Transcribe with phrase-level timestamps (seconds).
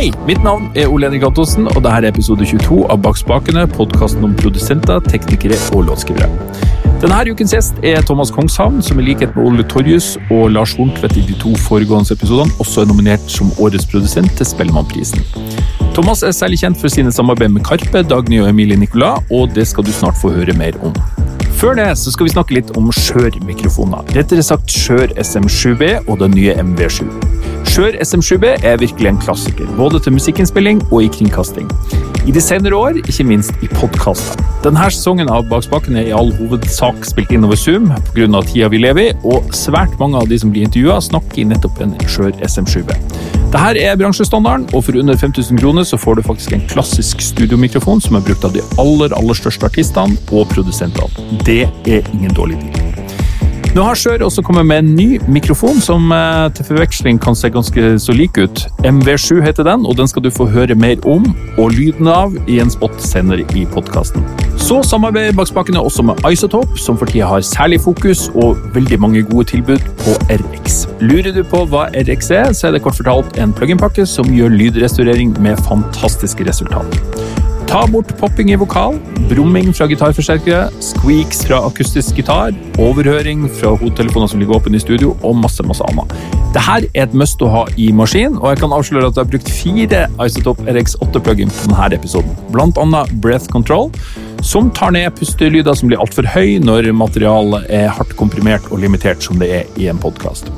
[0.00, 3.66] Hei, mitt navn er Ole Henrik Antonsen, og dette er episode 22 av Bak spakene,
[3.68, 6.30] podkasten om produsenter, teknikere og låtskrivere.
[7.02, 11.18] Denne ukens gjest er Thomas Kongshavn, som i likhet med Ole Torjus og Lars Horntvedt
[11.20, 15.20] i de to foregående episodene også er nominert som årets produsent til Spellemannprisen.
[15.92, 19.68] Thomas er særlig kjent for sine samarbeid med Karpe, Dagny og Emilie Nicolas, og det
[19.68, 20.96] skal du snart få høre mer om.
[21.60, 24.16] Før det så skal vi snakke litt om Skjør-mikrofoner.
[24.16, 27.04] Rettere sagt Skjør SM7B og den nye MV7.
[27.70, 31.68] Skjør SM7B er virkelig en klassiker, både til musikkinnspilling og i kringkasting.
[32.26, 34.42] I de senere år, ikke minst i podkaster.
[34.64, 38.42] Denne sesongen av Bak er i all hovedsak spilt inn over Zoom pga.
[38.42, 41.78] tida vi lever i, og svært mange av de som blir intervjua, snakker i nettopp
[41.80, 42.90] en Skjør SM7B.
[43.54, 48.02] Dette er bransjestandarden, og for under 5000 kroner så får du faktisk en klassisk studiomikrofon
[48.02, 51.38] som er brukt av de aller, aller største artistene og produsentene.
[51.46, 52.89] Det er ingen dårlig deal.
[53.70, 57.52] Nå har Sjør også kommet med en ny mikrofon som eh, til forveksling kan se
[57.54, 58.64] ganske så lik ut.
[58.82, 62.58] MV7 heter den, og den skal du få høre mer om og lyden av i
[62.58, 64.26] en spot senere i podkasten.
[64.58, 69.22] Så samarbeider Bakspakene også med Isotope, som for tida har særlig fokus og veldig mange
[69.30, 70.82] gode tilbud på RX.
[71.06, 74.50] Lurer du på hva RX er, så er det kort fortalt en plug-in-pakke som gjør
[74.50, 77.29] lydrestaurering med fantastiske resultater.
[77.70, 78.96] Ta bort popping i vokal,
[79.30, 82.50] brumming fra gitarforsterkere, squeaks fra akustisk gitar,
[82.82, 86.10] overhøring fra hodetelefoner som ligger åpne i studio, og masse masse annet.
[86.50, 89.30] Dette er et must å ha i maskin, og jeg kan avsløre at jeg har
[89.30, 92.34] brukt fire Isotop RX8-plugin på denne episoden.
[92.50, 93.92] Blant annet Breath Control,
[94.42, 99.22] som tar ned pustelyder som blir altfor høy når materialet er hardt komprimert og limitert
[99.22, 100.50] som det er i en podkast.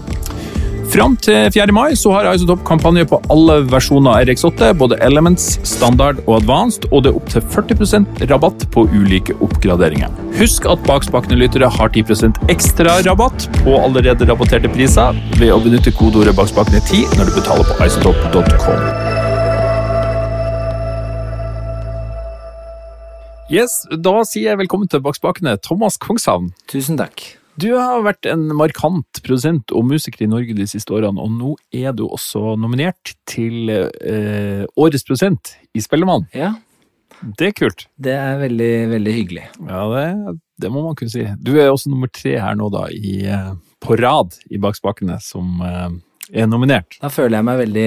[0.92, 1.72] Fram til 4.
[1.72, 6.84] mai så har Isotop kampanje på alle versjoner av RX8, både Elements, Standard og Advanced,
[6.92, 10.12] og det er opptil 40% rabatt på ulike oppgraderinger.
[10.36, 16.36] Husk at Bakspakene-lyttere har 10% ekstra rabatt på allerede rabatterte priser ved å benytte kodeordet
[16.36, 18.88] bakspakene10 når du betaler på isotop.com.
[23.48, 26.52] Yes, Da sier jeg velkommen til Bakspakene, Thomas Kongshavn.
[26.68, 27.32] Tusen takk.
[27.60, 31.54] Du har vært en markant produsent og musiker i Norge de siste årene, og nå
[31.76, 36.24] er du også nominert til eh, Årets produsent i Spellemann.
[36.36, 36.54] Ja.
[37.22, 37.84] Det er kult.
[38.00, 39.44] Det er veldig, veldig hyggelig.
[39.68, 41.26] Ja, det, det, må man kunne si.
[41.44, 43.52] Du er også nummer tre her nå, da, i, eh,
[43.84, 45.92] på rad i Bak spakene, som eh,
[46.32, 46.96] er nominert.
[47.04, 47.86] Da føler jeg meg veldig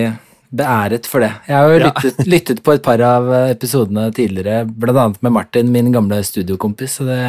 [0.55, 1.31] beæret for det.
[1.49, 2.27] Jeg har jo lyttet, ja.
[2.31, 7.09] lyttet på et par av episodene tidligere, blant annet med Martin, min gamle studiokompis, så
[7.09, 7.19] det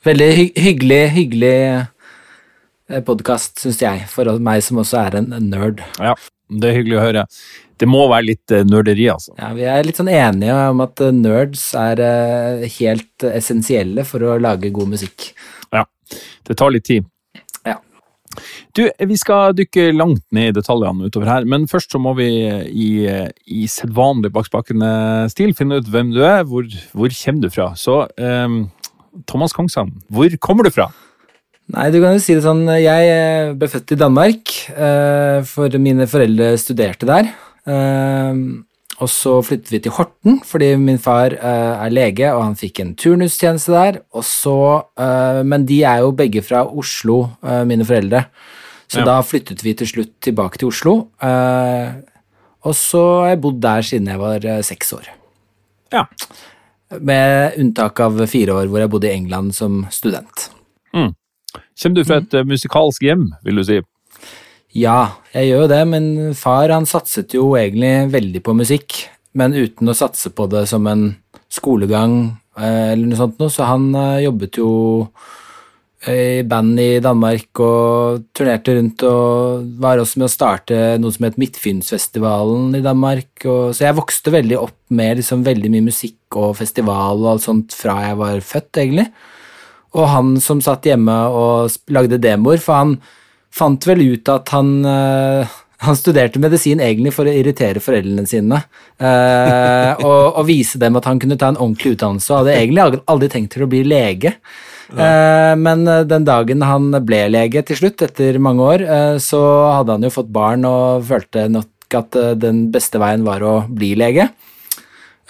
[0.00, 1.56] Veldig hy hyggelig, hyggelig
[2.88, 5.82] eh, podkast, syns jeg, for meg som også er en nerd.
[6.00, 6.14] Ja,
[6.48, 7.24] det er hyggelig å høre.
[7.80, 9.34] Det må være litt uh, nerderi, altså.
[9.36, 12.00] Ja, Vi er litt sånn enige om at uh, nerds er
[12.78, 15.34] helt essensielle for å lage god musikk.
[15.68, 15.84] Ja.
[16.48, 17.04] Det tar litt tid.
[17.68, 17.76] Ja.
[18.76, 22.30] Du, vi skal dykke langt ned i detaljene utover her, men først så må vi
[22.72, 26.64] i, i sedvanlig bakspakende-stil finne ut hvem du er, hvor,
[26.96, 27.72] hvor kommer du fra.
[27.76, 28.62] Så um,
[29.26, 30.90] Thomas Kongshavn, hvor kommer du fra?
[31.70, 35.76] Nei, du kan jo si det sånn, Jeg eh, ble født i Danmark, eh, for
[35.82, 37.30] mine foreldre studerte der.
[37.70, 38.40] Eh,
[39.00, 42.90] og så flyttet vi til Horten, fordi min far er lege, og han fikk en
[43.00, 44.00] turnustjeneste der.
[44.12, 44.56] Og så,
[45.40, 47.30] men de er jo begge fra Oslo,
[47.64, 48.26] mine foreldre.
[48.92, 49.06] Så ja.
[49.08, 50.94] da flyttet vi til slutt tilbake til Oslo.
[52.60, 55.08] Og så har jeg bodd der siden jeg var seks år.
[55.96, 56.04] Ja.
[56.98, 60.48] Med unntak av fire år hvor jeg bodde i England som student.
[60.90, 61.12] Mm.
[61.54, 62.50] Kommer du fra et mm.
[62.50, 63.78] musikalsk hjem, vil du si?
[64.76, 66.04] Ja, jeg gjør jo det, men
[66.38, 68.98] far han satset jo egentlig veldig på musikk.
[69.34, 71.12] Men uten å satse på det som en
[71.50, 72.16] skolegang
[72.58, 74.70] eh, eller noe sånt noe, så han eh, jobbet jo
[76.08, 81.26] i band i Danmark og turnerte rundt og var også med å starte noe som
[81.26, 83.32] het Midtfynsfestivalen i Danmark.
[83.44, 87.44] Og, så jeg vokste veldig opp med liksom veldig mye musikk og festival og alt
[87.44, 89.10] sånt fra jeg var født, egentlig.
[89.98, 92.96] Og han som satt hjemme og lagde demoer, for han
[93.52, 98.58] fant vel ut at han øh, han studerte medisin egentlig for å irritere foreldrene sine.
[99.00, 103.00] Eh, og, og, vise dem at han kunne ta en ordentlig utdannelse, og hadde egentlig
[103.08, 104.34] aldri tenkt til å bli lege.
[104.94, 109.40] Eh, men eh, den dagen han ble lege til slutt, etter mange år, eh, så
[109.78, 113.96] hadde han jo fått barn og følte nok at den beste veien var å bli
[113.98, 114.28] lege.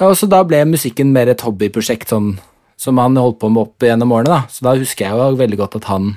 [0.05, 2.35] Og så da ble musikken mer et hobbyprosjekt sånn,
[2.81, 4.41] som han holdt på med opp gjennom årene.
[4.41, 4.53] da.
[4.53, 6.13] Så da husker jeg jo veldig godt at han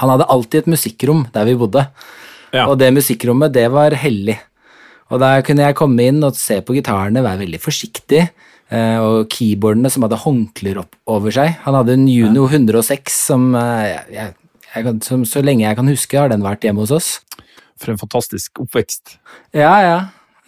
[0.00, 1.84] han hadde alltid et musikkrom der vi bodde.
[2.52, 2.66] Ja.
[2.68, 4.38] Og det musikkrommet, det var hellig.
[5.12, 8.26] Og der kunne jeg komme inn og se på gitarene, være veldig forsiktig.
[8.72, 11.58] Eh, og keyboardene som hadde håndklær opp over seg.
[11.66, 14.32] Han hadde en Juno 106 som, eh, jeg,
[14.72, 17.10] jeg som, så lenge jeg kan huske, har den vært hjemme hos oss.
[17.82, 19.18] For en fantastisk oppvekst.
[19.58, 19.98] Ja, ja.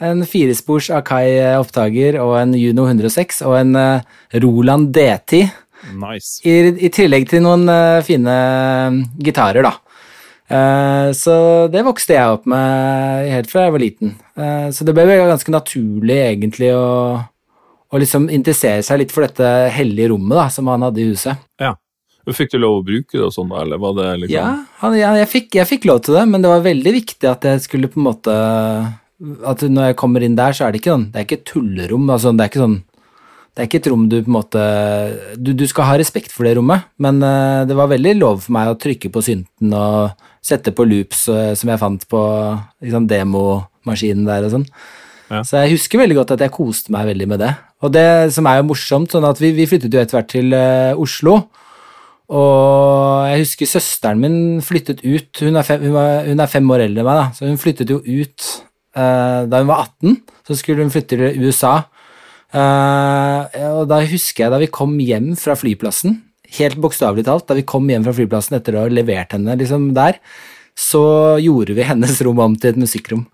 [0.05, 5.45] En firespors Akai opptaker og en Juno 106 og en eh, Roland DT.
[5.93, 6.41] Nice.
[6.49, 9.77] I, I tillegg til noen eh, fine eh, gitarer, da.
[10.49, 11.37] Eh, så
[11.73, 14.17] det vokste jeg opp med helt fra jeg var liten.
[14.37, 17.21] Eh, så det ble ganske naturlig, egentlig, å,
[17.95, 21.39] å liksom interessere seg litt for dette hellige rommet da, som han hadde i huset.
[21.63, 21.77] Ja.
[22.25, 24.49] Fikk du lov å bruke det og sånn, eller var det liksom Ja,
[24.81, 27.45] han, ja jeg, fikk, jeg fikk lov til det, men det var veldig viktig at
[27.45, 28.33] jeg skulle på en måte
[29.45, 31.47] At når jeg kommer inn der, så er det ikke sånn Det er ikke et
[31.53, 32.09] tullerom.
[32.09, 32.81] Altså, det er ikke sånn
[33.55, 34.63] det er ikke et rom du på en måte
[35.39, 38.57] Du, du skal ha respekt for det rommet, men uh, det var veldig lov for
[38.57, 42.23] meg å trykke på synten og sette på loops uh, som jeg fant på
[42.83, 44.67] liksom, demomaskinen der og sånn.
[45.35, 45.43] Ja.
[45.47, 47.53] Så jeg husker veldig godt at jeg koste meg veldig med det.
[47.85, 50.55] Og det som er jo morsomt, sånn at vi, vi flyttet jo etter hvert til
[50.55, 51.39] uh, Oslo.
[52.35, 56.71] Og jeg husker søsteren min flyttet ut Hun er fem, hun var, hun er fem
[56.73, 58.47] år eldre enn meg, da, så hun flyttet jo ut
[58.97, 60.23] uh, da hun var 18.
[60.49, 61.75] Så skulle hun flytte til USA.
[62.55, 63.51] Uh,
[63.81, 66.21] og da husker jeg da vi kom hjem fra flyplassen,
[66.55, 69.91] helt bokstavelig talt, da vi kom hjem fra flyplassen etter å ha levert henne liksom
[69.97, 70.21] der,
[70.75, 71.05] så
[71.39, 73.27] gjorde vi hennes rom om til et musikkrom.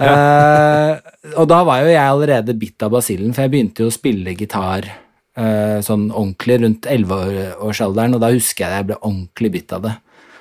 [0.00, 0.92] Eh,
[1.36, 4.36] og da var jo jeg allerede bitt av basillen, for jeg begynte jo å spille
[4.36, 9.86] gitar uh, sånn ordentlig rundt 11-årsalderen, og da husker jeg jeg ble ordentlig bitt av
[9.86, 9.94] det.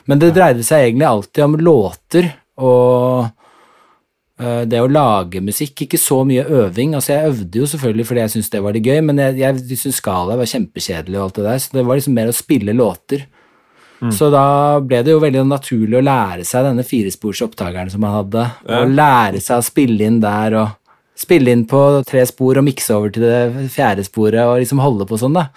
[0.06, 2.28] Men det dreide seg egentlig alltid om låter
[2.62, 3.26] og
[4.40, 6.94] eh, det å lage musikk, ikke så mye øving.
[6.96, 9.80] Altså Jeg øvde jo selvfølgelig fordi jeg syntes det var det gøy, men jeg, jeg
[9.82, 12.78] syntes skala var kjempekjedelig, og alt det der, så det var liksom mer å spille
[12.78, 13.26] låter.
[14.12, 18.44] Så da ble det jo veldig naturlig å lære seg denne firesporsopptakeren som han hadde,
[18.68, 18.82] Ja.
[18.82, 20.70] og lære seg å spille inn der og
[21.16, 25.08] spille inn på tre spor og mikse over til det fjerde sporet og liksom holde
[25.08, 25.48] på sånn, da.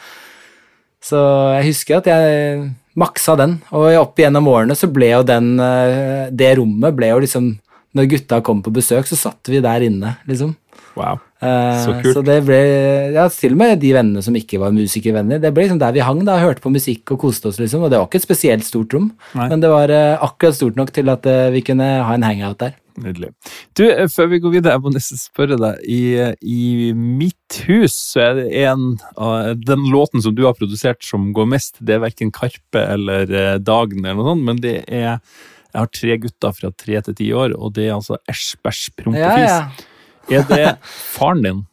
[1.02, 1.18] Så
[1.58, 6.30] jeg husker at jeg maksa den, og opp gjennom årene så ble jo den eh,
[6.34, 7.52] Det rommet ble jo liksom
[7.94, 10.54] Når gutta kom på besøk, så satt vi der inne, liksom.
[10.96, 11.18] Wow.
[11.40, 12.16] Eh, Så kult.
[12.16, 12.58] Så det ble
[13.14, 15.38] Ja, til og med de vennene som ikke var musikervenner.
[15.38, 17.84] Det ble liksom der vi hang, da, hørte på musikk og koste oss, liksom.
[17.86, 19.48] Og det var ikke et spesielt stort rom, Nei.
[19.52, 22.58] men det var eh, akkurat stort nok til at eh, vi kunne ha en hangout
[22.58, 22.74] der.
[22.98, 23.28] Nydelig.
[23.78, 25.84] Du, før vi går videre, jeg må nesten spørre deg.
[25.86, 26.00] I,
[26.42, 31.28] I mitt hus så er det en av Den låten som du har produsert som
[31.36, 33.30] går mest, det er verken Karpe eller
[33.62, 35.20] Dagen eller noe sånt, men det er
[35.68, 38.82] Jeg har tre gutter fra tre til ti år, og det er altså Æsj, bæsj,
[38.98, 39.46] prompefis.
[39.46, 39.86] Ja, ja.
[40.28, 41.66] Er det faren din?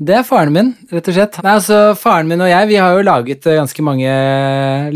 [0.00, 1.34] Det er faren min, rett og slett.
[1.44, 4.12] Nei, altså, Faren min og jeg vi har jo laget eh, ganske mange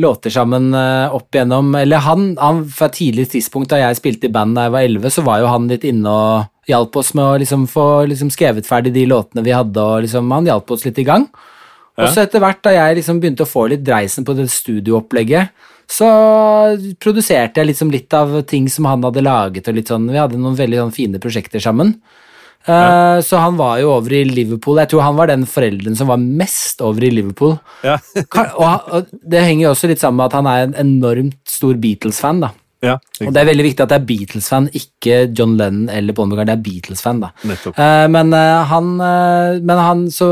[0.01, 4.33] låter sammen eh, opp igjennom Eller han, han fra tidlig tidspunkt da jeg spilte i
[4.33, 7.25] band da jeg var 11, så var jo han litt inne og hjalp oss med
[7.27, 10.87] å liksom få liksom skrevet ferdig de låtene vi hadde, og liksom, han hjalp oss
[10.89, 11.29] litt i gang.
[12.01, 15.53] Og så etter hvert da jeg liksom begynte å få litt dreisen på det studioopplegget,
[15.85, 16.09] så
[16.97, 20.41] produserte jeg liksom litt av ting som han hadde laget, og litt sånn, vi hadde
[20.41, 21.93] noen veldig sånn fine prosjekter sammen.
[22.67, 24.79] Eh, Så han var jo over i Liverpool.
[24.81, 27.59] Jeg tror han var den forelderen som var mest over i Liverpool.
[27.85, 27.99] Ja.
[28.57, 32.41] Og, det henger jo også litt sammen med at han er en enormt stor Beatles-fan.
[32.41, 32.51] da.
[32.85, 32.95] ja
[33.25, 36.55] Og det er veldig viktig at det er Beatles-fan, ikke John Lennon eller Paul McCartney.
[36.55, 37.31] Det er Beatles-fan, da.
[37.45, 40.29] Eh, men eh, han, eh, men han så,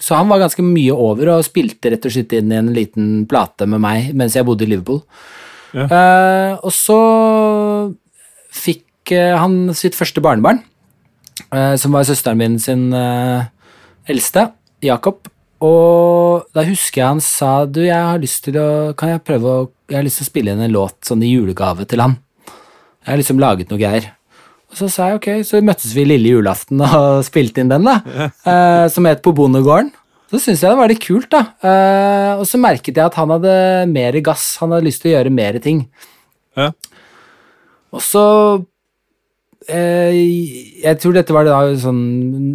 [0.00, 3.24] så han var ganske mye over og spilte rett og slett inn i en liten
[3.30, 5.00] plate med meg mens jeg bodde i Liverpool.
[5.72, 5.88] Ja.
[5.88, 7.00] Eh, og så
[8.52, 10.60] fikk han sitt første barnebarn,
[11.76, 13.44] som var søsteren min sin eh,
[14.10, 14.48] eldste,
[14.84, 15.28] Jakob.
[15.62, 18.68] Og da husker jeg han sa du, jeg har lyst til å
[18.98, 21.30] kan jeg prøve å, jeg har lyst til å spille inn en låt sånn i
[21.30, 22.16] julegave til han.
[23.02, 24.10] Jeg har liksom laget noe greier.
[24.72, 28.30] Og så sa jeg ok, så møttes vi lille julaften og spilte inn den, da.
[28.48, 29.92] eh, som het På bondegården.
[30.32, 31.42] Så syntes jeg det var litt kult, da.
[31.60, 33.56] Eh, og så merket jeg at han hadde
[33.92, 34.54] mer gass.
[34.62, 35.82] Han hadde lyst til å gjøre mer ting.
[36.56, 36.70] Ja.
[37.92, 38.22] Og så
[38.56, 38.62] eh,
[39.68, 42.00] Jeg tror dette var det da sånn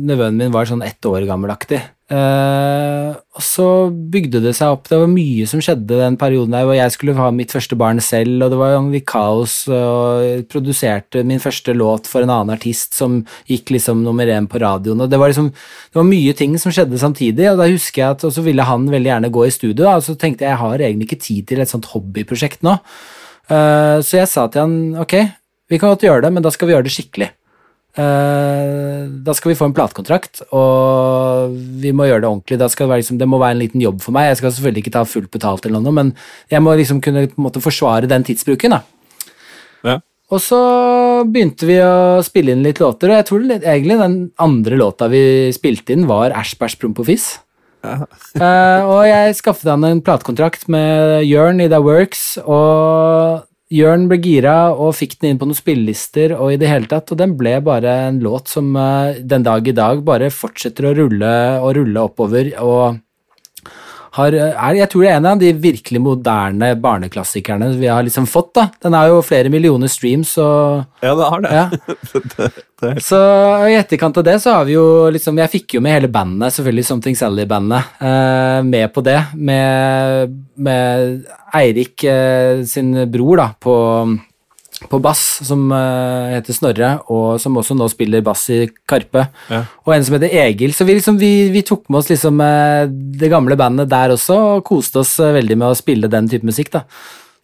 [0.08, 1.80] Nevøen min var sånn ett år gammelaktig.
[2.08, 4.86] Eh, og så bygde det seg opp.
[4.88, 8.00] Det var mye som skjedde den perioden der hvor jeg skulle ha mitt første barn
[8.04, 12.56] selv, og det var jo kaos, og jeg produserte min første låt for en annen
[12.56, 13.20] artist som
[13.52, 16.72] gikk liksom nummer én på radioen, og det var liksom Det var mye ting som
[16.72, 19.52] skjedde samtidig, og da husker jeg at Og så ville han veldig gjerne gå i
[19.52, 22.64] studio, da, og så tenkte jeg jeg har egentlig ikke tid til et sånt hobbyprosjekt
[22.64, 22.78] nå.
[23.52, 25.16] Eh, så jeg sa til han ok,
[25.70, 27.30] vi kan godt gjøre det, men da skal vi gjøre det skikkelig.
[27.98, 32.60] Eh, da skal vi få en platekontrakt, og vi må gjøre det ordentlig.
[32.62, 34.30] Det, være, liksom, det må være en liten jobb for meg.
[34.30, 36.14] Jeg skal selvfølgelig ikke ta fullt betalt, eller noe, men
[36.54, 38.78] jeg må liksom kunne måte forsvare den tidsbruken.
[39.88, 39.98] Ja.
[40.28, 40.60] Og så
[41.26, 45.10] begynte vi å spille inn litt låter, og jeg tror det- egentlig den andre låta
[45.10, 47.40] vi spilte inn, var Æsj, bæsj, promp og fiss.
[47.88, 54.16] uh, og jeg skaffet han en platekontrakt med Jørn i The Works, og Jørn ble
[54.24, 57.34] gira og fikk den inn på noen spillelister, og i det hele tatt, og den
[57.40, 61.74] ble bare en låt som eh, den dag i dag bare fortsetter å rulle og
[61.76, 63.02] rulle oppover, og
[64.12, 68.26] har, er, jeg tror det er en av de virkelig moderne barneklassikerne vi har liksom
[68.30, 68.54] fått.
[68.56, 68.68] da.
[68.84, 70.38] Den har jo flere millioner streams.
[70.38, 70.86] og...
[71.04, 71.52] Ja, det har det.
[71.54, 71.66] Ja.
[72.38, 72.50] det,
[72.82, 73.20] det er- Så
[73.68, 76.54] i etterkant av det så har vi jo liksom Jeg fikk jo med hele bandet,
[76.54, 79.18] selvfølgelig Something Sally-bandet, eh, med på det.
[79.36, 81.26] Med, med
[81.58, 83.76] Eirik eh, sin bror, da, på,
[84.86, 89.26] på bass, som uh, heter Snorre, og som også nå spiller bass i Karpe.
[89.50, 89.64] Ja.
[89.88, 90.76] Og en som heter Egil.
[90.78, 94.38] Så vi, liksom, vi, vi tok med oss liksom uh, det gamle bandet der også,
[94.58, 96.86] og koste oss uh, veldig med å spille den type musikk, da.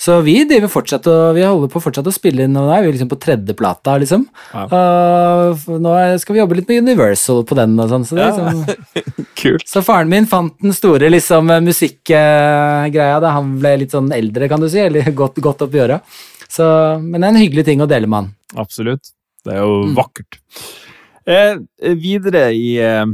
[0.04, 2.82] Så vi driver fortsatt og vi holder på fortsatt å spille inn, og nå er
[2.84, 4.26] vi liksom på tredjeplata, liksom.
[4.52, 4.64] Ja.
[4.68, 8.32] Uh, nå skal vi jobbe litt med Universal på den og sånn, så Ja.
[8.34, 8.66] liksom.
[9.68, 14.62] Så faren min fant den store liksom musikkgreia da han ble litt sånn eldre, kan
[14.64, 16.00] du si, eller godt, godt opp i åra.
[17.02, 18.32] Men det er en hyggelig ting å dele med han.
[18.62, 19.12] Absolutt.
[19.44, 19.96] Det er jo Mm.
[19.98, 20.38] vakkert.
[21.28, 21.56] Eh,
[22.00, 23.06] videre i, eh,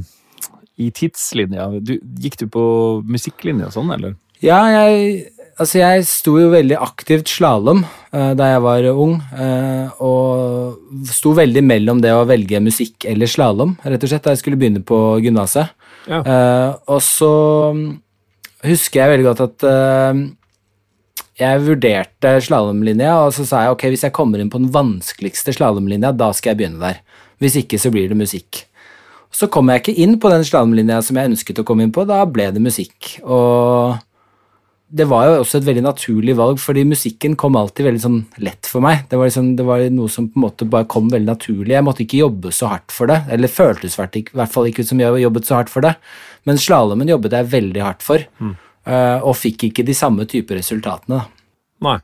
[0.78, 2.64] i tidslinja, du, gikk du på
[3.06, 4.16] musikklinja og sånn, eller?
[4.42, 10.02] Ja, jeg, altså jeg sto jo veldig aktivt slalåm uh, da jeg var ung, uh,
[10.02, 14.44] og sto veldig mellom det å velge musikk eller slalåm, rett og slett, da jeg
[14.44, 15.76] skulle begynne på gymnaset.
[16.10, 16.24] Ja.
[16.24, 17.34] Uh, og så
[17.76, 17.90] mm,
[18.68, 20.22] husker jeg veldig godt at eh,
[21.40, 25.56] jeg vurderte slalåmlinja, og så sa jeg ok, hvis jeg kommer inn på den vanskeligste
[25.56, 27.00] slalåmlinja, da skal jeg begynne der.
[27.40, 28.66] Hvis ikke, så blir det musikk.
[29.32, 32.04] Så kom jeg ikke inn på den slalåmlinja som jeg ønsket å komme inn på,
[32.10, 33.14] da ble det musikk.
[33.24, 33.96] Og
[34.92, 38.66] det var jo også et veldig naturlig valg, fordi musikken kom alltid veldig sånn lett
[38.66, 39.04] for meg.
[39.10, 41.76] Det var, liksom, det var noe som på en måte bare kom veldig naturlig.
[41.76, 44.88] Jeg måtte ikke jobbe så hardt for det, eller føltes i hvert- fall ikke ut
[44.88, 45.96] som jeg jobbet så hardt for det.
[46.46, 48.56] Men slalåmen jobbet jeg veldig hardt for, mm.
[49.24, 51.26] og fikk ikke de samme type resultatene.
[51.82, 52.00] Nei.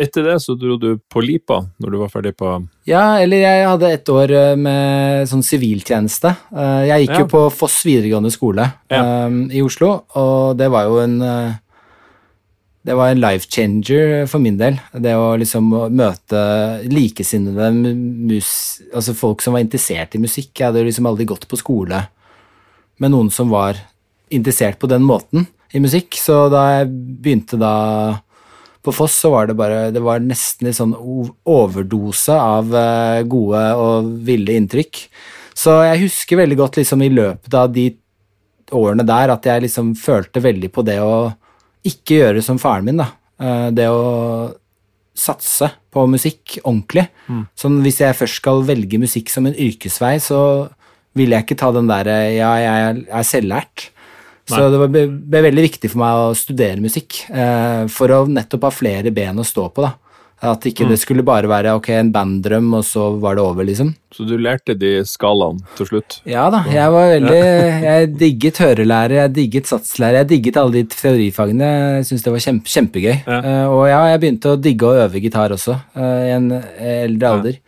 [0.00, 3.66] Etter det så dro du på Lipa, når du var ferdig på Ja, eller jeg
[3.68, 6.30] hadde et år eh, med sånn siviltjeneste.
[6.56, 7.18] Eh, Jeg gikk Ja.
[7.20, 9.26] jo på Foss videregående skole Ja.
[9.26, 11.52] eh, i Oslo, og det var jo en eh,
[12.82, 14.78] Det var en life changer for min del.
[14.96, 16.40] Det å liksom møte
[16.88, 20.54] likesinnede mus, altså folk som var interessert i musikk.
[20.54, 22.06] Jeg hadde liksom aldri gått på skole
[23.00, 23.76] med noen som var
[24.32, 26.90] interessert på den måten i musikk, så da jeg
[27.22, 27.74] begynte da
[28.80, 33.60] på Foss så var det bare Det var nesten en sånn overdose av eh, gode
[33.76, 35.02] og ville inntrykk.
[35.52, 37.90] Så jeg husker veldig godt liksom i løpet av de
[38.72, 41.28] årene der at jeg liksom følte veldig på det å
[41.84, 43.08] ikke gjøre som faren min, da.
[43.40, 44.54] Eh, Det å
[45.16, 47.08] satse på musikk ordentlig.
[47.58, 50.70] Sånn hvis jeg først skal velge musikk som en yrkesvei, så
[51.14, 53.88] vil jeg ikke ta den derre ja, jeg er selvlært.
[54.48, 58.64] Så det ble, ble veldig viktig for meg å studere musikk, eh, for å nettopp
[58.66, 59.82] ha flere ben å stå på.
[59.82, 59.92] da.
[60.42, 63.90] At ikke det skulle bare være ok, en banddrøm, og så var det over, liksom.
[64.16, 66.16] Så du lærte de skalaene til slutt?
[66.24, 67.40] Ja da, jeg var veldig
[67.90, 71.68] Jeg digget hørelære, jeg digget satslære, jeg digget alle de teorifagene.
[71.98, 73.18] Jeg syntes det var kjempe, kjempegøy.
[73.26, 73.40] Ja.
[73.44, 77.34] Uh, og ja, jeg begynte å digge å øve gitar også, uh, i en eldre
[77.34, 77.60] alder.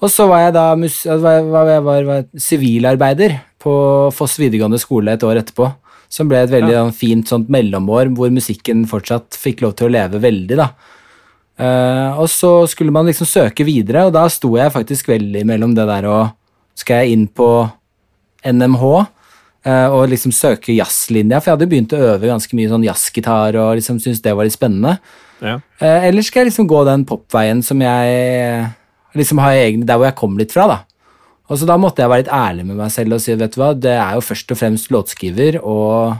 [0.00, 3.76] Og så var jeg da mus, eh, var, jeg- var, var, var sivilarbeider på
[4.12, 5.68] Foss videregående skole et år etterpå.
[6.12, 6.82] Som ble et veldig Ja.
[6.84, 10.70] sånn fint sånt mellomår hvor musikken fortsatt fikk lov til å leve veldig, da.
[11.54, 15.76] Eh, og så skulle man liksom søke videre, og da sto jeg faktisk veldig mellom
[15.76, 16.24] det der og
[16.74, 17.46] Skal jeg inn på
[18.42, 21.38] NMH uh, og liksom søke jazzlinja?
[21.38, 24.42] For jeg hadde begynt å øve ganske mye sånn jazzgitar og liksom syntes det var
[24.42, 24.96] litt spennende.
[25.38, 25.60] Ja.
[25.78, 28.66] Uh, eller skal jeg liksom gå den popveien som jeg
[29.14, 30.80] liksom har egne, der hvor jeg kom litt fra, da.
[31.46, 33.62] Og så da måtte jeg være litt ærlig med meg selv og si vet du
[33.62, 36.18] hva, det er jo først og fremst låtskriver og,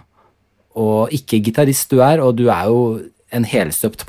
[0.79, 2.83] og ikke gitarist du er, og du er jo
[3.35, 4.07] en helstøpt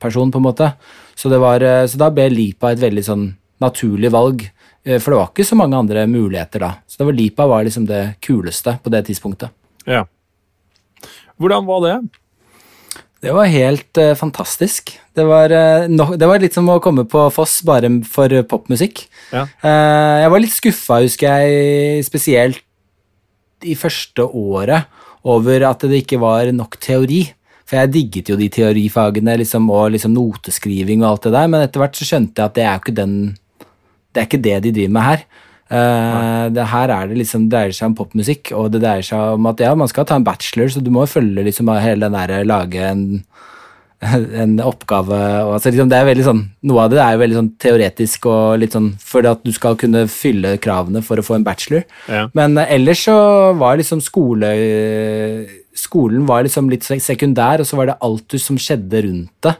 [0.00, 0.72] popperson, på en måte.
[1.14, 3.26] Så, det var, eh, så da ble Lipa et veldig sånn
[3.60, 4.46] naturlig valg,
[4.84, 6.72] eh, for det var ikke så mange andre muligheter da.
[6.88, 9.50] Så det var Lipa var liksom det kuleste på det tidspunktet.
[9.86, 10.06] ja.
[11.40, 11.94] Hvordan var det?
[13.24, 14.90] Det var helt uh, fantastisk.
[15.16, 19.06] Det var, uh, no, det var litt som å komme på Foss bare for popmusikk.
[19.32, 19.46] Ja.
[19.64, 22.60] Uh, jeg var litt skuffa, husker jeg, spesielt
[23.64, 24.84] i første året,
[25.24, 27.22] over at det ikke var nok teori.
[27.70, 31.62] For jeg digget jo de teorifagene liksom, og liksom noteskriving og alt det der, men
[31.62, 33.14] etter hvert så skjønte jeg at det er jo ikke den
[34.10, 35.20] Det er ikke det de driver med her.
[35.70, 39.46] Uh, det her er det liksom, dreier seg om popmusikk, og det dreier seg om
[39.46, 42.42] at ja, man skal ta en bachelor, så du må følge liksom hele den derre
[42.42, 43.04] lage en
[44.42, 46.38] en oppgave og altså liksom det er veldig sånn
[46.70, 49.76] Noe av det er jo veldig sånn teoretisk og litt sånn for at du skal
[49.80, 51.84] kunne fylle kravene for å få en bachelor.
[52.08, 52.26] Ja.
[52.36, 53.16] Men ellers så
[53.60, 54.54] var liksom skole
[55.80, 59.54] Skolen var liksom litt sekundær, og så var det alt som skjedde rundt det.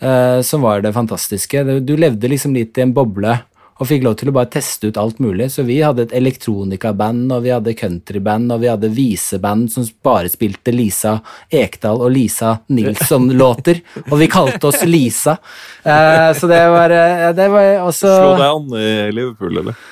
[0.00, 1.62] eh, som var det fantastiske.
[1.80, 3.38] Du, levde liksom litt i en boble
[3.76, 5.50] og fikk lov til å bare teste ut alt mulig.
[5.52, 10.30] Så vi hadde et elektronikaband, og vi hadde countryband, og vi hadde viseband som bare
[10.32, 11.18] spilte Lisa
[11.52, 15.36] Ekdal og Lisa Nilsson-låter, og vi kalte oss Lisa.
[15.84, 19.84] Eh, så det var, eh, det var også Slå deg an i Liverpool, eller?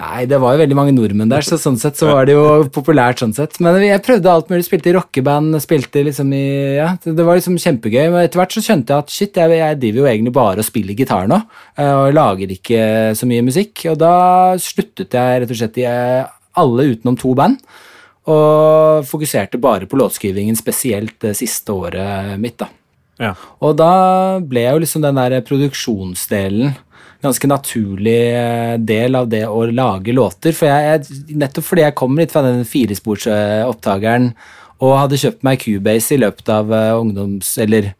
[0.00, 2.64] Nei, det var jo veldig mange nordmenn der, så sånn sett så var det jo
[2.72, 3.20] populært.
[3.20, 3.58] sånn sett.
[3.60, 4.64] Men jeg prøvde alt mulig.
[4.66, 6.44] Spilte i rockeband, spilte liksom i
[6.78, 8.08] Ja, det, var liksom kjempegøy.
[8.08, 10.68] Men etter hvert så skjønte jeg at shit, jeg, jeg driver jo egentlig bare og
[10.68, 11.40] spiller gitar nå,
[11.76, 12.82] eh, og lager ikke
[13.18, 13.86] så mye musikk.
[13.92, 14.14] Og da
[14.62, 16.28] sluttet jeg rett og slett i eh,
[16.62, 17.60] alle utenom to band,
[18.32, 22.70] og fokuserte bare på låtskrivingen, spesielt det siste året mitt, da.
[23.20, 23.34] Ja.
[23.60, 23.92] Og da
[24.40, 26.72] ble jo liksom den der produksjonsdelen
[27.22, 30.54] ganske naturlig eh, del av det å lage låter.
[30.56, 34.32] For jeg, nettopp fordi jeg kom litt fra den firesporsopptakeren
[34.82, 37.92] og hadde kjøpt meg Cubase i løpet av uh, ungdoms- eller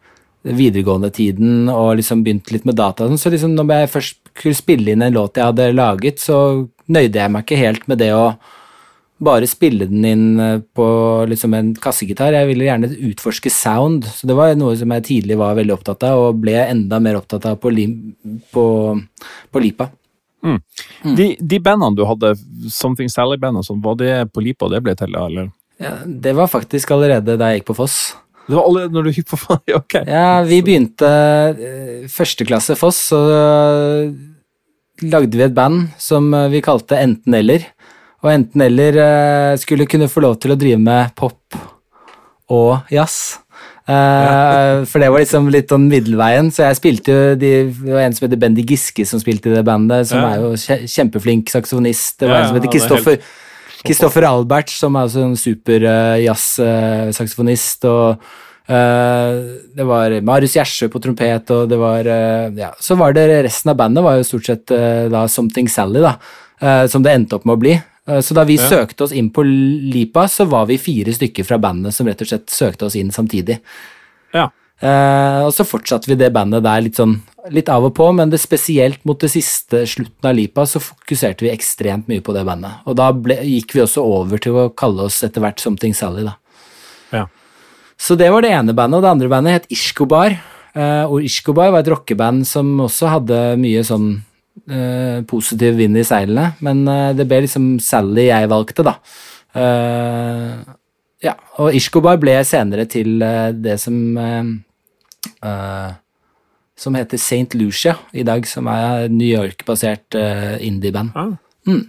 [0.43, 4.91] videregående tiden og liksom begynt litt med data, så liksom når jeg først skulle spille
[4.91, 8.33] inn en låt jeg hadde laget, så nøyde jeg meg ikke helt med det å
[9.21, 10.85] bare spille den inn eh, på
[11.29, 12.35] liksom en kassegitar.
[12.35, 16.05] Jeg ville gjerne utforske sound, så det var noe som jeg tidlig var veldig opptatt
[16.09, 17.73] av, og ble enda mer opptatt av på,
[18.53, 18.65] på,
[19.51, 19.89] på Lipa.
[20.43, 20.57] Mm.
[21.05, 21.13] Mm.
[21.15, 22.33] De, de, bandene du hadde,
[22.71, 25.53] Something Sally-band og sånn, var det på Lipa det ble til, eller?
[25.81, 27.97] Ja, det var faktisk allerede da jeg gikk på Foss.
[28.43, 29.63] Det var allerede når du gikk på Foss?
[29.79, 30.01] ok.
[30.09, 31.09] Ja, vi begynte
[32.11, 33.21] førsteklasse første klasse Foss, så
[35.03, 37.65] lagde vi et band som vi kalte Enten eller
[38.23, 41.57] og enten eller uh, skulle kunne få lov til å drive med pop
[42.53, 43.39] og jazz.
[43.83, 48.05] Uh, for det var liksom litt sånn middelveien, så jeg spilte jo de, Det var
[48.05, 50.29] en som heter Bendy Giske som spilte i det bandet, som ja.
[50.31, 52.21] er jo kjempeflink saksofonist.
[52.21, 53.19] Det var ja, en som heter Kristoffer
[53.83, 57.91] Kristoffer Albert, som er også en super uh, jazz-saksofonist.
[57.91, 63.11] og Uh, det var Marius Gjersø på trompet, og det var uh, Ja, så var
[63.11, 66.13] det resten av bandet var jo stort sett uh, da Something Sally, da,
[66.87, 67.73] som det endte opp med å bli.
[68.07, 68.69] Eh, så da vi ja.
[68.69, 72.29] søkte oss inn på Lipa, så var vi fire stykker fra bandet som rett og
[72.29, 73.59] slett søkte oss inn samtidig.
[74.35, 74.49] Ja.
[74.83, 77.13] Uh, og så fortsatte vi det bandet der litt sånn
[77.53, 81.45] litt av og på, men det spesielt mot det siste slutten av Lipa så fokuserte
[81.45, 82.81] vi ekstremt mye på det bandet.
[82.87, 86.25] Og da ble, gikk vi også over til å kalle oss etter hvert Something Sally,
[86.27, 86.35] da.
[87.15, 87.23] Ja.
[87.99, 90.35] Så det var det ene bandet, og det andre bandet het Ishkobar.
[90.75, 94.09] Uh, og Ishkobar var et rockeband som også hadde mye sånn
[94.69, 98.97] uh, positiv vind i seilene, men uh, det ble liksom Sally jeg valgte, da.
[99.53, 100.61] Uh,
[101.23, 103.21] ja, og Ishkobar ble senere til
[103.63, 103.95] det som
[106.83, 107.55] som heter St.
[107.55, 110.17] Lucia i dag, som er New York-basert
[110.59, 111.13] indie-band.
[111.15, 111.31] Ah,
[111.69, 111.85] mm.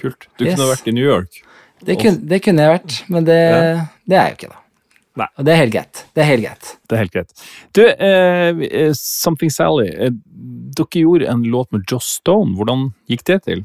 [0.00, 0.28] Kult.
[0.38, 0.54] Du yes.
[0.54, 1.42] kunne vært i New York.
[1.84, 3.84] Det kunne, det kunne jeg vært, men det, ja.
[4.08, 4.57] det er jeg jo ikke, da.
[5.18, 5.26] Nei.
[5.34, 6.04] Og det er helt greit.
[6.14, 6.70] Det er helt greit.
[6.86, 7.44] Det er helt greit.
[7.74, 10.14] Du, eh, eh, Something Sally, eh,
[10.78, 12.54] dere gjorde en låt med Joss Stone.
[12.58, 13.64] Hvordan gikk det til?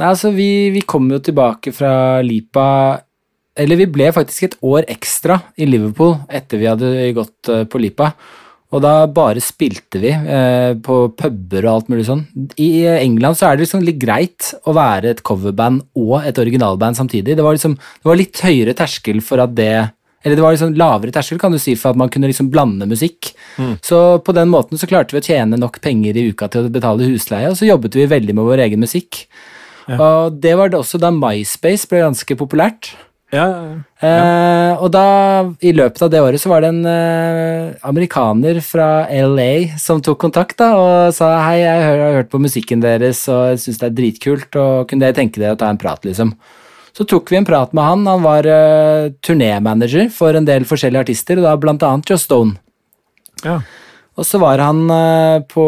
[0.00, 3.02] Nei, altså, vi, vi kom jo tilbake fra Lipa
[3.52, 7.82] Eller vi ble faktisk et år ekstra i Liverpool etter vi hadde gått uh, på
[7.82, 8.06] Lipa.
[8.72, 12.22] Og da bare spilte vi eh, på puber og alt mulig sånn.
[12.56, 16.96] I England så er det liksom litt greit å være et coverband og et originalband
[16.96, 17.36] samtidig.
[17.36, 19.74] Det var, liksom, det var litt høyere terskel for at det
[20.22, 22.86] eller det var liksom lavere terskel kan du si, for at man kunne liksom blande
[22.88, 23.32] musikk.
[23.58, 23.76] Mm.
[23.84, 26.72] Så på den måten så klarte vi å tjene nok penger i uka til å
[26.72, 29.24] betale husleie, og så jobbet vi veldig med vår egen musikk.
[29.88, 29.98] Ja.
[29.98, 32.94] Og det var det også da MySpace ble ganske populært.
[33.32, 33.60] Ja, ja,
[34.04, 35.04] eh, og da,
[35.64, 40.20] i løpet av det året, så var det en eh, amerikaner fra LA som tok
[40.20, 43.96] kontakt da, og sa hei, jeg har hørt på musikken deres og syns det er
[43.96, 46.34] dritkult, og kunne dere tenke dere å ta en prat, liksom.
[46.92, 48.02] Så tok vi en prat med han.
[48.08, 52.58] Han var uh, turnémanager for en del forskjellige artister, og da blant annet Just Stone.
[53.42, 53.60] Ja.
[54.20, 55.64] Og så var han uh, på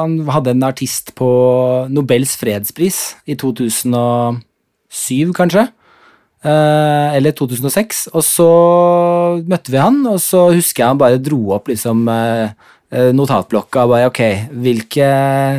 [0.00, 1.28] Han hadde en artist på
[1.92, 4.40] Nobels fredspris i 2007,
[5.36, 5.66] kanskje.
[6.46, 8.06] Uh, eller 2006.
[8.14, 8.48] Og så
[9.44, 12.48] møtte vi han, og så husker jeg han bare dro opp liksom uh,
[13.16, 14.20] notatblokka og bare ok,
[14.64, 15.08] hvilke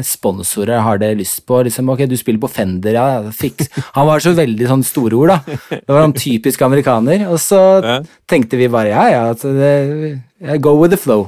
[0.05, 1.59] sponsorer har dere lyst på?
[1.67, 3.33] Liksom, ok, du spiller på Fender, ja.
[3.35, 3.69] Fiks.
[3.97, 5.57] Han var så veldig sånn store ord, da.
[5.77, 7.27] Det var han typisk amerikaner.
[7.31, 7.99] Og så ja.
[8.29, 11.27] tenkte vi bare ja, ja, det, go with the flow.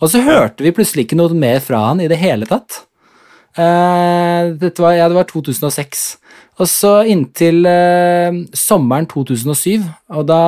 [0.00, 2.84] Og så hørte vi plutselig ikke noe mer fra han i det hele tatt.
[3.58, 6.04] Uh, dette var, ja, det var 2006.
[6.60, 10.40] Og så inntil uh, sommeren 2007, og da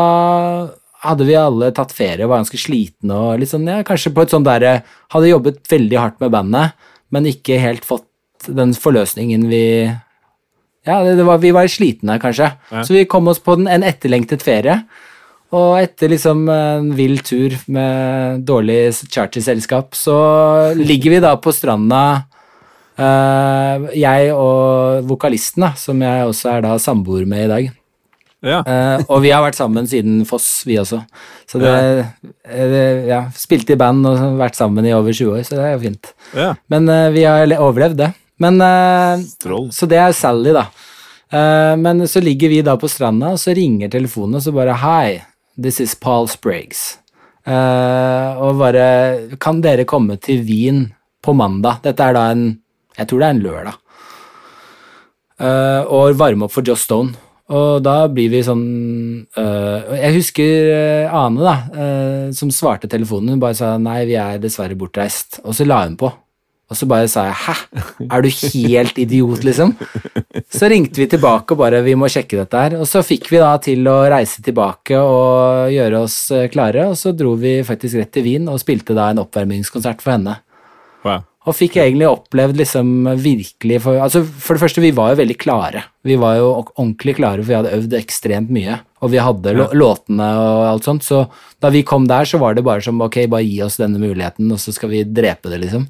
[1.02, 4.34] hadde vi alle tatt ferie og var ganske slitne og sånn, ja, kanskje på et
[4.34, 4.80] sånt derre
[5.12, 6.76] Hadde jobbet veldig hardt med bandet,
[7.12, 8.08] men ikke helt fått
[8.48, 9.64] den forløsningen vi
[10.86, 12.48] Ja, det, det var, vi var slitne, kanskje.
[12.72, 12.82] Ja.
[12.82, 14.80] Så vi kom oss på den, en etterlengtet ferie.
[15.52, 20.16] Og etter liksom en vill tur med dårlig charterselskap, så
[20.78, 22.00] ligger vi da på stranda,
[22.96, 27.70] eh, jeg og vokalisten, da, som jeg også er da samboer med i dag.
[28.42, 28.60] Ja.
[28.66, 30.98] Uh, og vi har vært sammen siden Foss, vi også.
[31.46, 31.72] Så det,
[32.42, 35.76] eh, ja, Spilte i band og vært sammen i over 20 år, så det er
[35.76, 36.14] jo fint.
[36.34, 36.48] ja.
[36.72, 38.10] Men uh, vi har overlevd det.
[38.42, 40.66] Men, uh, så det er Sally, da.
[41.32, 44.76] Eh, men så ligger vi da på stranda, og så ringer telefonen, og så bare
[44.82, 45.22] Hi,
[45.56, 46.98] this is Paul Spriggs.
[47.42, 50.84] Eh, og bare Kan dere komme til Wien
[51.24, 51.80] på mandag?
[51.82, 52.44] Dette er da en
[52.94, 53.78] Jeg tror det er en lørdag.
[55.42, 57.16] Eh, og varme opp for Joss Stone.
[57.52, 58.64] Og da blir vi sånn
[59.36, 63.34] øh, Jeg husker øh, Ane, da, øh, som svarte telefonen.
[63.34, 65.42] Hun bare sa nei, vi er dessverre bortreist.
[65.44, 66.10] Og så la hun på.
[66.72, 67.54] Og så bare sa jeg hæ,
[68.06, 69.74] er du helt idiot, liksom?
[70.48, 72.78] Så ringte vi tilbake og bare vi må sjekke dette her.
[72.80, 76.16] Og så fikk vi da til å reise tilbake og gjøre oss
[76.54, 80.16] klare, og så dro vi faktisk rett til Wien og spilte da en oppvarmingskonsert for
[80.16, 80.38] henne.
[81.04, 81.26] Wow.
[81.42, 85.34] Og fikk egentlig opplevd liksom virkelig for, altså for det første, vi var jo veldig
[85.42, 85.80] klare.
[86.06, 88.76] Vi var jo ordentlig klare, for vi hadde øvd ekstremt mye.
[89.02, 91.24] Og vi hadde lå- låtene og alt sånt, så
[91.60, 94.52] da vi kom der, så var det bare som ok, bare gi oss denne muligheten,
[94.54, 95.88] og så skal vi drepe det, liksom.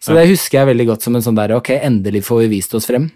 [0.00, 2.72] Så det husker jeg veldig godt som en sånn der ok, endelig får vi vist
[2.78, 3.10] oss frem.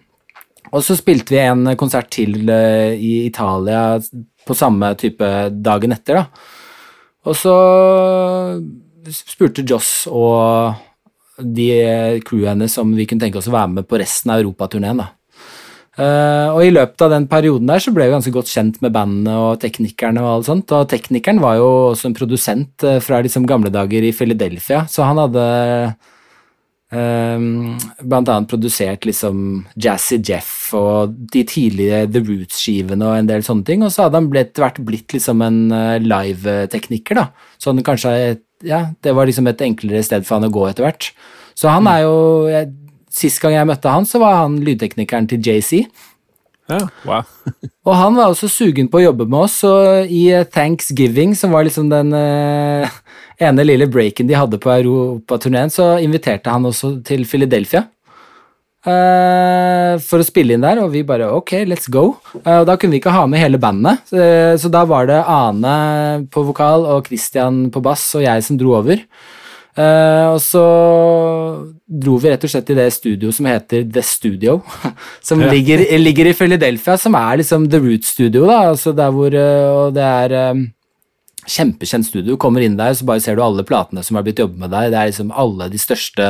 [0.73, 3.97] Og så spilte vi en konsert til eh, i Italia
[4.45, 5.25] på samme type
[5.63, 6.27] dagen etter, da.
[7.25, 7.57] Og så
[9.13, 10.75] spurte Joss og
[11.43, 15.03] de crewet hennes om vi kunne tenke oss å være med på resten av europaturneen.
[15.93, 18.95] Eh, og i løpet av den perioden der så ble vi ganske godt kjent med
[18.95, 20.73] bandene og teknikerne og alt sånt.
[20.73, 25.09] Og teknikeren var jo også en produsent eh, fra liksom gamle dager i Philadelphia, så
[25.09, 25.47] han hadde
[26.93, 33.45] Um, blant annet produsert liksom Jazzy Jeff og de tidlige The Roots-skivene og en del
[33.47, 33.81] sånne ting.
[33.81, 37.31] Og så hadde han etter hvert blitt liksom en uh, live-tekniker, da.
[37.65, 38.13] Han kanskje
[38.67, 41.11] Ja, det var liksom et enklere sted for han å gå etter hvert.
[41.59, 42.17] Så han er jo
[42.51, 42.73] jeg,
[43.13, 45.83] Sist gang jeg møtte han, så var han lydteknikeren til JC.
[46.71, 46.79] Ja.
[47.05, 47.27] Wow.
[47.89, 51.53] Og han var også sugen på å jobbe med oss, og i eh, Thanksgiving, som
[51.53, 52.95] var liksom den eh,
[53.43, 57.85] ene lille breaken de hadde på europaturneen, så inviterte han også til Philadelphia.
[58.87, 62.17] Eh, for å spille inn der, og vi bare ok, let's go.
[62.43, 64.25] Eh, og da kunne vi ikke ha med hele bandet, så,
[64.59, 68.77] så da var det Ane på vokal og Christian på bass og jeg som dro
[68.81, 69.05] over.
[69.73, 70.63] Uh, og så
[71.89, 74.59] dro vi rett og slett i det studio som heter The Studio,
[75.25, 75.49] som Ja.
[75.49, 79.87] ligger, ligger i Philadelphia, som er liksom The Root Studio, da, altså der hvor uh,
[79.87, 80.67] Og det er um,
[81.49, 82.37] kjempekjent studio.
[82.37, 84.93] Kommer inn der, så bare ser du alle platene som har blitt jobbet med deg.
[84.93, 86.29] Det er liksom alle de største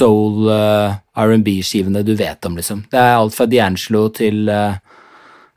[0.00, 2.86] soul uh, R&B-skivene du vet om, liksom.
[2.90, 4.78] Det er alt fra D'Angelo til uh,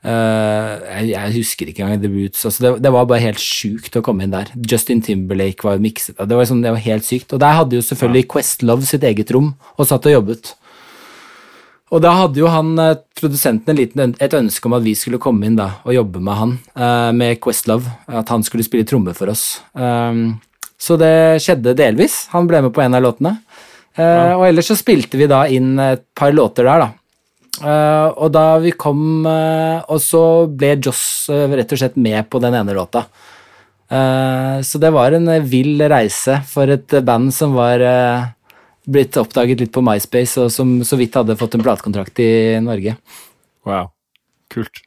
[0.03, 2.45] eh, jeg, jeg husker ikke engang The Roots.
[2.49, 4.51] Altså det, det var bare helt sjukt å komme inn der.
[4.69, 7.31] Justin Timberlake var mikset Det var, sånn, det var helt sykt.
[7.35, 10.53] Og der hadde jo selvfølgelig Questlove sitt eget rom og satt og jobbet.
[11.93, 15.21] Og da hadde jo han, eh, produsenten en liten, et ønske om at vi skulle
[15.21, 17.85] komme inn da, og jobbe med han, eh, med Questlove.
[18.07, 19.61] At han skulle spille tromme for oss.
[19.75, 20.41] Um,
[20.79, 22.27] så det skjedde delvis.
[22.33, 23.42] Han ble med på en av låtene.
[23.95, 26.89] Eh, Og ellers så spilte vi da inn et par låter der, da.
[27.61, 32.41] Eh, og da vi kom eh, Og så ble Joss rett og slett med på
[32.41, 33.05] den ene låta.
[33.93, 37.83] Så det var en vill reise for et band som var
[38.89, 42.95] blitt oppdaget litt på MySpace, og som så vidt hadde fått en platekontrakt i Norge.
[43.67, 43.91] wow.
[44.49, 44.81] Kult.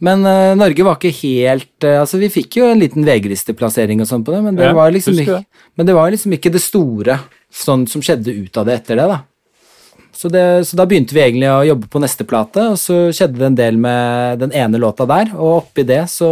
[0.00, 4.08] Men uh, Norge var ikke helt uh, Altså, vi fikk jo en liten VG-listeplassering og
[4.08, 6.54] sånn på det, men det, Ja, var liksom ikke, ikke, men det var liksom ikke
[6.54, 7.18] det store
[7.50, 9.20] sånn som skjedde ut av det etter det, da.
[10.20, 13.40] Så, det, så da begynte vi egentlig å jobbe på neste plate, og så skjedde
[13.40, 16.30] det en del med den ene låta der, og oppi det så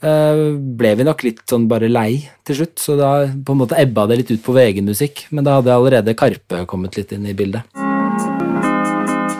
[0.00, 3.78] eh, ble vi nok litt sånn bare lei til slutt, så da på en måte
[3.78, 7.14] ebba det litt ut på vår egen musikk, men da hadde allerede Karpe kommet litt
[7.14, 7.87] inn i bildet.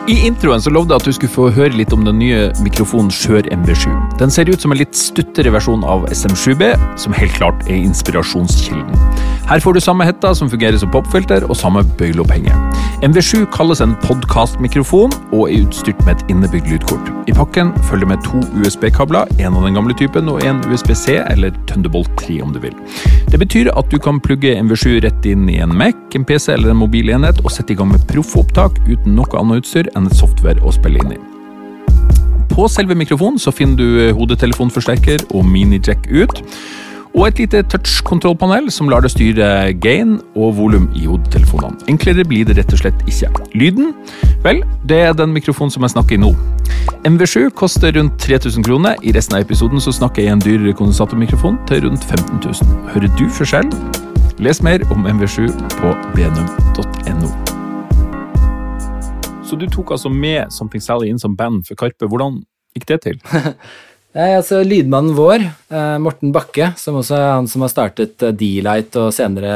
[0.09, 3.11] I introen så lovde jeg at du skulle få høre litt om den nye mikrofonen
[3.13, 3.91] Skjør MB7.
[4.17, 8.97] Den ser ut som en litt stuttere versjon av SM7B, som helt klart er inspirasjonskilden.
[9.49, 12.57] Her får du samme hetta som fungerer som popfilter, og samme bøyleopphenge.
[13.05, 17.13] MV7 kalles en podkastmikrofon og er utstyrt med et innebygd lydkort.
[17.29, 21.53] I pakken følger med to USB-kabler, en av den gamle typen og en USB-C eller
[21.69, 22.73] Thunderbolt 3 om du vil.
[23.29, 26.73] Det betyr at du kan plugge MV7 rett inn i en Mac, en PC eller
[26.73, 30.63] en mobilenhet og sette i gang med proffopptak uten noe annet utstyr enn et software
[30.63, 31.21] å spille inn i.
[32.49, 36.43] På selve mikrofonen så finner du eh, hodetelefonforsterker og mini-jack ut.
[37.17, 39.47] Og et lite touch-kontrollpanel som lar deg styre
[39.81, 41.79] gain og volum i hodetelefonene.
[41.89, 43.31] Enklere blir det rett og slett ikke.
[43.57, 43.93] Lyden?
[44.45, 46.33] Vel, det er den mikrofonen som jeg snakker i nå.
[47.09, 48.95] MV7 koster rundt 3000 kroner.
[49.01, 52.89] I resten av episoden så snakker jeg i en dyrere kondensatormikrofon til rundt 15 000.
[52.93, 53.71] Hører du forskjell?
[54.39, 57.48] Les mer om MV7 på blenum.no.
[59.49, 62.05] Så du tok altså med Something Sally inn som band for Karpe.
[62.05, 62.43] Hvordan
[62.77, 63.15] gikk det til?
[64.17, 65.41] Nei, altså Lydmannen vår,
[65.73, 69.55] eh, Morten Bakke, som også er han som har startet eh, D-Light og senere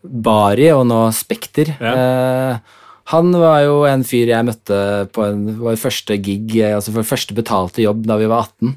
[0.00, 1.74] Bari og nå Spekter.
[1.76, 1.92] Ja.
[1.92, 2.82] Eh,
[3.12, 4.78] han var jo en fyr jeg møtte
[5.14, 8.72] på en, vår første gig, eh, altså vår første betalte jobb da vi var 18.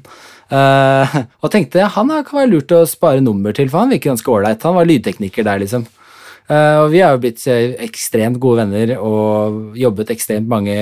[0.52, 4.36] Eh, og tenkte han kan være lurt å spare nummer til, for han virker ganske
[4.36, 4.68] ålreit.
[4.68, 5.88] Han var lydtekniker der, liksom.
[6.50, 10.74] Eh, og vi har jo blitt eh, ekstremt gode venner og jobbet ekstremt mange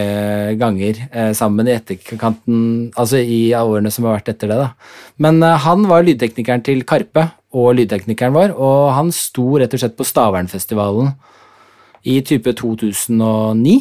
[0.57, 2.61] ganger uh, sammen i etterkanten,
[2.97, 4.71] altså i årene som har vært etter det, da.
[5.21, 9.83] Men uh, han var lydteknikeren til Karpe og lydteknikeren vår, og han sto rett og
[9.83, 11.13] slett på Stavernfestivalen
[12.09, 13.77] i type 2009.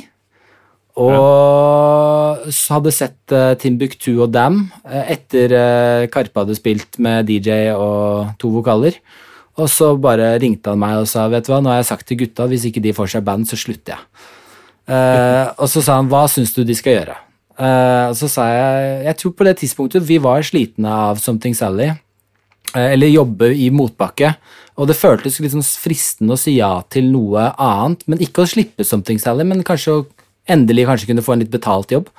[0.97, 2.52] Og ja.
[2.73, 5.56] hadde sett uh, Timbuktu og Dam etter
[6.12, 9.00] Karpe hadde spilt med DJ og to vokaler.
[9.58, 12.08] Og så bare ringte han meg og sa vet du hva, nå har jeg sagt
[12.10, 14.28] til gutta hvis ikke de får seg band, så slutter jeg.
[14.88, 17.15] Uh, og så sa han hva syns du de skal gjøre?
[17.58, 21.58] Uh, og så sa jeg jeg tror på det tidspunktet vi var slitne av Something
[21.58, 21.93] Sally,
[22.76, 24.34] Uh, eller jobbe i motbakke,
[24.76, 28.84] og det føltes sånn fristende å si ja til noe annet, men ikke å slippe
[28.84, 30.02] Something Sally, men kanskje å
[30.52, 32.10] endelig kanskje kunne få en litt betalt jobb.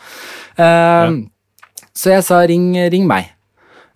[0.57, 1.13] Ja.
[1.93, 3.29] Så jeg sa ring, ring meg.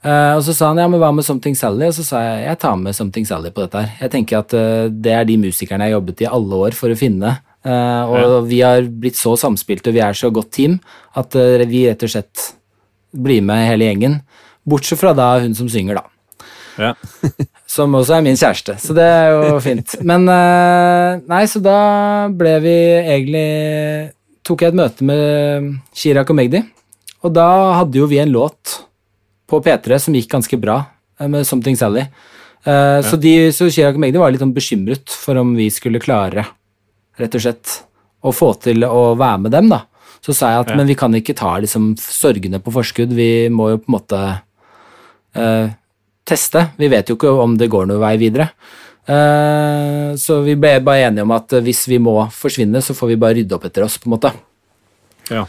[0.02, 1.86] Eh, og så sa han ja, men hva med Something Sally?
[1.86, 3.94] Og så sa jeg jeg tar med Something Sally på dette her.
[4.02, 6.92] Jeg tenker at uh, det er de musikerne jeg har jobbet i alle år for
[6.92, 7.36] å finne.
[7.62, 10.80] Uh, og vi har blitt så samspilte, og vi er så godt team,
[11.18, 11.36] at
[11.70, 12.48] vi rett og slett
[13.14, 14.18] blir med hele gjengen.
[14.66, 16.08] Bortsett fra da hun som synger, da.
[16.80, 16.94] Ja.
[17.72, 19.94] Som også er min kjæreste, så det er jo fint.
[20.04, 21.76] Men nei, så da
[22.36, 23.44] ble vi egentlig
[24.44, 26.60] Tok jeg et møte med Chirag og Magdi,
[27.24, 27.46] og da
[27.78, 28.74] hadde jo vi en låt
[29.50, 30.83] på P3 som gikk ganske bra,
[31.20, 32.07] eh, med Something Sally.
[32.64, 36.02] Eh, så, de, så Chirag og Magdi var litt sånn bekymret for om vi skulle
[36.02, 36.46] klare,
[37.18, 37.81] rett og slett,
[38.22, 39.83] å få til å være med dem, da.
[40.22, 40.76] Så sa jeg at Ja.
[40.78, 44.20] men vi kan ikke ta liksom sorgene på forskudd, vi må jo på en måte
[45.35, 45.72] uh,
[46.24, 46.62] teste.
[46.78, 48.52] Vi vet jo ikke om det går noen vei videre.
[49.02, 53.35] Så vi ble bare enige om at hvis vi må forsvinne, så får vi bare
[53.40, 54.31] rydde opp etter oss, på en måte.
[55.26, 55.42] Ja.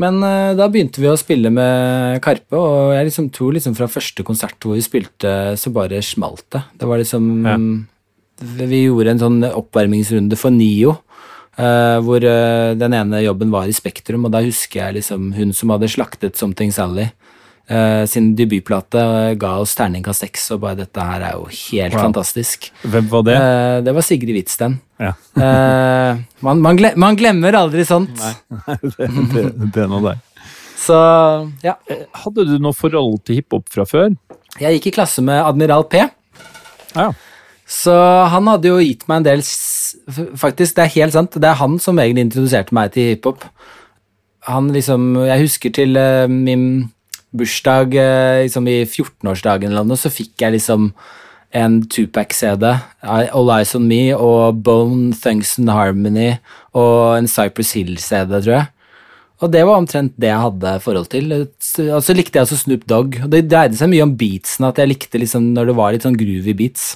[0.00, 3.90] Men uh, da begynte vi å spille med Karpe, og jeg liksom tror liksom fra
[3.90, 6.64] første konsert hvor vi spilte, så bare smalt det.
[6.78, 7.60] Det var liksom Ja.
[8.40, 10.96] Vi gjorde en sånn oppvarmingsrunde for Nio,
[11.60, 15.50] Uh, hvor uh, den ene jobben var i Spektrum, og da husker jeg liksom hun
[15.52, 17.10] som hadde slaktet Something Sally.
[17.70, 21.94] Eh, sin debutplate eh, ga oss terningkast seks, og bare dette her er jo helt
[21.94, 22.02] Wow.
[22.08, 22.70] fantastisk.
[22.82, 23.36] Hvem var det?
[23.36, 24.78] Uh, det var Sigrid Hvitsten.
[25.00, 25.14] Ja.
[25.38, 28.18] uh, man, man, glemmer, man glemmer aldri sånt.
[28.98, 30.20] det, det, det er noe der.
[30.80, 30.96] Så
[31.64, 31.76] ja.
[32.22, 34.14] Hadde du noe forhold til hiphop fra før?
[34.60, 36.00] Jeg gikk i klasse med Admiral P.
[36.96, 37.10] Ja.
[37.70, 37.94] Så
[38.32, 39.44] han hadde jo gitt meg en del
[40.38, 41.36] Faktisk, det er helt sant.
[41.38, 43.44] Det er han som egentlig introduserte meg til hiphop.
[44.48, 46.90] Han liksom Jeg husker til uh, min
[47.36, 50.90] bursdag eh, liksom i 14-årsdagen eller noe, så fikk jeg liksom
[51.50, 52.66] en Tupac-CD,
[53.02, 56.36] All Eyes On Me, og Bone Thugs and Harmony,
[56.78, 58.68] og en Cypress Hill-CD, tror jeg.
[59.40, 61.30] Og det var omtrent det jeg hadde forhold til.
[61.32, 63.16] Og så likte jeg også Snoop Dogg.
[63.24, 66.04] Og det dreide seg mye om beatsen, at jeg likte liksom når det var litt
[66.04, 66.90] sånn groovy beats.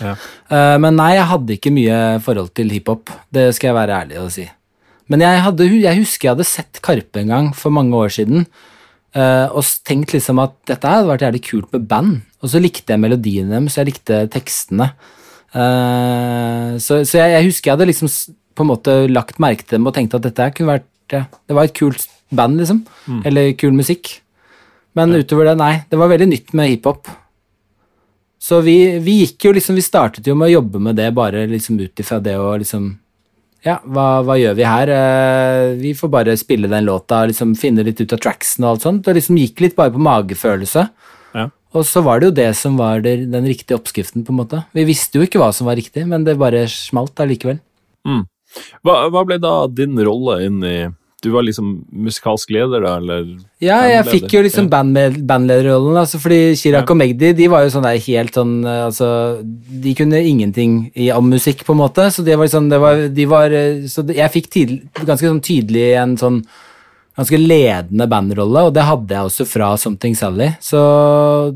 [0.00, 0.14] Ja.
[0.48, 3.12] Eh, men nei, jeg hadde ikke mye forhold til hiphop.
[3.28, 4.46] Det skal jeg være ærlig å si.
[5.12, 8.46] Men jeg, hadde, jeg husker jeg hadde sett Karpe en gang for mange år siden,
[9.16, 12.20] eh, og tenkt liksom at dette hadde vært jævlig kult med band.
[12.40, 14.92] Og så likte jeg melodiene deres, jeg likte tekstene.
[15.50, 18.10] Uh, så så jeg, jeg husker jeg hadde liksom
[18.54, 21.56] på en måte lagt merke til dem og tenkte at dette kunne vært ja, Det
[21.56, 22.84] var et kult band, liksom.
[23.26, 24.12] Eller kul musikk.
[24.94, 25.72] Men utover det, nei.
[25.90, 27.10] Det var veldig nytt med hiphop.
[28.40, 31.44] Så vi, vi gikk jo liksom Vi startet jo med å jobbe med det bare
[31.50, 32.92] liksom ut ifra det og liksom
[33.66, 34.90] Ja, hva, hva gjør vi her?
[34.94, 38.86] Eh, vi får bare spille den låta, liksom finne litt ut av tracksen og alt
[38.86, 39.08] sånt.
[39.08, 40.86] Og liksom gikk litt bare på magefølelse.
[41.36, 41.48] Ja.
[41.76, 44.62] Og så var det jo det som var den riktige oppskriften, på en måte.
[44.74, 47.60] Vi visste jo ikke hva som var riktig, men det bare smalt allikevel.
[48.82, 50.78] Hva, hva ble da din rolle inn i
[51.20, 53.26] Du var liksom musikalsk leder, da, eller?
[53.60, 56.92] Ja, jeg fikk jo liksom bandlederrollen, altså, fordi Chirag Ja.
[56.94, 59.10] og Magdi de var jo sånn der helt sånn eh, Altså,
[59.44, 63.04] de kunne ingenting i, om musikk, på en måte, så det var liksom det var,
[63.12, 66.40] De var eh, Så jeg fikk tidlig, ganske sånn tydelig en sånn
[67.20, 70.46] ganske ledende bandrolle, og det hadde jeg også fra Something Sally.
[70.64, 70.80] Så,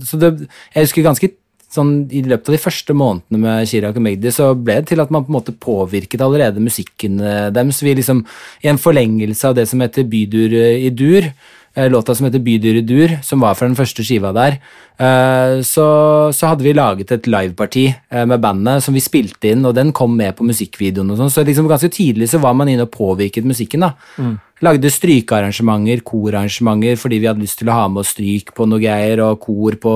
[0.04, 0.32] så det,
[0.74, 1.30] jeg husker ganske
[1.74, 5.02] sånn, I løpet av de første månedene med Chirag og Magdi så ble det til
[5.02, 7.82] at man på en måte påvirket allerede musikken eh, deres.
[7.84, 8.24] Vi liksom,
[8.64, 11.28] I en forlengelse av det som heter Bydur i dur,
[11.74, 14.58] eh, låta som heter Bydur i dur, som var fra den første skiva der,
[15.02, 15.88] eh, så,
[16.30, 20.16] så hadde vi laget et liveparti med bandet som vi spilte inn, og den kom
[20.16, 21.10] med på musikkvideoen.
[21.10, 23.88] og sånn, Så liksom ganske tidlig så var man inne og påvirket musikken.
[23.88, 23.94] da.
[24.16, 24.38] Mm.
[24.62, 28.80] Lagde strykearrangementer, korarrangementer, fordi vi hadde lyst til å ha med oss stryk på noe
[28.80, 29.94] greier, og kor på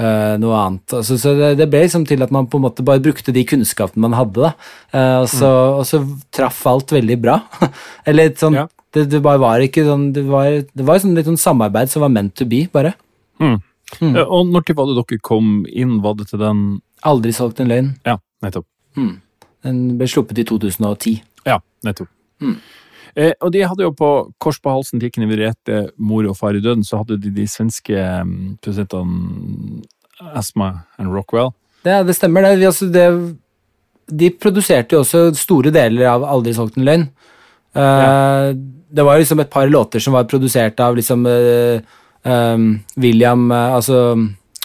[0.00, 0.94] uh, noe annet.
[0.98, 3.44] Altså, så det, det, ble liksom til at man på en måte bare brukte de
[3.48, 4.52] kunnskapene man hadde.
[4.94, 5.80] Uh, og, så, mm.
[5.80, 6.02] og, så,
[6.34, 7.40] traff alt veldig bra.
[8.08, 8.66] Eller sånn ja.
[8.94, 12.04] det, det, bare var ikke sånn Det var, det var sånn litt sånn samarbeid som
[12.04, 12.94] var meant to be, bare.
[13.42, 13.58] Mm.
[14.00, 14.14] Mm.
[14.16, 15.98] Uh, og når var det dere kom inn?
[16.04, 16.64] Var det til den
[17.02, 17.88] Aldri solgt en løgn.
[18.06, 18.68] Ja, nettopp.
[18.94, 19.16] Mm.
[19.66, 21.16] Den ble sluppet i 2010.
[21.48, 22.10] Ja, nettopp.
[22.42, 22.60] Mm.
[23.16, 26.62] Eh, og de hadde jo på Kors på halsen til Kniverete, mor og far i
[26.64, 29.82] døden, så hadde de de svenske um, produsentene
[30.32, 31.52] Asma and Rockwell.
[31.84, 32.60] Det, det stemmer, det.
[32.60, 33.06] Vi, altså, det.
[34.12, 37.08] De produserte jo også store deler av Aldri solgt en løgn.
[37.76, 38.52] Uh, ja.
[38.92, 41.80] Det var liksom et par låter som var produsert av liksom uh,
[42.28, 44.02] um, William uh, Altså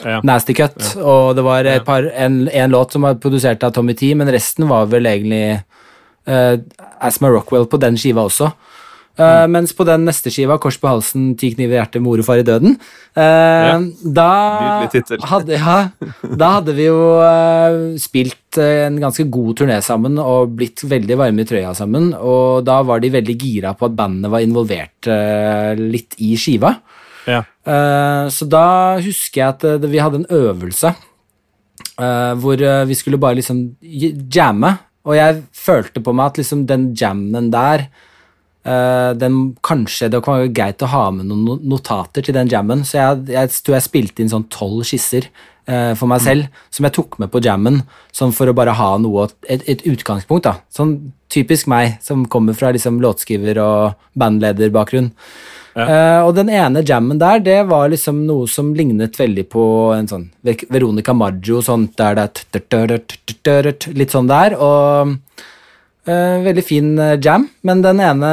[0.03, 0.19] ja.
[0.27, 1.01] Nasty Cut, ja.
[1.01, 4.67] og det var par, en, en, låt som var produsert av Tommy T, men resten
[4.69, 5.63] var vel egentlig
[6.27, 6.57] uh,
[6.99, 8.51] Asma Rockwell på den skiva også.
[9.17, 9.53] Uh, mm.
[9.55, 12.37] Mens på den neste skiva, 'Kors på halsen, ti kniver i hjertet, mor og far
[12.37, 12.75] i døden',
[13.17, 13.77] uh, ja.
[14.03, 14.27] da,
[15.25, 15.77] hadde, ja,
[16.37, 21.41] da hadde vi jo uh, spilt en ganske god turné sammen og blitt veldig varme
[21.41, 22.11] i trøya sammen.
[22.13, 25.09] Og da var de veldig gira på at bandene var involvert
[25.77, 26.73] litt i skiva.
[27.27, 27.41] Ja.
[28.31, 30.93] så da husker jeg at vi hadde en øvelse
[32.39, 33.59] hvor vi skulle bare liksom
[34.31, 34.71] jamme
[35.07, 37.87] og jeg følte på meg at liksom den jammen der
[38.67, 42.83] uh, den Kanskje det kan være greit å ha med noen notater til den jammen,
[42.87, 45.29] så jeg, jeg jeg spilte inn sånn tolv skisser
[45.69, 47.81] uh, for meg selv som jeg tok med på jammen,
[48.15, 50.47] sånn for å bare ha noe, et, et utgangspunkt.
[50.49, 50.57] da.
[50.73, 50.97] Sånn
[51.31, 55.11] typisk meg, som kommer fra liksom låtskriver- og bandlederbakgrunn.
[55.77, 59.63] Uh, og den ene jammen der, det var liksom noe som lignet veldig på
[59.93, 60.23] en sånn
[60.73, 64.55] Veronica Maggio, sånn der det er Litt sånn der.
[64.57, 65.13] Og
[66.09, 67.45] uh, veldig fin eh, jam.
[67.67, 68.31] Men den ene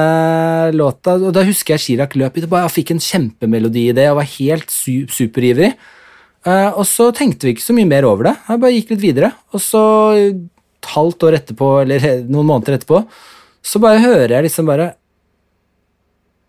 [0.72, 4.08] låta Og da husker jeg Chirag løp i det, bare fikk en kjempemelodi i det
[4.12, 5.74] og var helt su superivrig.
[6.44, 8.36] Uh, og så tenkte vi ikke så mye mer over det.
[8.48, 9.32] Jeg bare gikk litt videre.
[9.52, 9.84] Og så
[10.16, 13.04] et halvt år etterpå, eller noen måneder etterpå,
[13.64, 14.92] så bare hører jeg liksom bare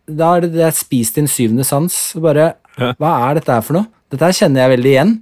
[0.08, 1.96] da er det, det er spist din syvende sans.
[2.22, 3.90] Bare, Hva er dette her for noe?
[4.12, 5.16] Dette her kjenner jeg veldig igjen.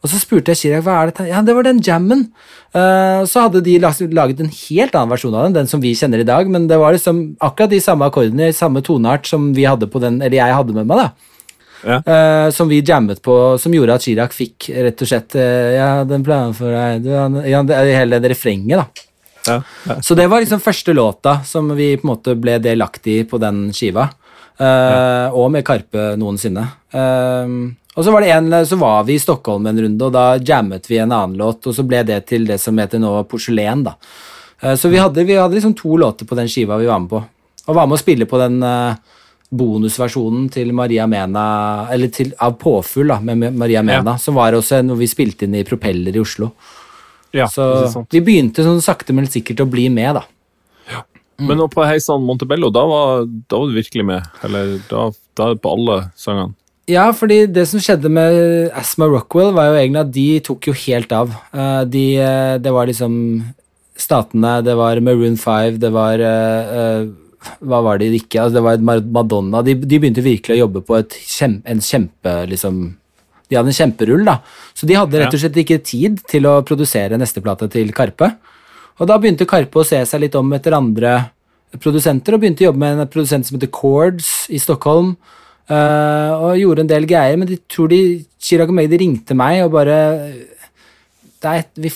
[0.00, 2.28] Og så spurte jeg Chirag hva er dette Ja, det var den jammen.
[2.72, 6.22] Uh, så hadde de laget en helt annen versjon av den, den som vi kjenner
[6.22, 9.90] i dag, men det var liksom akkurat de samme akkordene, samme toneart som vi hadde
[9.90, 11.36] på den, eller jeg hadde med meg, da.
[11.80, 11.98] Ja.
[12.04, 15.90] Uh, som vi jammet på, som gjorde at Chirag fikk rett og slett uh, Ja,
[16.08, 17.08] den planen for deg du,
[17.48, 19.06] ja, det, Hele det refrenget, da.
[19.48, 19.60] Ja.
[20.04, 23.40] Så det var liksom første låta som vi på en måte ble delaktig i på
[23.40, 24.10] den skiva.
[24.60, 26.66] Uh, og med Karpe noensinne.
[26.92, 30.24] Uh, og så var, det en, så var vi i Stockholm en runde, og da
[30.36, 33.86] jammet vi en annen låt, og så ble det til det som heter nå Porselen.
[33.88, 33.96] da.
[34.62, 37.12] Uh, så vi hadde, vi hadde, liksom to låter på den skiva vi var med
[37.12, 37.22] på.
[37.66, 38.60] Og var med å spille på den
[39.50, 41.44] bonusversjonen til Maria Mena,
[41.90, 44.20] eller til, av Påfugl da, med Maria Mena, ja.
[44.22, 46.50] som var også noe vi spilte inn i Propeller i Oslo.
[47.34, 50.24] Ja, så vi begynte sånn sakte, men sikkert å bli med, da.
[51.40, 54.26] Men nå på Heisan Montebello, da var, da var, du virkelig med?
[54.46, 56.54] Eller da, da på alle sangene?
[56.90, 60.76] Ja, fordi det som skjedde med Asma Rockwell, var jo egentlig at de tok jo
[60.86, 61.32] helt av.
[61.54, 63.14] Eh, de, eh, det var liksom
[64.00, 67.10] Statene, det var Maroon 5, det var uh,
[67.60, 68.40] Hva var det ikke?
[68.40, 69.60] Altså, det var Madonna.
[69.66, 72.78] De, de, begynte virkelig å jobbe på kjempe, en kjempe liksom,
[73.50, 74.38] De hadde en kjemperull, da.
[74.72, 78.30] Så de hadde rett og slett ikke tid til å produsere neste plate til Karpe.
[79.00, 81.14] Og da begynte Karpe å se seg litt om etter andre
[81.80, 85.14] produsenter, og begynte å jobbe med en produsent som heter Cords i Stockholm.
[85.70, 88.00] Uh, og gjorde en del greier, men de tror de
[88.42, 89.98] Chirag og Magdi ringte meg og bare
[91.46, 91.92] et, vi,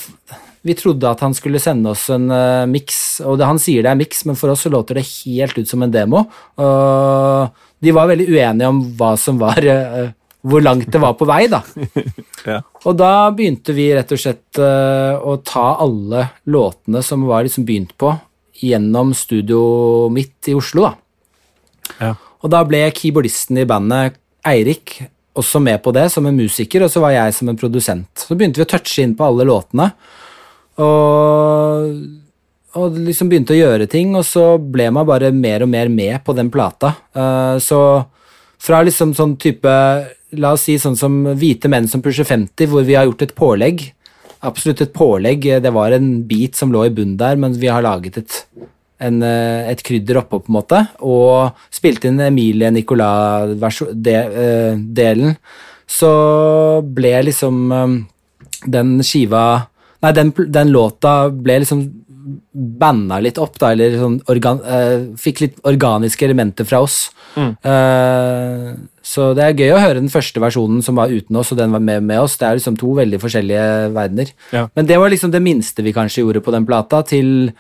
[0.62, 3.90] vi, trodde at han skulle sende oss en uh, miks, og det, han sier det
[3.90, 6.22] er miks, men for oss så låter det helt ut som en demo.
[6.62, 11.26] Og de var veldig uenige om hva som var uh, hvor langt det var på
[11.28, 11.62] vei, da.
[12.50, 12.58] ja.
[12.84, 17.64] Og da begynte vi rett og slett uh, å ta alle låtene som var liksom
[17.64, 18.12] begynt på,
[18.60, 20.92] gjennom studioet mitt i Oslo, da.
[22.00, 22.12] Ja.
[22.44, 24.98] Og da ble keyboardisten i bandet, Eirik,
[25.34, 28.26] også med på det som en musiker, og så var jeg som en produsent.
[28.26, 29.88] Så begynte vi å touche inn på alle låtene,
[30.84, 31.94] og,
[32.76, 36.20] og liksom begynte å gjøre ting, og så ble man bare mer og mer med
[36.26, 36.92] på den plata.
[37.16, 37.80] Uh, så
[38.64, 39.72] fra liksom sånn type
[40.40, 43.36] la oss si sånn som Hvite menn som pusher 50, hvor vi har gjort et
[43.36, 43.76] pålegg.
[44.44, 45.40] Absolutt et pålegg.
[45.64, 48.32] Det var en bit som lå i bunnen der, men vi har laget et,
[49.00, 50.78] en, eh, et krydder oppå, på en måte.
[51.00, 51.32] Og
[51.72, 55.30] spilte inn Emilie Nicolas-delen.
[55.86, 56.10] Så
[56.96, 57.92] ble liksom eh,
[58.64, 59.44] den skiva
[60.04, 61.80] Nei, den, den låta ble liksom
[62.52, 67.10] banna litt opp, da, eller sånn organ, uh, fikk litt organiske elementer fra oss.
[67.36, 67.52] Mm.
[67.66, 68.68] Uh,
[69.04, 71.74] så det er gøy å høre den første versjonen som var uten oss, og den
[71.74, 72.38] var med, med oss.
[72.40, 74.32] Det er liksom to veldig forskjellige verdener.
[74.56, 74.66] Ja.
[74.76, 77.50] Men det var liksom det minste vi kanskje gjorde på den plata, til,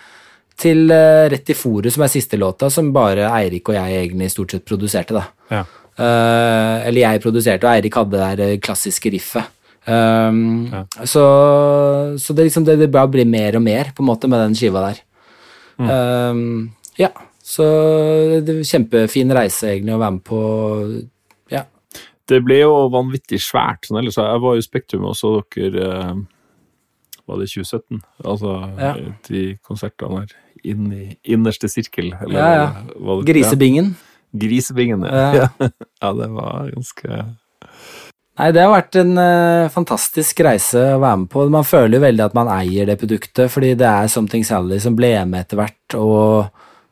[0.60, 4.32] til uh, Rett i fòret, som er siste låta, som bare Eirik og jeg egentlig
[4.32, 5.26] stort sett produserte, da.
[5.52, 5.64] Ja.
[5.94, 9.52] eller jeg produserte, og Eirik hadde det der klassiske riffet.
[9.84, 10.84] Um, ja.
[11.04, 11.24] Så,
[12.18, 14.56] så det, liksom, det, det, bare blir mer og mer på en måte med den
[14.56, 15.02] skiva der.
[15.76, 15.90] Mm.
[15.90, 17.10] Um, ja,
[17.44, 17.64] så
[18.46, 20.38] det er Kjempefin reise egentlig å være med på.
[21.52, 21.66] Ja.
[22.24, 23.84] Det ble jo vanvittig svært.
[23.84, 26.24] Sånn, ellers, jeg var jo Spektrum og så dere uh,
[27.28, 28.00] Var det 2017?
[28.24, 28.94] Altså ja.
[29.28, 32.14] de konsertene her inn i innerste sirkel.
[32.24, 33.16] Eller, ja, ja.
[33.28, 33.92] Grisebingen.
[34.32, 35.44] Grisebingen, ja.
[35.44, 35.48] ja.
[36.20, 37.24] det var ganske
[38.34, 41.44] Nei, det har vært en uh, fantastisk reise å være med på.
[41.54, 44.96] Man føler jo veldig at man eier det produktet, fordi det er Something Sally som
[44.98, 46.48] ble med etter hvert, og,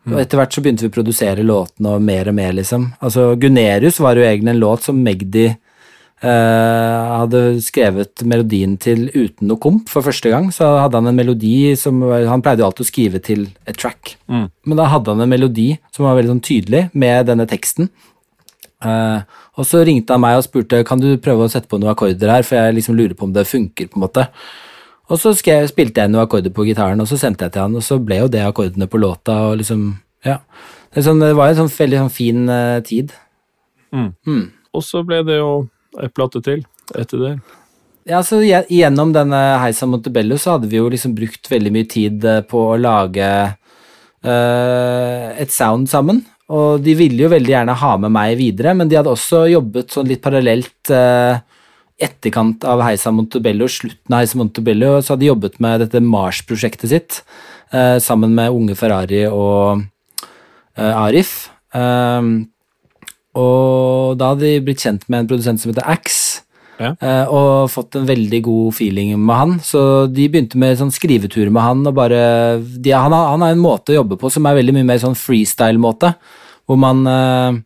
[0.06, 0.14] mm.
[0.14, 2.92] og etter hvert så begynte vi å produsere låtene og mer og mer, liksom.
[3.02, 5.58] Altså, Gunerius var jo egentlig en låt som Magdi uh,
[7.24, 10.46] hadde skrevet melodien til uten noe komp for første gang.
[10.54, 14.14] Så hadde han en melodi som Han pleide jo alltid å skrive til et track,
[14.30, 14.46] mm.
[14.70, 17.90] men da hadde han en melodi som var veldig sånn tydelig med denne teksten.
[18.82, 19.22] Uh,
[19.58, 22.32] og så ringte han meg og spurte kan du prøve å sette på noen akkorder
[22.34, 23.90] her, for jeg liksom lurer på om det funker.
[23.92, 24.26] på en måte.
[25.12, 27.76] Og så jeg, spilte jeg noen akkorder på gitaren, og så sendte jeg til han,
[27.78, 29.38] og så ble jo det akkordene på låta.
[29.50, 29.90] og liksom,
[30.26, 30.40] ja.
[30.92, 33.14] Det, sånn, det var en sånn veldig sånn fin uh, tid.
[33.92, 34.12] Mm.
[34.26, 34.44] Mm.
[34.72, 35.52] Og så ble det jo
[36.00, 36.64] ei plate til
[36.96, 37.32] etter det.
[38.08, 42.24] Ja, så Gjennom denne Heisa Montebello så hadde vi jo liksom brukt veldig mye tid
[42.26, 43.28] eh, på å lage
[44.26, 46.24] uh, et sound sammen.
[46.52, 49.94] Og de ville jo veldig gjerne ha med meg videre, men de hadde også jobbet
[49.94, 51.40] sånn litt parallelt eh,
[52.02, 56.92] etterkant av Heisa Montebello, slutten av Heisa Montebello, så hadde de jobbet med dette Mars-prosjektet
[56.92, 57.20] sitt
[57.72, 59.84] eh, sammen med Unge Ferrari og
[60.76, 61.50] eh, Arif.
[61.72, 62.34] Um,
[63.38, 66.42] og da hadde de blitt kjent med en produsent som heter Axe,
[66.82, 66.90] ja.
[67.00, 69.56] uh, og fått en veldig god feeling med han.
[69.64, 71.86] Så de begynte med sånn skriveturer med han.
[71.88, 72.20] og bare,
[72.60, 75.00] de, han, har, han, har, en måte å jobbe på som er veldig mye mer
[75.00, 76.12] sånn freestyle-måte
[76.66, 77.60] hvor man eh,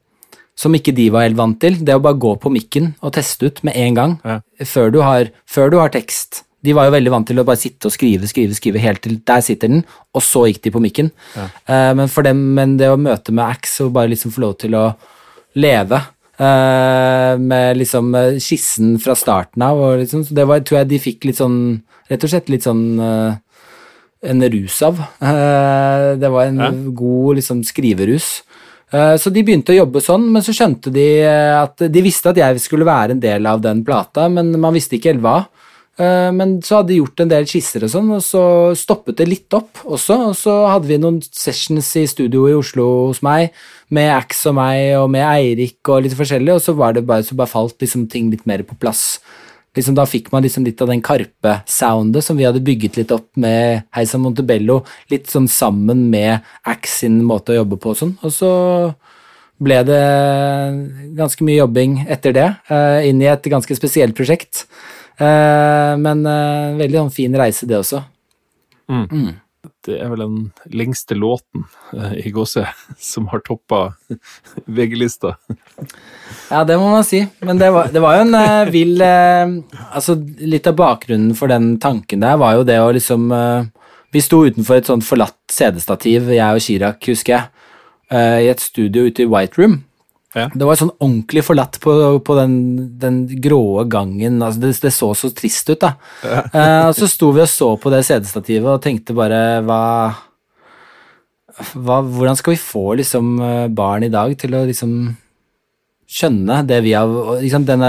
[0.57, 1.79] som ikke de var helt vant til.
[1.85, 4.41] Det å bare gå på mikken og teste ut med en gang, ja.
[4.65, 6.43] før, du har, før, du har, tekst.
[6.65, 9.21] De var jo veldig vant til å bare sitte og skrive, skrive, skrive helt til
[9.29, 9.85] der sitter den,
[10.17, 11.13] og så gikk de på mikken.
[11.37, 11.47] Ja.
[11.69, 14.57] Uh, men, for dem, men det å møte med Ax og bare liksom få lov
[14.65, 14.87] til å
[15.61, 20.95] leve uh, med liksom skissen fra starten av, og liksom, så det var, tror jeg
[20.95, 21.61] de fikk litt sånn
[22.07, 23.35] Rett og slett litt sånn uh,
[24.23, 25.01] en rus av.
[26.23, 26.69] det var en ja.
[26.95, 28.29] god liksom skriverus.
[28.95, 32.31] Eh, så de begynte å jobbe sånn, men så skjønte de eh, at De visste
[32.31, 35.39] at jeg skulle være en del av den plata, men man visste ikke helt hva.
[35.99, 38.45] Eh, men så hadde de gjort en del skisser og sånn, og så
[38.79, 40.21] stoppet det litt opp også.
[40.31, 43.57] Og så hadde vi noen sessions i studio i Oslo hos meg,
[43.91, 47.27] med Ax og meg og med Eirik og litt forskjellig, og så, var det bare,
[47.27, 49.19] så bare falt liksom ting litt mer på plass
[49.77, 53.29] liksom, da fikk man liksom litt av den Karpe-soundet som vi hadde bygget litt opp
[53.41, 58.17] med Heisa Montebello, litt sånn sammen med Axe sin måte å jobbe på og sånn.
[58.27, 58.51] Og så
[59.63, 60.03] ble det
[61.17, 64.67] ganske mye jobbing etter det, uh, inn i et ganske spesielt prosjekt.
[65.17, 68.05] Uh, men uh, veldig sånn fin reise, det også.
[68.93, 69.09] Mm.
[69.09, 69.35] Mm
[69.87, 70.37] det er vel den
[70.75, 71.65] lengste låten
[71.95, 72.65] uh, i gåse
[72.99, 73.95] som har toppa
[74.67, 75.37] VG-lista.
[76.51, 77.23] Ja, det må man si.
[77.41, 79.57] Men det var, det var jo en uh, vill uh,
[79.93, 83.29] Altså, litt av bakgrunnen for den tanken der var jo det å liksom
[84.15, 87.51] Vi sto utenfor et sånt forlatt CD-stativ, jeg og Chirag, husker jeg,
[88.15, 89.81] i et studio ute i White Room.
[90.37, 90.51] Ja.
[90.53, 92.57] Det var sånn ordentlig forlatt på, på den,
[93.01, 94.43] den gråe gangen.
[94.45, 95.95] Altså det, det, så så trist ut, da.
[96.21, 96.43] Ja.
[96.57, 99.83] uh, så sto vi og så på det CD-stativet og tenkte bare hva,
[101.73, 104.93] hva, Hvordan skal vi få liksom eh, barn i dag til å liksom
[106.07, 107.09] skjønne det vi har
[107.41, 107.89] liksom denne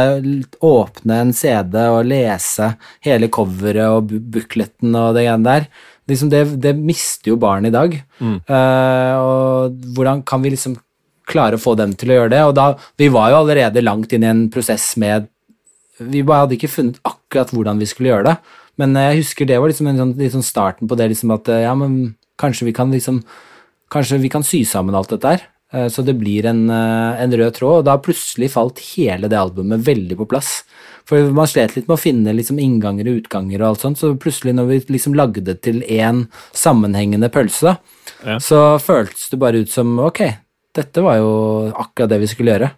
[0.66, 2.72] Åpne en CD og lese
[3.06, 5.70] hele coveret og bukletten og det greiene der.
[6.08, 8.00] Liksom det, det, mister jo barn i dag.
[8.24, 8.39] Mm.
[8.48, 10.80] Uh, og hvordan kan vi liksom
[11.28, 12.43] klare å få dem til å gjøre det.
[12.49, 12.69] Og da,
[12.99, 15.28] vi var jo allerede langt inn i en prosess med
[15.97, 18.38] Vi bare hadde ikke funnet akkurat hvordan vi skulle gjøre det.
[18.78, 21.71] Men jeg husker det var liksom en sånn, liksom starten på det, liksom at ja,
[21.73, 23.23] men kanskje vi kan liksom
[23.88, 25.43] Kanskje vi kan sy sammen alt dette her.
[25.73, 29.39] Eh, så det blir en, eh, en, rød tråd, og da plutselig falt hele det
[29.39, 30.63] albumet veldig på plass.
[31.07, 34.13] For man slet litt med å finne liksom innganger og utganger og alt sånt, så
[34.15, 37.78] plutselig når vi liksom lagde det til én sammenhengende pølse,
[38.23, 38.38] ja.
[38.39, 40.23] så føltes det bare ut som ok,
[40.78, 41.32] dette var jo
[41.73, 42.73] akkurat det vi skulle gjøre.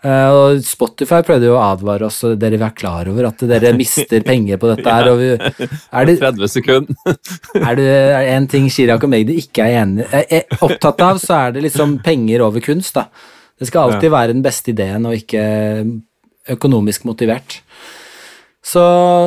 [0.00, 3.74] Uh, og Spotify prøvde jo å advare oss, og dere var klar over at dere
[3.80, 5.10] mister penger på dette her.
[5.18, 7.18] Vi, er det 30 sekunder.
[7.68, 7.90] er det
[8.32, 11.98] en ting Chirag og Magdi ikke er enig, er opptatt av, så er det liksom
[12.06, 12.96] penger over kunst.
[12.96, 13.10] da.
[13.60, 15.42] Det skal alltid være den beste ideen, og ikke
[16.56, 17.60] økonomisk motivert.
[18.64, 18.82] Så,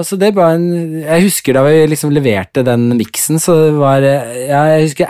[0.06, 4.06] så, det var en Jeg husker da vi liksom leverte den miksen, så det var
[4.06, 5.10] Jeg husker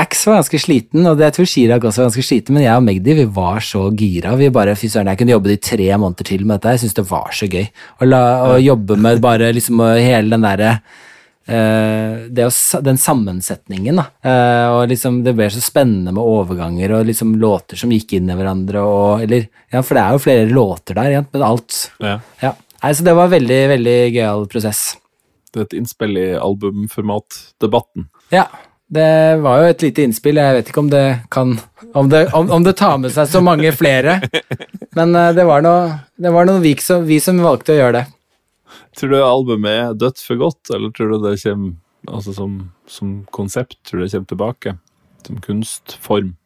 [0.00, 2.84] Ax var ganske sliten, og jeg tror Chirag også var ganske sliten, men jeg og
[2.86, 4.32] Magdi vi var så gira.
[4.38, 6.72] Vi bare, fy søren, Jeg kunne jobbe de tre måneder til med dette.
[6.72, 7.66] Jeg syntes det var så gøy.
[7.98, 10.70] Å, la, å jobbe med bare liksom hele den derre
[11.50, 14.06] uh, Den sammensetningen, da.
[14.24, 18.30] Uh, og liksom Det ble så spennende med overganger og liksom låter som gikk inn
[18.30, 22.16] i hverandre og Eller Ja, for det er jo flere låter der, men alt ja.
[22.40, 22.54] ja.
[22.80, 24.94] Nei, så det var veldig, veldig gøyal prosess.
[25.52, 28.06] Det er et innspill i albumformat-debatten.
[28.32, 28.46] Ja.
[28.90, 30.40] Det var jo et lite innspill.
[30.42, 31.58] Jeg vet ikke om det kan
[31.94, 34.20] Om det, om, om det tar med seg så mange flere.
[34.98, 37.96] Men uh, det var noe, det var noe vi, som, vi som valgte å gjøre
[37.96, 38.04] det.
[38.98, 41.72] Tror du albumet er dødt for godt, eller tror du det kommer
[42.10, 42.52] altså som,
[42.86, 43.80] som konsept?
[43.86, 44.76] Tror du det kommer tilbake
[45.26, 46.36] som kunstform?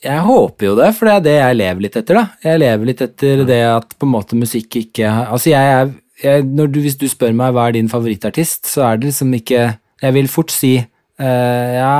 [0.00, 2.20] Jeg håper jo det, for det er det jeg lever litt etter.
[2.20, 2.38] da.
[2.46, 5.90] Jeg lever litt etter det at på en måte musikk ikke Altså, jeg er
[6.22, 9.66] jeg, du, Hvis du spør meg hva er din favorittartist, så er det liksom ikke
[10.00, 10.78] Jeg vil fort si
[11.20, 11.94] Uh, ja,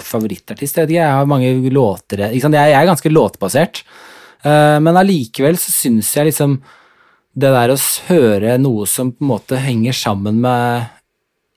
[0.00, 1.02] favorittartist, jeg vet ikke.
[1.02, 3.84] Jeg har mange låter Jeg, jeg er ganske låtbasert.
[4.46, 6.58] Uh, men allikevel så syns jeg liksom
[7.36, 10.86] det der å høre noe som på en måte henger sammen med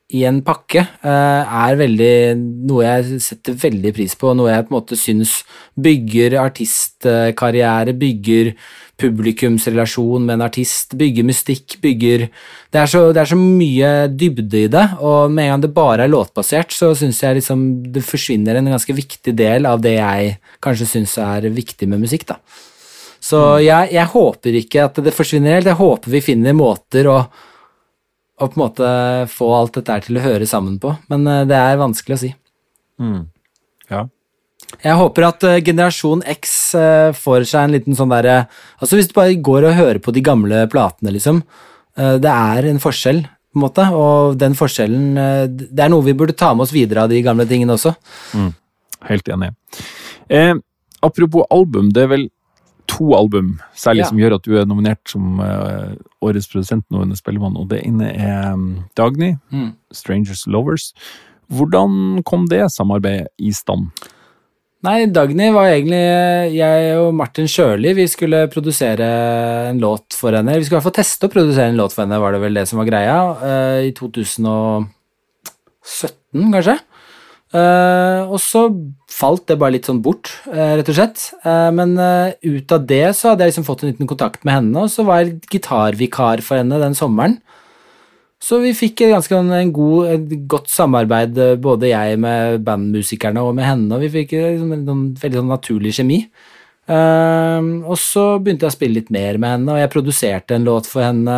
[0.09, 2.13] i en pakke, uh, er veldig
[2.65, 5.33] noe jeg setter veldig pris på, noe jeg på en måte syns
[5.77, 8.53] bygger artistkarriere, bygger
[8.99, 14.63] publikumsrelasjon med en artist, bygger mystikk, bygger det er, så, det er, så, mye dybde
[14.65, 18.03] i det, og med en gang det bare er låtbasert, så syns jeg liksom det
[18.05, 20.33] forsvinner en ganske viktig del av det jeg
[20.63, 22.39] kanskje syns er viktig med musikk, da.
[23.19, 23.61] Så mm.
[23.65, 27.17] jeg, jeg, håper ikke at det forsvinner helt, jeg håper vi finner måter å,
[28.39, 28.91] å på en måte
[29.31, 32.31] få alt dette til å høre sammen på, men eh, det er vanskelig å si.
[33.01, 33.19] Mm.
[33.91, 34.05] Ja.
[34.83, 38.43] Jeg håper at uh, generasjon X uh, får seg en liten sånn derre
[38.77, 41.41] Altså, hvis du bare går og hører på de gamle platene, liksom.
[41.99, 45.17] Det er en forskjell, på en måte, og den forskjellen
[45.57, 47.91] Det er noe vi burde ta med oss videre av de gamle tingene også.
[48.37, 48.53] Mm.
[49.09, 49.49] Helt enig.
[50.29, 50.53] Eh,
[51.01, 52.25] apropos album, det er vel
[52.89, 54.09] to album særlig ja.
[54.11, 58.09] som gjør at du er nominert som årets produsent nå under Spellemann, og det ene
[58.11, 59.71] er um, Dagny, mm.
[59.93, 60.91] 'Strangers Lovers'.
[61.49, 63.89] Hvordan kom det samarbeidet i stand?
[64.85, 65.99] Nei, Dagny var egentlig
[66.55, 69.07] Jeg og Martin Sjøli vi skulle produsere
[69.73, 70.55] en låt for henne.
[70.55, 72.55] Vi skulle i hvert fall teste å produsere en låt for henne, var det vel
[72.55, 73.17] det som var greia.
[73.41, 74.87] Uh, I 2017,
[76.55, 76.77] kanskje.
[77.49, 78.67] Uh, og så
[79.09, 81.23] falt det bare litt sånn bort, uh, rett og slett.
[81.73, 84.91] men ut av det så hadde jeg liksom fått en liten kontakt med henne, og
[84.93, 87.39] så var jeg gitarvikar for henne den sommeren.
[88.39, 93.57] Så vi fikk ganske sånn en god, et godt samarbeid, både jeg med bandmusikerne og
[93.57, 96.21] med henne, og vi fikk liksom en, en veldig sånn naturlig kjemi.
[96.89, 100.65] Uh, og så begynte jeg å spille litt mer med henne, og jeg produserte en
[100.65, 101.35] låt for henne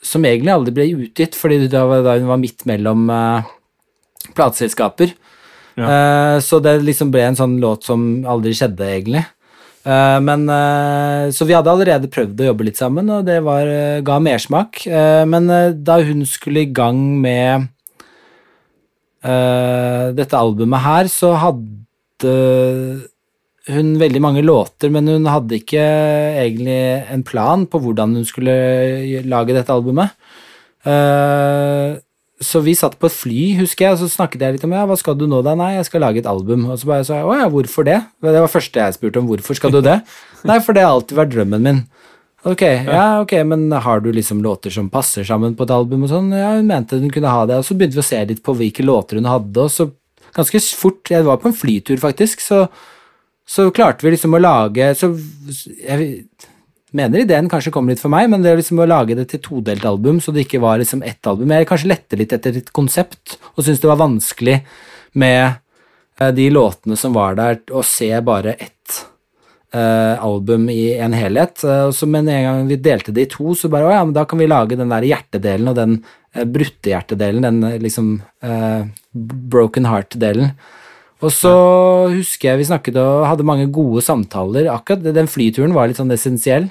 [0.00, 3.48] som egentlig aldri ble utgitt, fordi da, da hun var midt mellom uh,
[4.36, 5.12] plateselskaper.
[5.78, 5.86] Ja.
[5.86, 9.24] Uh, så det liksom ble en sånn låt som aldri skjedde, egentlig.
[9.80, 13.64] Uh, men, uh, så vi hadde allerede prøvd å jobbe litt sammen, og det var,
[13.64, 14.82] uh, ga mersmak.
[15.26, 15.48] men
[15.84, 17.68] da hun skulle i gang med
[19.20, 22.30] dette albumet her, så hadde
[23.68, 25.82] hun veldig mange låter, men hun hadde ikke
[26.40, 28.54] egentlig en plan på hvordan hun skulle
[29.28, 30.16] lage dette albumet.
[32.40, 34.86] Så vi satt på et fly, husker jeg, og så snakket jeg litt om ja,
[34.88, 35.52] hva skal du nå da?
[35.58, 36.70] Nei, jeg skal lage et album.
[36.72, 37.98] Og så bare sa jeg å ja, hvorfor det?
[38.24, 39.98] Det var første jeg spurte om, hvorfor skal du det?
[40.48, 41.82] Nei, for det har alltid vært drømmen min.
[42.48, 46.08] Ok, ja, ok, men har du liksom låter som passer sammen på et album og
[46.08, 46.30] sånn?
[46.32, 48.54] Ja, hun mente hun kunne ha det, og så begynte vi å se litt på
[48.56, 49.90] hvilke låter hun hadde, og så
[50.32, 52.62] ganske fort Jeg var på en flytur, faktisk, så,
[53.44, 55.10] så klarte vi liksom å lage Så
[55.82, 56.24] jeg
[56.96, 59.42] mener ideen kanskje kom litt for meg, men det er liksom å lage det til
[59.44, 61.52] todelt album, så det ikke var liksom ett album.
[61.54, 64.56] Jeg kanskje lette litt etter et konsept, og syntes det var vanskelig
[65.20, 65.60] med
[66.20, 68.98] uh, de låtene som var der, å se bare ett
[69.74, 71.62] uh, album i en helhet.
[71.62, 74.16] Uh, så, men en gang vi delte det i to, så bare å ja, men
[74.16, 78.12] da kan vi lage den der hjertedelen og den brutte hjertedelen, den liksom
[79.50, 80.52] broken heart-delen.
[81.20, 81.52] Og så
[82.14, 84.70] husker jeg vi snakket og hadde mange gode samtaler.
[84.72, 86.70] Akkurat den flyturen var litt sånn essensiell.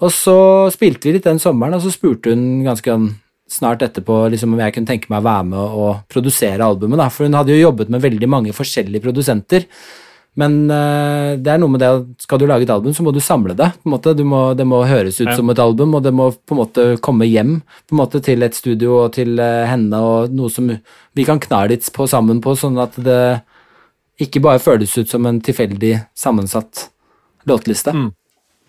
[0.00, 0.36] Og så
[0.72, 3.10] spilte vi litt den sommeren, og så spurte hun ganske sånn
[3.50, 7.00] snart etterpå liksom, om jeg kunne tenke meg å være med og produsere albumet.
[7.00, 7.08] Da.
[7.10, 9.66] For hun hadde jo jobbet med veldig mange forskjellige produsenter.
[10.38, 13.10] Men uh, det er noe med det at skal du lage et album, så må
[13.12, 13.72] du samle det.
[13.80, 14.14] på en måte.
[14.22, 15.34] Må, det må høres ut ja.
[15.36, 17.56] som et album, og det må på en måte komme hjem
[17.88, 21.42] på en måte til et studio og til uh, henne, og noe som vi kan
[21.42, 23.20] kna litt på sammen på, sånn at det
[24.20, 26.88] ikke bare føles ut som en tilfeldig sammensatt
[27.48, 27.94] låtliste.
[27.96, 28.10] Mm.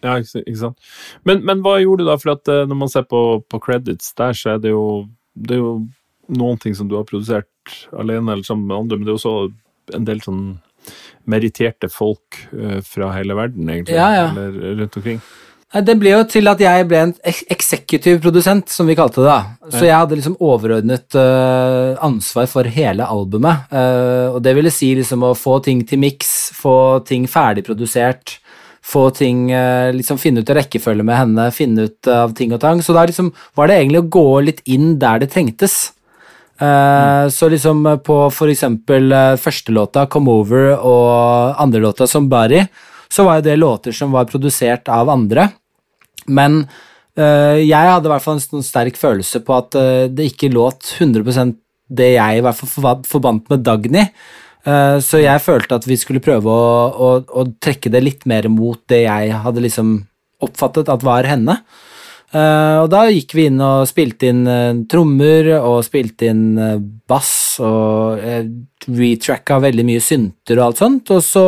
[0.02, 0.92] Ja, ikke, sant.
[1.28, 2.18] Men, men, hva gjorde du da?
[2.22, 3.22] For at uh, når man ser på,
[3.52, 4.86] på, credits der, så er det jo
[5.34, 5.76] det er jo
[6.32, 7.48] noen ting som du har produsert
[7.96, 10.42] alene eller sammen med andre, men det er også en del sånn
[11.30, 14.28] meritterte folk uh, fra hele verden, egentlig, ja, ja.
[14.32, 15.22] eller rundt omkring.
[15.72, 19.30] Det ble jo til at jeg ble en eksekutiv produsent, som vi kalte det.
[19.30, 19.70] da.
[19.72, 23.72] Så jeg hadde liksom overordnet uh, ansvar for hele albumet.
[23.72, 28.36] Uh, og det ville si liksom å få ting til miks, få ting ferdigprodusert,
[28.84, 32.60] få ting uh, liksom Finne ut av rekkefølge med henne, finne ut av ting og
[32.66, 32.84] tang.
[32.84, 35.94] Så da liksom var det egentlig å gå litt inn der det trengtes.
[36.62, 37.32] Mm.
[37.34, 39.10] Så liksom på for eksempel
[39.42, 42.68] første låta, 'Come Over', og andre låta, 'Somebody',
[43.10, 45.50] så var jo det låter som var produsert av andre.
[46.28, 50.32] Men uh, jeg hadde i hvert fall en sånn sterk følelse på at uh, det
[50.32, 51.58] ikke låt 100%
[51.92, 54.08] det jeg i hvert fall forbandt med Dagny.
[54.62, 58.48] Uh, så jeg følte at vi skulle prøve å, å, å, trekke det litt mer
[58.54, 59.96] mot det jeg hadde liksom
[60.42, 61.60] oppfattet at var henne.
[62.34, 66.56] og da gikk vi inn og spilte inn trommer og spilte inn
[67.06, 68.18] bass og
[68.88, 71.12] retracka veldig mye synter og alt sånt.
[71.14, 71.46] Og så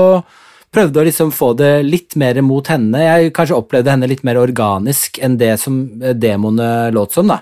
[0.73, 3.01] prøvde å liksom få det litt mer mot henne.
[3.01, 7.41] Jeg kanskje opplevde henne litt mer organisk enn det som eh, demoene låt som, da.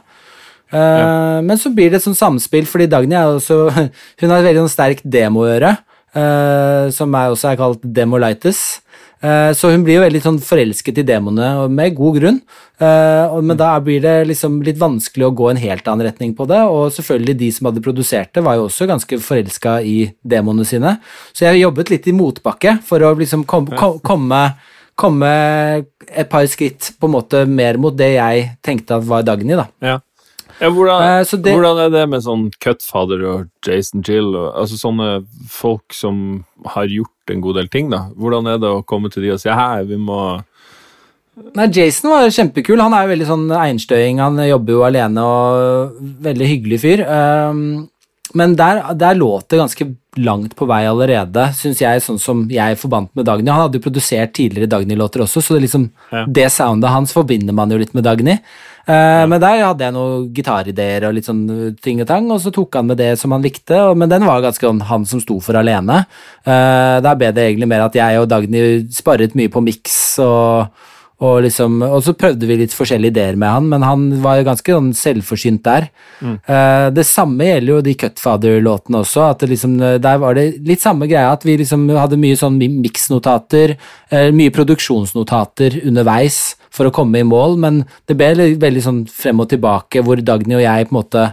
[0.72, 1.08] Uh, ja.
[1.44, 3.58] Men så blir det et sånt samspill, fordi Dagny er også
[4.22, 5.74] Hun har et veldig sånn sterkt demoøre,
[6.16, 8.62] uh, som er også er kalt demolitis.
[9.22, 12.40] Eh, så hun blir jo veldig sånn forelsket i demonene, med god grunn.
[12.82, 16.48] Eh, men da blir det liksom litt vanskelig å gå en helt annen retning på
[16.50, 20.66] det, og selvfølgelig de som hadde produsert det, var jo også ganske forelska i demonene
[20.68, 20.98] sine.
[21.32, 24.44] Så jeg jobbet litt i motbakke for å liksom komme, komme,
[24.98, 25.34] komme
[26.10, 29.70] et par skritt på en måte mer mot det jeg tenkte at var Dagny, da.
[29.86, 30.00] Ja.
[30.62, 34.78] Ja, hvordan, uh, det, hvordan, er det med sånn Cutfather og Jason Jill, og, altså
[34.78, 35.10] sånne
[35.50, 36.44] folk som
[36.76, 38.06] har gjort en god del ting, da?
[38.14, 40.22] Hvordan er det å komme til de og si hei, vi må
[41.56, 42.78] Nei, Jason var kjempekul.
[42.84, 44.20] Han er jo veldig sånn einstøing.
[44.22, 47.02] Han jobber jo alene og veldig hyggelig fyr.
[47.08, 47.62] Um,
[48.38, 49.88] men der, der låt det ganske
[50.20, 53.50] langt på vei allerede, syns jeg, sånn som jeg forbandt med Dagny.
[53.52, 56.26] Han hadde jo produsert tidligere Dagny-låter også, så det, liksom, ja.
[56.28, 58.38] det soundet hans forbinder man jo litt med Dagny.
[58.92, 59.24] Uh.
[59.32, 61.46] Men der hadde jeg noen gitarideer og litt sånn
[61.80, 64.28] ting og tang, og så tok han med det som han likte, og, men den
[64.28, 66.04] var ganske sånn han som sto for alene.
[66.44, 70.90] Uh, der ble det egentlig mer at jeg og Dagny sparret mye på miks og
[71.22, 74.48] og, liksom, og, så prøvde vi litt forskjellige ideer med han, men han var jo
[74.48, 75.88] ganske sånn selvforsynt der.
[76.20, 76.40] Mm.
[76.48, 79.28] Uh, det samme gjelder jo de Cutfather-låtene også.
[79.30, 83.78] at liksom, Der var det litt samme greia, at vi liksom hadde mye sånn miksnotater,
[84.14, 89.44] uh, mye produksjonsnotater underveis for å komme i mål, men det ble veldig sånn frem
[89.44, 91.26] og tilbake, hvor Dagny og jeg på en måte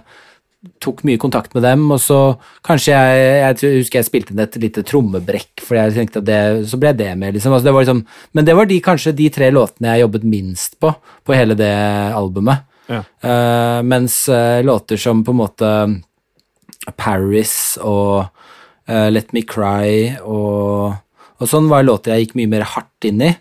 [0.83, 2.19] tok mye kontakt med dem, og så
[2.67, 3.27] kanskje jeg
[3.63, 6.41] Jeg husker jeg spilte inn et lite trommebrekk, for jeg tenkte at det,
[6.71, 7.55] så ble det med, liksom.
[7.55, 8.03] Altså det liksom.
[8.35, 10.93] Men det var de, kanskje de tre låtene jeg jobbet minst på,
[11.25, 11.73] på hele det
[12.19, 12.67] albumet.
[12.89, 13.03] Ja.
[13.23, 15.73] Uh, mens uh, låter som på en måte
[16.97, 18.31] Paris og
[18.89, 20.97] uh, Let Me Cry og,
[21.37, 23.35] og sånn var låter jeg gikk mye mer hardt inn i.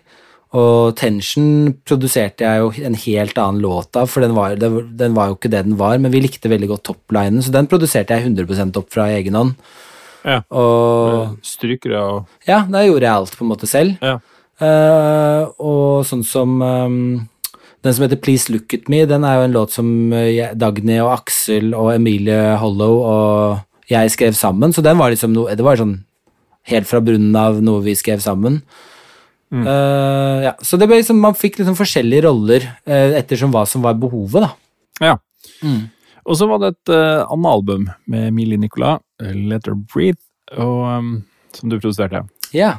[0.56, 5.28] Og Tension produserte jeg jo en helt annen låt av, for den var, den var,
[5.28, 8.30] jo ikke det den var, men vi likte veldig godt topplinen, så den produserte jeg
[8.30, 9.52] 100 opp fra egen hånd.
[10.24, 10.40] Ja.
[10.50, 14.00] Og Strykere og Ja, da gjorde jeg alt på en måte selv.
[14.02, 14.18] Ja.
[14.58, 17.28] Uh, og sånn som um,
[17.86, 20.98] den som heter Please Look At Me, den er jo en låt som uh, Dagny
[21.04, 25.64] og Aksel og Emilie Hollow og jeg skrev sammen, så den var liksom noe Det
[25.64, 25.94] var sånn
[26.68, 28.60] helt fra bunnen av noe vi skrev sammen.
[29.50, 29.64] Mm.
[29.64, 30.52] Uh, ja.
[30.62, 34.44] Så det ble liksom, man fikk liksom forskjellige roller uh, ettersom hva som var behovet,
[34.44, 34.50] da.
[35.10, 35.14] Ja.
[35.64, 35.88] Mm.
[36.28, 40.22] Og så var det et uh, annet album med Mili Nicolas, 'Let Her Breathe',
[40.56, 41.14] og, um,
[41.56, 42.22] som du produserte.
[42.52, 42.78] Ja.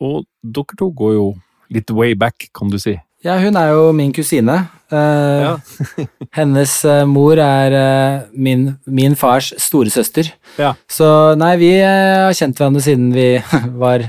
[0.00, 1.26] Og dere to går jo
[1.72, 2.98] litt way back, kan du si.
[3.24, 4.66] Ja, hun er jo min kusine.
[4.92, 5.54] Ja.
[6.38, 6.74] hennes
[7.08, 10.28] mor er min, min fars storesøster.
[10.60, 10.74] Ja.
[10.84, 11.06] Så
[11.40, 13.40] nei, vi har kjent hverandre siden vi
[13.84, 14.04] var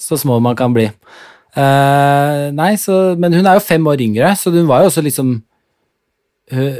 [0.00, 0.86] så små man kan bli.
[1.56, 5.02] Uh, nei, så, men hun er jo fem år yngre, så hun var jo også
[5.02, 5.32] liksom
[6.54, 6.78] uh,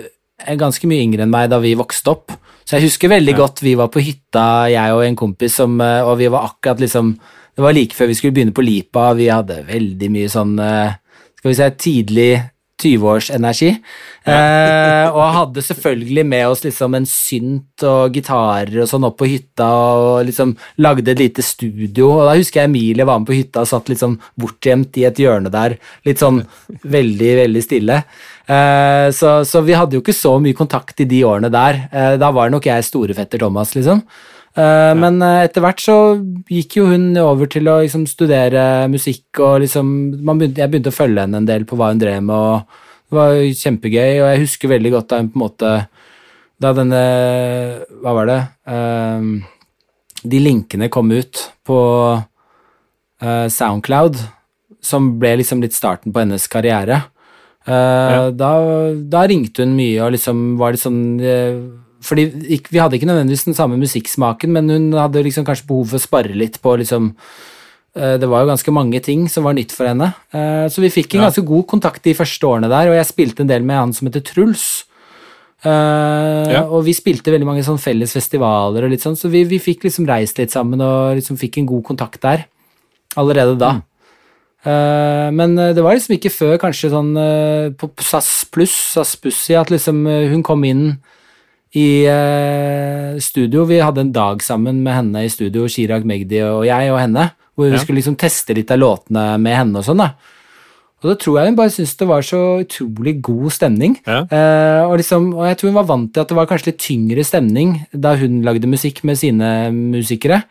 [0.60, 2.36] ganske mye yngre enn meg da vi vokste opp.
[2.64, 3.40] Så jeg husker veldig Ja.
[3.42, 6.78] godt vi var på hytta, jeg og en kompis, som, eh, og vi var akkurat
[6.78, 7.18] liksom
[7.56, 11.50] Det var like før vi skulle begynne på Lipa, vi hadde veldig mye sånn Skal
[11.50, 12.30] vi si tidlig
[12.80, 13.70] 20-årsenergi.
[14.28, 19.28] Eh, og hadde selvfølgelig med oss liksom en synt og gitarer og sånn opp på
[19.30, 22.10] hytta, og liksom lagde et lite studio.
[22.18, 25.22] Og da husker jeg Emilie var med på hytta og satt sånn bortgjemt i et
[25.22, 25.78] hjørne der,
[26.08, 26.42] litt sånn
[26.82, 28.02] veldig, veldig stille.
[28.50, 31.86] Eh, så, så vi hadde jo ikke så mye kontakt i de årene der.
[31.92, 34.04] Eh, da var nok jeg storefetter Thomas, liksom.
[34.58, 35.96] Eh, Men eh, etter hvert så
[36.50, 39.92] gikk jo hun over til å liksom studere musikk, og liksom
[40.26, 43.10] man begynte, Jeg begynte å følge henne en del på hva hun drev med, og
[43.10, 44.12] det var kjempegøy.
[44.22, 45.72] Og jeg husker veldig godt da hun på en måte
[46.60, 47.04] Da denne
[48.02, 48.40] Hva var det?
[48.68, 49.30] Eh,
[50.20, 51.78] de linkene kom ut på
[53.22, 54.18] eh, Soundcloud,
[54.84, 57.06] som ble liksom litt starten på hennes karriere.
[57.64, 58.50] Da,
[59.12, 61.00] da ringte hun mye og liksom var litt sånn
[62.02, 62.24] fordi
[62.70, 66.04] Vi hadde ikke nødvendigvis den samme musikksmaken, men hun hadde liksom kanskje behov for å
[66.04, 67.10] spare litt på liksom
[67.96, 70.14] eh, Det var jo ganske mange ting som var nytt for henne.
[70.32, 73.40] Eh, Så vi fikk en ganske god kontakt de første årene der, og jeg spilte
[73.44, 74.84] en del med han som heter Truls.
[75.64, 76.62] Eh, Ja.
[76.64, 79.84] Og vi spilte veldig mange sånn felles festivaler, og litt sånn, så vi, vi fikk
[79.84, 82.46] liksom reist litt sammen og liksom fikk en god kontakt der
[83.16, 83.82] allerede da.
[84.64, 87.12] Eh, men det var liksom ikke før kanskje sånn
[87.76, 90.98] på SAS pluss, SAS Pussy, at liksom hun kom inn
[91.76, 93.64] i eh, studio.
[93.68, 97.30] Vi hadde en dag sammen med henne i studio, Chirag Magdi og jeg og henne,
[97.54, 97.82] hvor vi Ja.
[97.82, 100.14] skulle liksom teste litt av låtene med henne og sånn, da.
[101.02, 103.96] Og da tror jeg hun bare syntes det var så utrolig god stemning.
[104.06, 104.26] Ja.
[104.28, 106.78] Eh, og, liksom, og jeg tror hun var vant til at det var kanskje litt
[106.82, 110.42] tyngre stemning da hun lagde musikk med sine musikere.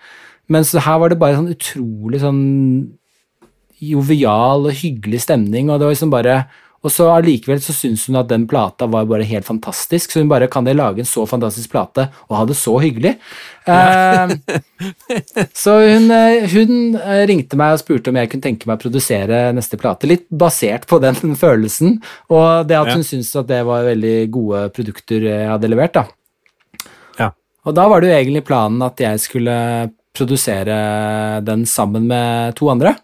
[0.50, 2.90] Men her var det bare sånn utrolig sånn
[3.80, 6.46] jovial og hyggelig stemning, og det var liksom bare
[6.80, 10.30] og så allikevel så syns hun at den plata var bare helt fantastisk, så hun
[10.32, 13.18] bare kan de lage en så fantastisk plate og ha det så hyggelig?
[13.68, 14.30] Ja.
[15.64, 18.84] så hun, eh, hun eh, ringte meg og spurte om jeg kunne tenke meg å
[18.86, 22.00] produsere neste plate, litt basert på den følelsen,
[22.32, 22.96] og det at Ja.
[22.96, 26.06] hun syntes at det var veldig gode produkter jeg hadde levert, da.
[27.20, 27.32] Ja.
[27.68, 30.80] Og da var det jo egentlig planen at jeg skulle produsere
[31.46, 32.96] den sammen med to andre.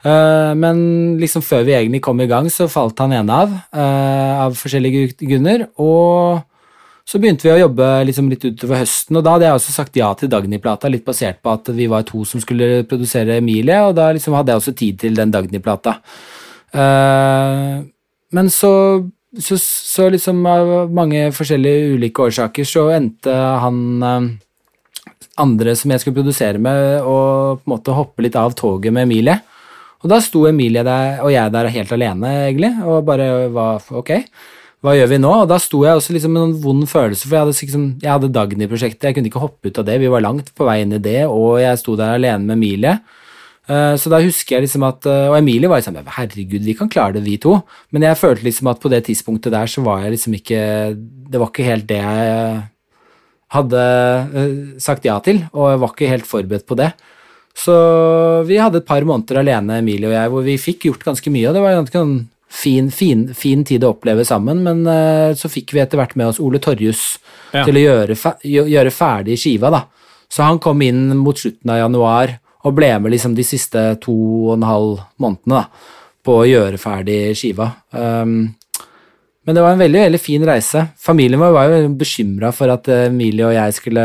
[0.00, 0.78] Eh, men
[1.20, 5.18] liksom før vi egentlig kom i gang, så falt han ene av, uh, av forskjellige
[5.20, 5.66] grunner.
[5.82, 6.40] Og
[7.04, 9.98] så begynte vi å jobbe liksom litt utover høsten, og da hadde jeg også sagt
[9.98, 13.96] ja til Dagny-plata, litt basert på at vi var to som skulle produsere Emilie, og
[13.98, 15.98] da liksom hadde jeg også tid til den Dagny-plata.
[16.70, 17.82] Uh,
[18.30, 18.72] men så,
[19.36, 24.38] så, så liksom av mange forskjellige ulike årsaker så endte han
[25.40, 29.08] andre som jeg skulle produsere med, og på en måte hoppe litt av toget med
[29.08, 29.40] Emilie.
[30.00, 34.14] Og da sto Emilie der, og jeg der helt alene, egentlig, og bare var ok,
[34.80, 35.30] hva gjør vi nå?
[35.42, 38.12] Og da sto jeg også liksom med en vond følelse, for jeg hadde, liksom, jeg
[38.14, 40.96] hadde Dagny-prosjektet, jeg kunne ikke hoppe ut av det, vi var langt på vei inn
[40.96, 42.94] i det, og jeg sto der alene med Emilie.
[43.68, 47.12] Eh, Så da husker jeg liksom at Og Emilie var liksom Herregud, vi kan klare
[47.18, 47.60] det, vi to.
[47.92, 50.60] Men jeg følte liksom at på det tidspunktet der så var jeg liksom ikke
[51.30, 52.62] Det var ikke helt det jeg
[53.50, 53.84] hadde
[54.40, 56.92] eh, sagt ja til, og jeg var ikke helt forberedt på det.
[57.60, 57.74] Så
[58.48, 61.48] vi hadde et par måneder alene, Emilie og jeg, hvor vi fikk gjort ganske mye,
[61.50, 62.14] og det var en ganske sånn
[62.50, 66.32] fin, fin, fin tid å oppleve sammen, men uh, så fikk vi etter hvert med
[66.32, 67.18] oss Ole Torjus
[67.50, 67.64] Ja.
[67.66, 69.84] til å gjøre, fe gjøre ferdig skiva, da.
[70.30, 74.14] Så han kom inn mot slutten av januar og ble med liksom de siste to
[74.14, 75.64] og en halv månedene da,
[76.22, 77.72] på å gjøre ferdig skiva.
[77.90, 78.52] Um,
[79.46, 80.84] men det var en veldig veldig fin reise.
[81.00, 84.04] Familien vår var jo bekymra for at eh, Emilie og jeg skulle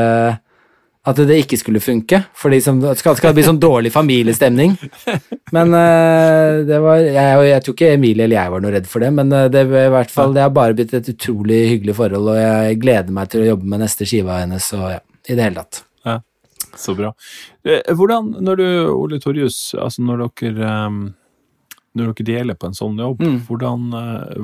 [1.05, 2.17] At det ikke skulle funke.
[2.33, 4.71] For det skal, skal det bli sånn dårlig familiestemning.
[5.53, 9.05] Men uh, det var jeg, jeg tror ikke Emilie eller jeg var noe redd for
[9.05, 12.31] det, men eh, det, i hvert fall, det har bare blitt et utrolig hyggelig forhold,
[12.33, 14.97] og jeg gleder meg til å jobbe med neste skiva hennes og ja,
[15.29, 15.83] i det hele tatt.
[16.09, 16.15] Ja,
[16.81, 17.11] så bra.
[17.69, 21.03] Eh, Hvordan, når du, Ole Torjus, altså når dere um,
[21.95, 23.37] når dere deler på en sånn jobb, Mm.
[23.47, 23.85] hvordan,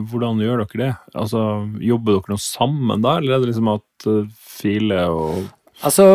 [0.08, 0.92] hvordan gjør dere det?
[1.20, 1.42] Altså,
[1.84, 4.06] Jobber dere noe sammen da, eller er det liksom at
[4.62, 5.50] File og
[5.82, 6.06] Altså,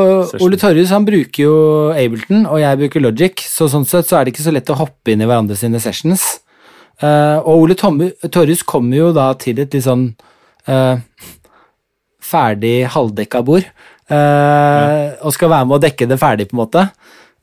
[0.44, 1.54] Ole Torjus han bruker jo
[1.90, 4.78] Ableton, og jeg bruker Logic, så sånn sett så er det ikke så lett å
[4.78, 6.24] hoppe inn i hverandre sine sessions.
[7.02, 10.08] Uh, og Ole Torjus kommer jo da til et litt sånn
[10.70, 10.96] uh,
[12.26, 13.66] ferdig halvdekka bord,
[14.10, 16.82] eh, og skal være med å dekke det ferdig, på en måte.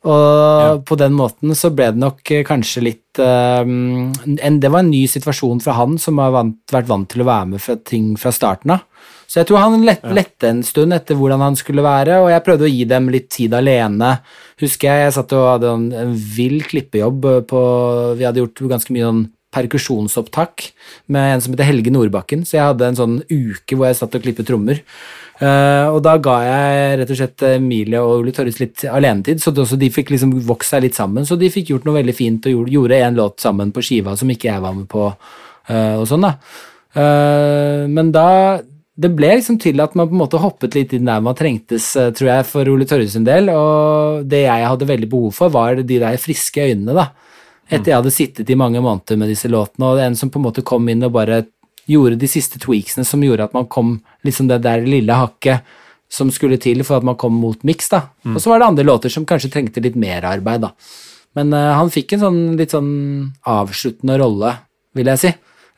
[0.04, 5.06] Og på den måten så ble det nok kanskje litt en, Det var en ny
[5.08, 8.34] situasjon fra han, som har vant, vært vant til å være med fra ting fra
[8.36, 8.84] starten av.
[9.34, 12.44] Så jeg tror han lett, lette en stund etter hvordan han skulle være, og jeg
[12.46, 14.12] prøvde å gi dem litt tid alene.
[14.62, 17.62] Husker jeg jeg satt og hadde en, en vill klippejobb på
[18.20, 19.24] Vi hadde gjort ganske mye sånn
[19.54, 20.68] perkusjonsopptak
[21.14, 24.18] med en som heter Helge Nordbakken, så jeg hadde en sånn uke hvor jeg satt
[24.18, 24.82] og klippet trommer.
[25.42, 29.54] Uh, og da ga jeg rett og slett Emilie og Ole Torres litt alenetid, så
[29.54, 31.26] de fikk liksom vokst seg litt sammen.
[31.26, 34.30] Så de fikk gjort noe veldig fint og gjorde en låt sammen på skiva som
[34.30, 35.10] ikke jeg var med på.
[35.70, 36.36] Uh, og sånn da.
[36.94, 38.30] Uh, men da
[38.94, 41.88] det ble liksom til at man på en måte hoppet litt inn der man trengtes,
[41.96, 43.50] tror jeg, for Ole Torres sin del.
[43.50, 47.08] Og det jeg hadde veldig behov for, var de der friske øynene, da.
[47.72, 50.46] Etter jeg hadde sittet i mange måneder med disse låtene, og en som på en
[50.46, 51.46] måte kom inn og bare
[51.90, 55.66] gjorde de siste tweaksene som gjorde at man kom liksom det der lille hakket
[56.14, 58.04] som skulle til for at man kom mot miks, da.
[58.24, 58.36] Mm.
[58.36, 60.74] Og så var det andre låter som kanskje trengte litt mer arbeid, da.
[61.34, 62.92] Men uh, han fikk en sånn litt sånn
[63.50, 64.54] avsluttende rolle,
[64.94, 65.32] vil jeg si,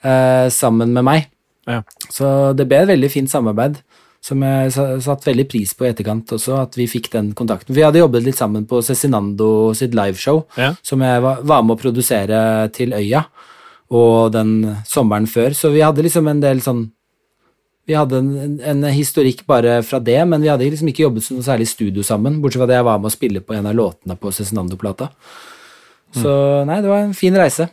[0.03, 1.30] uh, sammen med meg.
[1.70, 1.82] Ja.
[2.13, 3.82] Så det ble et veldig fint samarbeid
[4.26, 7.76] som jeg satte veldig pris på i etterkant også, at vi fikk den kontakten.
[7.78, 10.72] Vi hadde jobbet litt sammen på Cezinando sitt liveshow, ja.
[10.86, 12.39] som jeg var, var, med å produsere
[12.74, 13.22] til Øya,
[13.93, 14.55] og den
[14.89, 16.88] sommeren før, så vi hadde liksom en del sånn
[17.86, 21.45] Vi hadde en, en historikk bare fra det, men vi hadde liksom ikke jobbet noe
[21.45, 24.16] særlig studio sammen, bortsett fra at jeg var med å spille på en av låtene
[24.18, 25.11] på Cezinando-plata.
[26.18, 26.72] Så mm.
[26.72, 27.70] nei, det var en fin reise.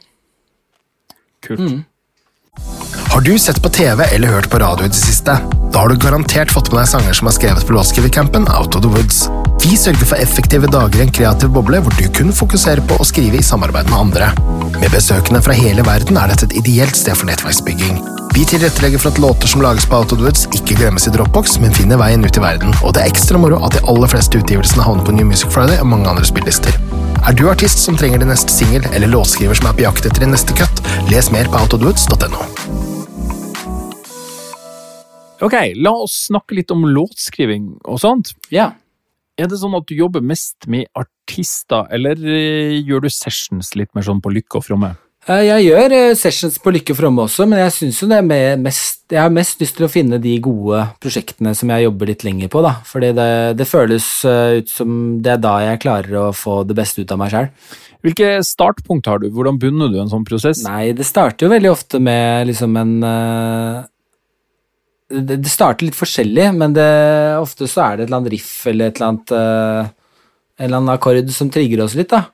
[1.49, 1.64] Kult.
[1.64, 3.01] Mm.
[3.12, 5.34] Har du sett på TV eller hørt på radio i det siste?
[5.72, 8.80] Da har du garantert fått med deg sanger som er skrevet på låtskrivercampen Out of
[8.86, 9.26] the Woods.
[9.60, 13.04] Vi sørger for effektive dager i en kreativ boble hvor du kun fokuserer på å
[13.04, 14.30] skrive i samarbeid med andre.
[14.78, 18.00] Med besøkende fra hele verden er dette et ideelt sted for nettverksbygging.
[18.32, 21.12] Vi tilrettelegger for at låter som lages på Out of the Woods ikke glemmes i
[21.12, 24.08] Dropbox, men finner veien ut i verden, og det er ekstra moro at de aller
[24.08, 26.80] fleste utgivelsene havner på New Music Friday og mange andre spillister.
[27.20, 30.24] Er du artist som trenger din neste singel, eller låtskriver som er på jakt etter
[30.24, 30.82] din neste cut,
[31.12, 32.91] les mer på outofthewoods.no.
[35.43, 38.34] Ok, la oss snakke litt om låtskriving og sånt.
[38.55, 38.72] Ja.
[39.40, 43.90] Er det sånn at du jobber mest med artister, eller eh, gjør du sessions litt
[43.97, 44.93] mer sånn på lykke og fromme?
[45.26, 48.18] Eh, jeg gjør eh, sessions på lykke og fromme også, men jeg syns jo det
[48.20, 52.09] er mest Jeg har mest lyst til å finne de gode prosjektene som jeg jobber
[52.09, 52.76] litt lenger på, da.
[52.88, 57.03] Fordi det, det føles ut som det er da jeg klarer å få det beste
[57.03, 57.51] ut av meg sjøl.
[58.03, 59.28] Hvilke startpunkt har du?
[59.34, 60.62] Hvordan begynner du en sånn prosess?
[60.64, 62.95] Nei, det starter jo veldig ofte med liksom en
[65.12, 66.88] det, det starter litt forskjellig, men det,
[67.40, 69.90] ofte så er det et eller annet riff eller et eller annet uh,
[70.60, 72.26] En eller annen akkord som trigger oss litt, da.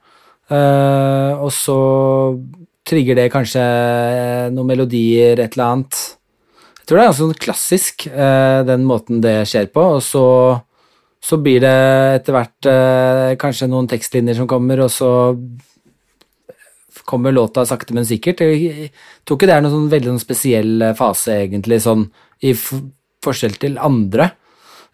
[0.50, 1.78] Uh, og så
[2.88, 3.62] trigger det kanskje
[4.54, 6.00] noen melodier, et eller annet.
[6.80, 10.24] Jeg tror det er ganske sånn klassisk, uh, den måten det skjer på, og så
[11.18, 11.78] så blir det
[12.20, 15.10] etter hvert uh, kanskje noen tekstlinjer som kommer, og så
[17.08, 18.44] kommer låta sakte, men sikkert.
[18.44, 18.90] Jeg
[19.26, 22.06] tror ikke det er noen sånn veldig noen spesiell fase, egentlig, sånn
[22.44, 22.54] i
[23.24, 24.32] forskjell til andre.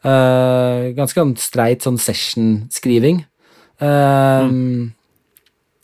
[0.04, 3.22] Uh, ganske sånn streit sånn session-skriving.
[3.80, 4.82] Uh, mm.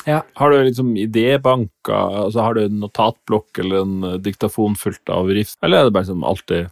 [0.04, 0.20] ja.
[0.36, 5.32] Har du liksom idébanker, altså har du en notatblokk eller en eh, diktafon fullt av
[5.32, 6.68] riff, eller er det bare som alltid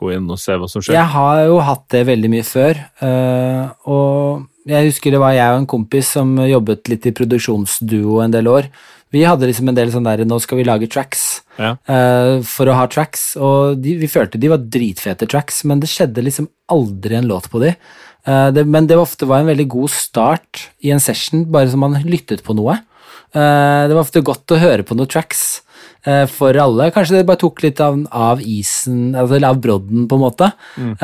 [0.00, 0.96] gå inn og se hva som skjer?
[0.98, 5.56] Jeg har jo hatt det veldig mye før, uh, og jeg husker det var jeg
[5.56, 8.68] og en kompis som jobbet litt i produksjonsduo en del år.
[9.10, 11.74] Vi hadde liksom en del sånn der Nå skal vi lage tracks ja.
[11.90, 13.32] uh, for å ha tracks.
[13.40, 17.50] Og de, vi følte de var dritfete tracks, men det skjedde liksom aldri en låt
[17.52, 17.74] på de.
[18.28, 21.82] Uh, det, men det ofte var en veldig god start i en session, bare som
[21.82, 22.78] man lyttet på noe.
[23.34, 25.64] Uh, det var ofte godt å høre på noen tracks
[26.32, 26.86] for alle.
[26.94, 30.46] Kanskje det bare tok litt av, av isen, altså av brodden, på en måte.
[30.80, 30.94] Mm.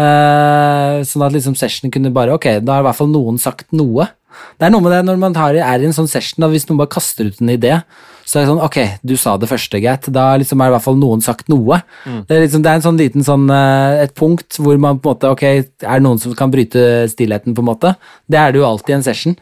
[1.04, 4.06] sånn at liksom sessionen kunne bare Ok, da har i hvert fall noen sagt noe.
[4.56, 6.68] Det er noe med det når man tar, er i en sånn session, og hvis
[6.68, 7.78] noen bare kaster ut en idé,
[8.26, 10.08] så er det sånn Ok, du sa det første, greit.
[10.12, 11.78] Da liksom er i hvert fall noen sagt noe.
[12.04, 12.24] Mm.
[12.26, 15.12] Det, er liksom, det, er en sånn liten sånn eh, Et punkt hvor man på
[15.12, 17.94] en måte Ok, er det noen som kan bryte stillheten, på en måte?
[18.26, 19.38] Det er det jo alltid i en session.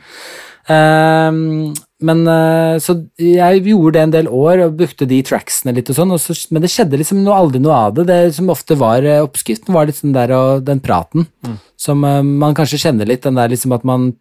[0.64, 1.72] Um,
[2.04, 5.98] men uh, Så jeg gjorde det en del år og brukte de tracksene litt og
[5.98, 8.06] sånn, og så, men det skjedde liksom noe, aldri noe av det.
[8.08, 11.56] Det som ofte var uh, oppskriften, var litt sånn der og den praten mm.
[11.80, 14.12] som man kanskje kjenner litt, den der liksom at man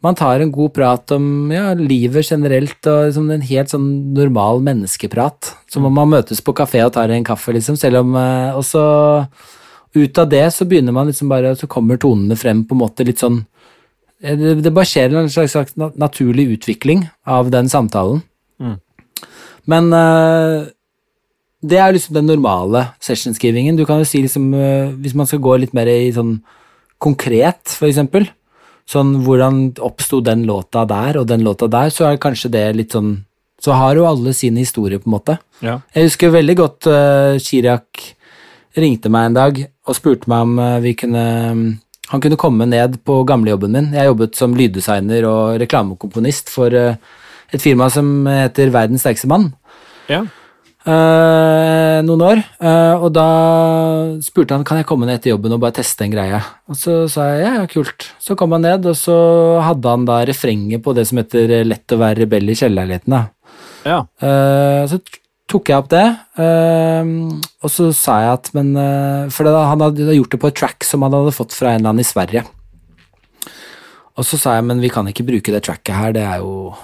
[0.00, 4.62] man tar en god prat om ja, livet generelt, og liksom en helt sånn normal
[4.64, 5.52] menneskeprat.
[5.72, 8.64] Som om man møtes på kafé og tar en kaffe, liksom, selv om eh, Og
[8.64, 8.84] så
[9.94, 13.02] ut av det så begynner man liksom bare Så kommer tonene frem på en måte
[13.02, 13.40] litt sånn
[14.22, 18.22] eh, Det, det bare skjer en slags, slags, naturlig utvikling av den samtalen.
[18.62, 18.78] Mm.
[19.68, 20.68] Men uh,
[21.60, 23.76] det er liksom den normale sessionskrivingen.
[23.76, 24.48] Du kan jo si liksom
[25.02, 26.38] Hvis man skal gå litt mer i sånn
[27.00, 28.26] konkret, for eksempel,
[28.88, 32.96] sånn hvordan oppsto den låta der og den låta der, så er kanskje det litt
[32.96, 33.18] sånn
[33.60, 35.34] Så har jo alle sin historie, på en måte.
[35.60, 35.82] Ja.
[35.92, 37.84] Jeg husker veldig godt uh, Chirag
[38.72, 41.24] ringte meg en dag og spurte meg om uh, vi kunne
[42.10, 43.92] Han kunne komme ned på gamlejobben min.
[43.92, 46.96] Jeg jobbet som lyddesigner og reklamekomponist for uh,
[47.52, 49.50] et firma som heter Verdens sterkeste mann.
[50.08, 50.24] Ja.
[50.88, 52.42] Eh, noen år.
[52.62, 53.26] uh, og da
[54.24, 56.40] spurte han kan jeg komme ned etter jobben og bare teste en greie.
[56.70, 58.10] Og så sa jeg ja, ja, kult.
[58.22, 59.16] Så kom han ned, og så
[59.64, 63.18] hadde han da refrenget på det som heter Lett å være rebell i kjellerleiligheten.
[63.88, 64.04] Ja.
[64.22, 65.00] Uh, så
[65.50, 66.04] tok jeg opp det,
[66.38, 68.68] og så sa jeg at men
[69.34, 71.80] For da, han hadde gjort det på et track som han hadde fått fra en
[71.80, 72.44] eller annen i Sverige.
[74.14, 76.76] Og så sa jeg men vi kan ikke bruke det tracket her, det er jo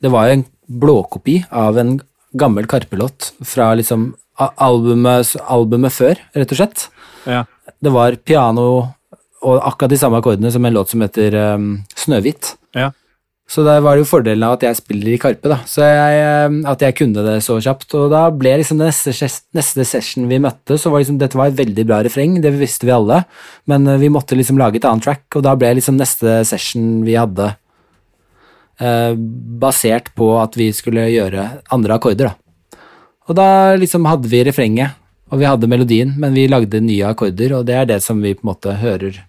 [0.00, 0.46] Det var jo en
[0.80, 1.98] blåkopi av en
[2.38, 6.86] gammel Karpe-låt fra liksom albumet, albumet før, rett og slett.
[7.28, 7.44] Ja.
[7.80, 8.66] Det var piano
[9.40, 12.54] og akkurat de samme akkordene som en låt som heter um, Snøhvit.
[12.76, 12.90] Ja.
[13.50, 15.56] Så der var det jo fordelen av at jeg spiller i Karpe, da.
[15.66, 17.88] Så jeg, um, at jeg kunne det så kjapt.
[17.98, 21.50] Og da ble liksom det neste, neste session vi møtte, så var liksom dette var
[21.50, 23.24] et veldig bra refreng, det visste vi alle,
[23.70, 27.00] men uh, vi måtte liksom lage et annet track, og da ble liksom neste session
[27.06, 27.59] vi hadde eh,
[28.80, 31.42] basert på at vi skulle gjøre
[31.74, 32.80] andre akkorder, da.
[33.28, 34.96] Og da liksom hadde vi refrenget,
[35.30, 38.32] og vi hadde melodien, men vi lagde nye akkorder, og det er det som vi
[38.34, 39.20] på en måte hører.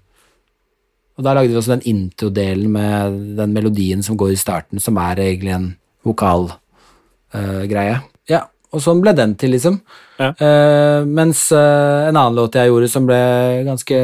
[1.19, 4.97] Og da lagde vi også den intro-delen med den melodien som går i starten, som
[4.97, 5.67] er egentlig en
[6.07, 7.99] vokalgreie.
[8.31, 8.41] ja,
[8.71, 9.81] og sånn ble den til, liksom.
[10.17, 10.31] Ja.
[10.39, 13.19] Uh, mens uh, en annen låt jeg gjorde som ble
[13.67, 13.97] ganske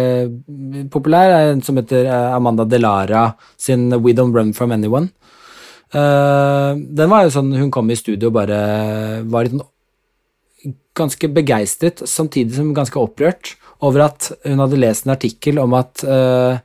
[0.93, 5.09] populær, er en som heter eh, Amanda Delara sin We Don't Run From Anyone.
[5.95, 8.57] Eh, den var jo sånn Hun kom i studio og bare
[9.23, 9.67] var litt sånn
[10.97, 13.51] ganske begeistret, samtidig som ganske opprørt,
[13.85, 16.57] over at hun hadde lest en artikkel om at eh,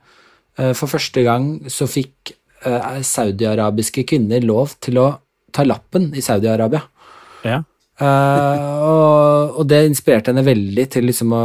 [0.57, 5.09] eh, for første gang så fikk saudiarabiske kvinner lov til å
[5.51, 6.79] ta lappen i Saudi-Arabia.
[7.43, 7.57] Ja.
[7.99, 11.41] Og, og det inspirerte henne veldig til liksom å,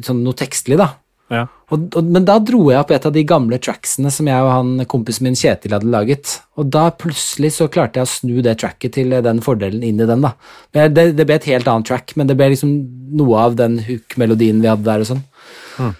[0.00, 0.88] sånn noe tekstlig, da.
[1.28, 1.42] Ja.
[1.72, 4.50] Og, og, men da dro jeg opp et av de gamle tracksene som jeg og
[4.52, 6.34] han kompisen min Kjetil hadde laget.
[6.60, 10.08] Og da plutselig så klarte jeg å snu det tracket til den fordelen inn i
[10.08, 10.24] den.
[10.26, 10.34] da.
[10.72, 12.74] Det, det ble et helt annet track, men det ble liksom
[13.16, 15.24] noe av den hook-melodien vi hadde der og sånn.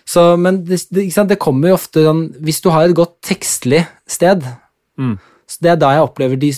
[0.09, 3.87] Så, men det, det, det kommer jo ofte sånn Hvis du har et godt tekstlig
[4.07, 4.45] sted,
[5.01, 5.15] Mm.
[5.49, 6.51] så det er da jeg opplever de,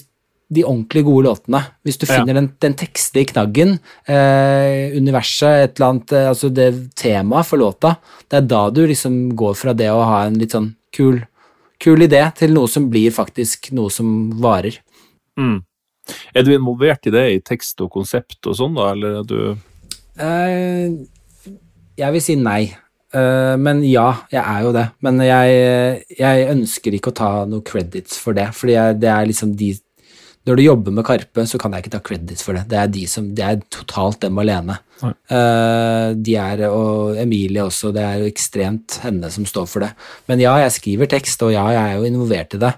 [0.53, 1.61] de ordentlig gode låtene.
[1.85, 2.19] Hvis du Ja.
[2.19, 7.59] finner den, den tekstlige knaggen, eh, universet, et eller annet, eh, altså det temaet for
[7.59, 7.97] låta,
[8.29, 11.23] det er da du liksom går fra det å ha en litt sånn kul,
[11.81, 14.79] kul idé til noe som blir faktisk noe som varer.
[15.39, 15.63] Mm.
[16.35, 19.59] Er du involvert i det i tekst og konsept og sånn, da, eller er du
[20.15, 20.91] Eh,
[21.99, 22.77] jeg vil si nei.
[23.15, 24.85] Eh, men ja, jeg er jo det.
[25.03, 29.57] Men jeg, jeg ønsker ikke å ta noe credits for det, fordi det er liksom
[29.59, 29.73] de
[30.45, 32.67] Når du jobber med Karpe, så kan jeg ikke ta credit for det.
[32.69, 34.77] Det er de som, det er totalt dem alene.
[35.05, 39.95] Eh, de er, og Emilie også, det er jo ekstremt henne som står for det.
[40.29, 42.75] Men ja, jeg skriver tekst, og ja, jeg er jo involvert i det.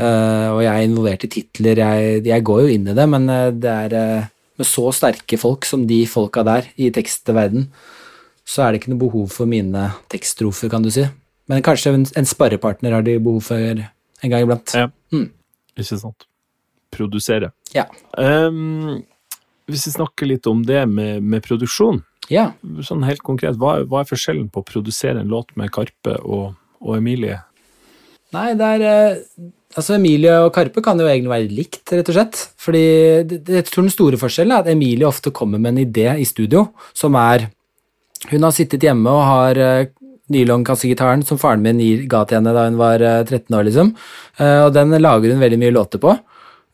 [0.00, 3.26] Uh, og jeg er involvert i titler, jeg, jeg går jo inn i det, men
[3.28, 7.66] eh, det er uh, med så sterke folk som de folka der i tekstverden,
[8.48, 11.04] så er det ikke noe behov for mine tekststrofer, kan du si.
[11.52, 14.72] Men kanskje en, en sparrepartner har de behov for en gang iblant.
[14.72, 14.88] Ja.
[15.12, 15.28] Mm.
[15.76, 16.29] Ikke sant?
[16.94, 17.52] Produsere.
[17.74, 17.86] Ja.
[18.18, 19.02] Um,
[19.70, 22.50] hvis vi snakker litt om det med, med produksjon, ja.
[22.86, 26.58] sånn helt konkret, hva, hva er forskjellen på å produsere en låt med Karpe og,
[26.82, 27.40] og Emilie?
[28.34, 32.16] Nei, det er eh, Altså, Emilie og Karpe kan jo egentlig være likt, rett og
[32.16, 32.38] slett.
[32.58, 36.26] Fordi jeg tror den store forskjellen er at Emilie ofte kommer med en idé i
[36.26, 37.46] studio som er
[38.32, 39.60] Hun har sittet hjemme og har
[40.30, 41.80] nylonkassegitaren som faren min
[42.10, 43.94] ga til henne da hun var eh, 13 år, liksom.
[44.38, 46.14] Eh, og den lager hun veldig mye låter på.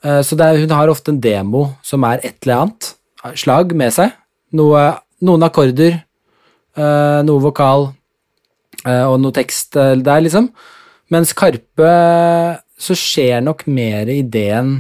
[0.06, 2.92] Eh, så er, hun har ofte en demo som er et eller annet
[3.34, 4.14] slag med seg.
[4.56, 4.86] Noe,
[5.26, 5.98] noen akkorder,
[6.78, 7.88] eh, noe vokal
[8.84, 10.52] eh, og noe tekst der, liksom.
[11.10, 11.90] Mens Karpe
[12.76, 14.78] så skjer nok mer ideen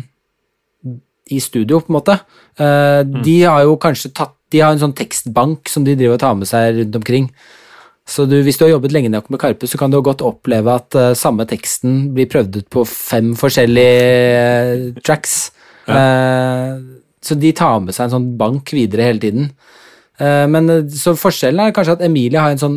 [1.32, 2.18] i studio, på en måte.
[2.58, 6.20] Eh, De har jo kanskje tatt De har en sånn tekstbank som de driver og
[6.22, 7.24] tar med seg rundt omkring.
[8.06, 10.76] Så du, hvis du har jobbet lenge nok med Karpe, så kan du godt oppleve
[10.78, 15.38] at uh, samme teksten blir prøvd ut på fem forskjellige uh, tracks.
[15.86, 16.70] Eh,
[17.22, 19.44] så de tar med seg en sånn bank videre hele tiden.
[20.18, 22.76] Men så forskjellen er kanskje at Emilie har en sånn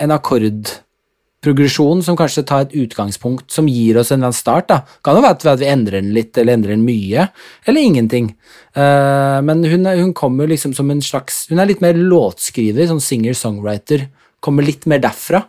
[0.00, 4.68] en akkordprogresjon som kanskje tar et utgangspunkt som gir oss en eller annen start.
[4.70, 4.78] da.
[5.04, 7.28] Kan jo være at vi- endrer den litt, eller endrer den mye,
[7.66, 8.34] eller ingenting.
[8.76, 14.08] Men hun, hun kommer liksom som en slags Hun er litt mer låtskriver, sånn singer-songwriter.
[14.46, 15.42] Kommer litt mer derfra.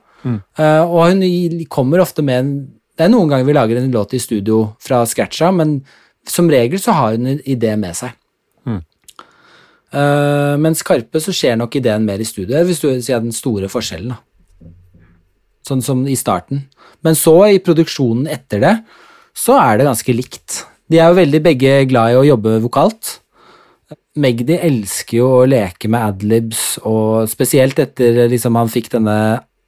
[0.58, 1.22] Eh, og hun
[1.72, 2.52] kommer ofte med en
[2.98, 5.84] Det er noen ganger vi lager en låt i studio fra scratcha, men
[6.26, 8.16] som regel så har hun en idé med seg.
[9.94, 13.70] Eh, mens Karpe så skjer nok ideen mer i studio, hvis du sier den store
[13.72, 14.16] forskjellen.
[14.16, 14.72] da.
[15.68, 16.66] Sånn som i starten.
[17.04, 18.74] Men så, i produksjonen etter det,
[19.36, 20.64] så er det ganske likt.
[20.90, 23.20] De er jo veldig begge glad i å jobbe vokalt.
[24.18, 29.18] Magdi elsker jo å leke med adlibs, og spesielt etter liksom han fikk denne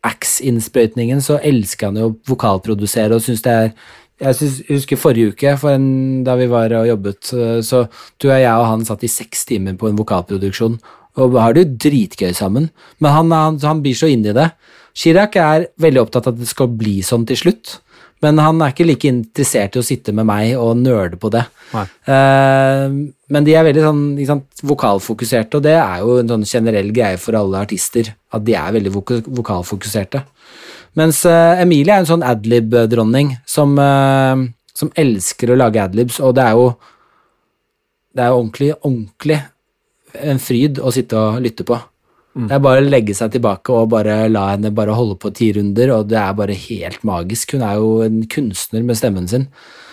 [0.05, 3.73] Axe-innsprøytningen, så elsker han jo å vokalprodusere og syns det er
[4.19, 7.85] jeg, synes, jeg husker forrige uke, for en, da vi var og jobbet, eh, så
[8.19, 10.75] tror jeg jeg og han satt i seks timer på en vokalproduksjon,
[11.19, 12.69] og har det jo dritgøy sammen.
[12.99, 14.49] Men han, han, han blir så inn i det.
[14.95, 17.77] Chirag er veldig opptatt av at det skal bli sånn til slutt.
[18.25, 21.45] Men han er ikke like interessert i å sitte med meg og nerde på det.
[21.71, 22.89] Uh,
[23.31, 27.19] men de er veldig sånn sant, vokalfokuserte, og det er jo en sånn generell greie
[27.21, 30.23] for alle artister, at de er veldig vok vokalfokuserte.
[30.99, 34.35] Mens uh, Emilie er en sånn adlib-dronning som, uh,
[34.73, 36.71] som, elsker å lage adlibs, og det er jo
[38.17, 39.37] det er jo ordentlig, ordentlig
[40.27, 41.77] en fryd å sitte og lytte på.
[42.39, 42.47] Mm.
[42.47, 45.49] Det er bare å legge seg tilbake og bare la henne bare holde på ti
[45.57, 47.55] runder, og det er bare helt magisk.
[47.55, 49.49] Hun er jo en kunstner med stemmen sin.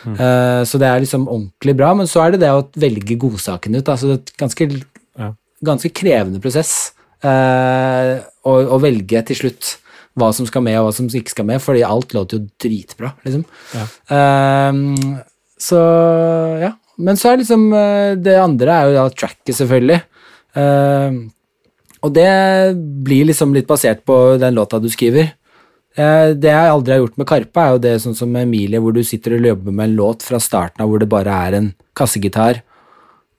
[0.06, 0.14] Mm.
[0.14, 3.80] Uh, så det er liksom ordentlig bra, men så er det det å velge godsaken
[3.80, 3.90] ut.
[3.90, 4.68] Altså det er et ganske,
[5.18, 5.32] ja.
[5.66, 6.72] ganske krevende prosess
[7.26, 9.76] uh, å, å, velge til slutt
[10.16, 13.10] hva som skal med og hva som ikke skal med, fordi alt låter jo dritbra,
[13.26, 13.42] liksom.
[13.74, 13.88] Ja.
[14.12, 15.22] Uh,
[15.60, 15.80] så
[16.62, 16.74] ja.
[16.96, 17.62] Men så er liksom
[18.24, 19.98] Det andre er jo da tracket, selvfølgelig.
[20.56, 21.26] Uh,
[22.06, 22.30] og det
[23.06, 25.32] blir liksom litt basert på den låta du skriver.
[25.96, 28.94] Eh, det jeg aldri har gjort med Karpe, er jo det sånn som Emilie, hvor
[28.94, 31.70] du sitter og jobber med en låt fra starten av hvor det bare er en
[31.96, 32.62] kassegitar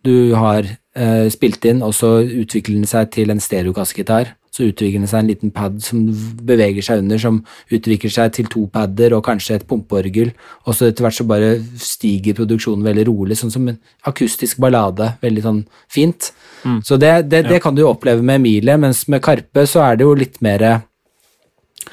[0.07, 0.65] du har
[0.95, 4.35] eh, spilt inn, og så utvikler den seg til en stereokassegitar.
[4.57, 6.07] Så utvikler det seg en liten pad som
[6.47, 7.35] beveger seg under, som
[7.69, 10.31] utvikler seg til to padder og kanskje et pumpeorgel.
[10.65, 11.51] Og så etter hvert så bare
[11.81, 13.77] stiger produksjonen veldig rolig, sånn som en
[14.09, 15.11] akustisk ballade.
[15.21, 15.61] Veldig sånn
[15.93, 16.31] fint.
[16.63, 16.81] Mm.
[16.81, 19.99] Så det, det, det, kan du jo oppleve med Emilie, mens med Karpe så er
[19.99, 20.65] det jo litt mer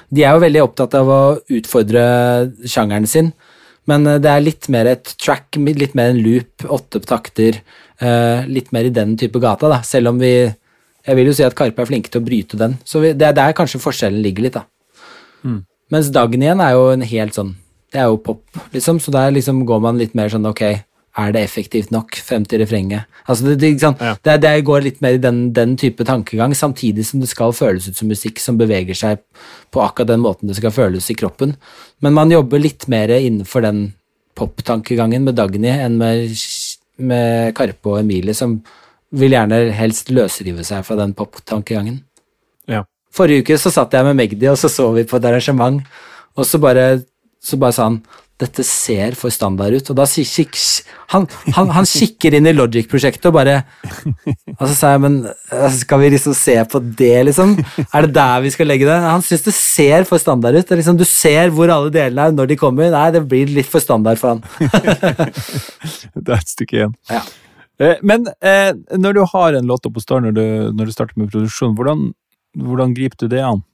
[0.09, 2.03] De er jo veldig opptatt av å utfordre
[2.65, 3.35] sjangeren sin,
[3.91, 7.61] men eh, det er litt mer et track, litt mer en loop, åtte takter,
[8.03, 10.35] uh, litt mer i den type gata, da, selv om vi
[11.05, 13.37] Jeg vil jo si at Karpe er flinke til å bryte den, så det er
[13.37, 14.65] der kanskje forskjellen ligger litt, da.
[15.45, 15.61] Mm.
[15.93, 17.51] Mens Dagen igjen er jo en helt sånn
[17.93, 18.41] Det er jo pop,
[18.73, 20.63] liksom, så der liksom går man litt mer sånn ok,
[21.15, 23.07] er det effektivt nok frem til refrenget?
[23.31, 24.15] Altså det, det, ja.
[24.27, 27.87] det, det, går litt mer i den, den, type tankegang, samtidig som det skal føles
[27.87, 29.23] ut som musikk som beveger seg
[29.71, 31.55] på akkurat den måten det skal føles i kroppen.
[32.03, 33.85] Men man jobber litt mer innenfor den
[34.35, 36.35] poptankegangen med Dagny enn med,
[36.99, 38.59] med Karpe og Emilie, som
[39.15, 42.03] vil gjerne helst løsrive seg fra den poptankegangen.
[42.71, 42.85] Ja.
[43.15, 45.81] Forrige uke så satt jeg med Magdi, og så så vi på et arrangement,
[46.35, 47.05] og så bare,
[47.43, 48.03] så bare sa han
[48.43, 49.91] dette ser for standard ut.
[49.93, 50.57] Og da kik,
[51.13, 53.61] han, han, han, kikker inn i Logic-prosjektet og bare
[54.57, 57.55] Og så sa jeg, men altså, skal vi liksom se på det, liksom?
[57.85, 58.99] Er det der vi skal legge det?
[59.07, 60.75] Han syns det ser for standard ut.
[60.75, 62.91] Liksom, du ser hvor alle delene er når de kommer.
[62.95, 64.43] Nei, det blir litt for standard for han.
[66.25, 66.99] det er et stykke igjen.
[67.13, 67.23] Ja.
[67.83, 70.37] Eh, men eh, når du har en låt oppe å stå når,
[70.75, 72.11] når, du starter med produksjon, hvordan,
[72.59, 73.65] hvordan griper du det an?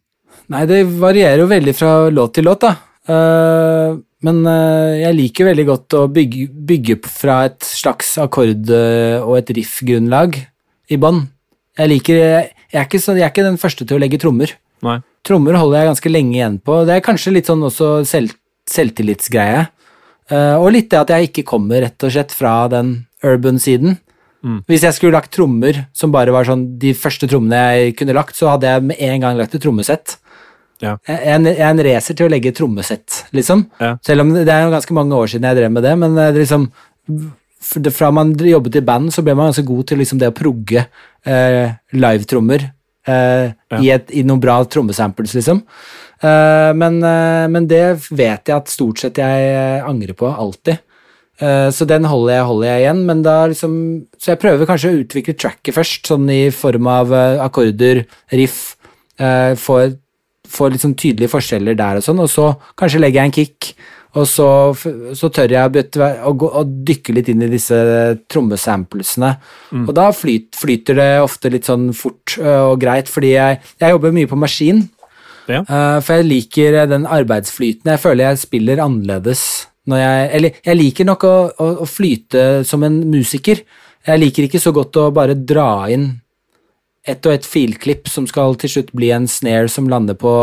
[0.51, 2.77] Nei, det varierer jo veldig fra låt til låt, da.
[3.11, 9.25] Uh, men uh, jeg liker veldig godt å bygge, bygge fra et slags akkord- uh,
[9.25, 10.39] og et riff-grunnlag
[10.91, 11.25] i bånn.
[11.81, 14.53] Jeg liker jeg er, ikke, jeg er ikke den første til å legge trommer.
[14.87, 15.01] Nei.
[15.27, 16.79] Trommer holder jeg ganske lenge igjen på.
[16.87, 18.37] Det er kanskje litt sånn også selv,
[18.71, 19.67] selvtillitsgreie.
[20.31, 22.93] Og litt det at jeg ikke kommer rett og slett fra den
[23.27, 23.97] urban-siden.
[24.41, 24.61] Mm.
[24.71, 28.39] Hvis jeg skulle lagt trommer som bare var sånn de første trommene jeg kunne lagt,
[28.39, 30.17] så hadde jeg med en gang lagt et trommesett.
[30.81, 30.95] Ja.
[31.05, 31.19] Jeg,
[31.53, 33.67] er en racer til å legge trommesett, liksom.
[33.83, 33.97] Ja.
[34.07, 36.31] Selv om det er jo ganske mange år siden jeg drev med det, men det
[36.39, 36.71] liksom
[37.93, 40.87] fra man jobbet i band, så ble man ganske god til liksom det å progge
[41.29, 43.81] eh, livetrommer eh, ja.
[43.81, 45.61] i, i, noen bra trommesamples, liksom.
[46.21, 50.87] Eh, men, eh, men, det vet jeg at stort sett jeg eh, angrer på, alltid.
[51.41, 53.77] Så den holder jeg, holder jeg igjen, men da liksom
[54.21, 57.15] Så jeg prøver kanskje å utvikle tracket først, sånn i form av
[57.47, 58.03] akkorder,
[58.37, 58.59] riff.
[59.17, 59.95] Får
[60.51, 63.71] får litt sånn tydelige forskjeller der og sånn, og så kanskje legger jeg en kick,
[64.19, 64.49] og så,
[65.17, 65.85] så tør jeg
[66.27, 67.79] å, gå, å, dykke litt inn i disse
[68.29, 69.37] trommesamplesene.
[69.71, 69.85] Mm.
[69.87, 74.17] Og da flyt, flyter det ofte litt sånn fort og greit, fordi jeg, jeg jobber
[74.17, 74.89] mye på maskin.
[75.49, 75.63] Ja.
[75.65, 77.93] Uh, for jeg liker den arbeidsflyten.
[77.95, 79.45] Jeg føler jeg spiller annerledes
[79.91, 83.63] når jeg Eller jeg liker nok å, å, å flyte som en musiker.
[84.07, 86.13] Jeg liker ikke så godt å bare dra inn
[87.09, 90.35] ett og ett filklipp som skal til slutt bli en snare som lander på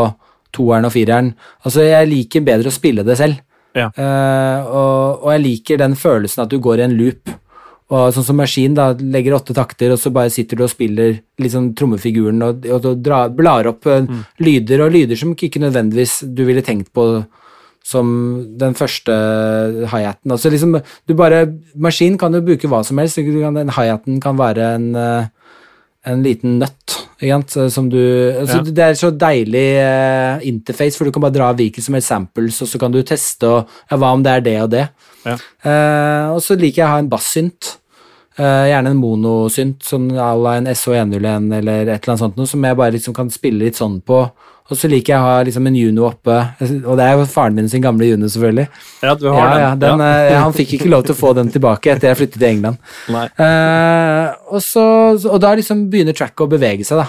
[0.54, 1.32] toeren og fireren.
[1.62, 3.38] Altså, jeg liker bedre å spille det selv.
[3.76, 3.90] Ja.
[3.94, 7.30] Uh, og, og, jeg liker den følelsen at du går i en loop.
[7.88, 11.14] Og sånn som Maskin da, legger åtte takter, og så bare sitter du og spiller
[11.40, 14.18] liksom trommefiguren og, og, og dra, blar opp uh, mm.
[14.44, 17.08] lyder, og lyder som ikke nødvendigvis du ville tenkt på
[17.88, 18.08] som
[18.60, 19.14] den første
[19.88, 20.34] high-haten.
[20.34, 20.76] Altså liksom,
[21.08, 23.16] du bare, Maskin kan jo bruke hva som helst.
[23.16, 25.30] Den high-haten kan være en, eh,
[26.12, 26.98] en liten nøtt.
[27.18, 27.70] Ikke?
[27.72, 28.62] Som du, altså, Ja.
[28.62, 32.60] Det er så deilig eh, interface, for du kan bare dra hvilke som helst samples,
[32.62, 34.88] og så kan du teste og ja, hva om det er det og det.
[35.28, 35.36] Ja.
[35.68, 37.76] Eh, og så liker jeg å ha en bassynt.
[38.38, 42.46] Uh, gjerne en monosynt, sånn à la en SO101 eller et eller annet sånt, noe,
[42.46, 44.20] som jeg bare liksom kan spille litt sånn på.
[44.68, 46.36] Og så liker jeg å ha liksom en Juno oppe,
[46.84, 48.68] og det er jo faren min sin gamle Juno, selvfølgelig.
[49.02, 49.80] Ja, du Ja, har ja, den.
[49.98, 52.48] den, eh, han fikk ikke lov til å få den tilbake etter jeg flyttet til
[52.52, 52.78] England.
[53.42, 54.84] Eh, og, så,
[55.32, 57.08] og da liksom begynner tracket å bevege seg, da.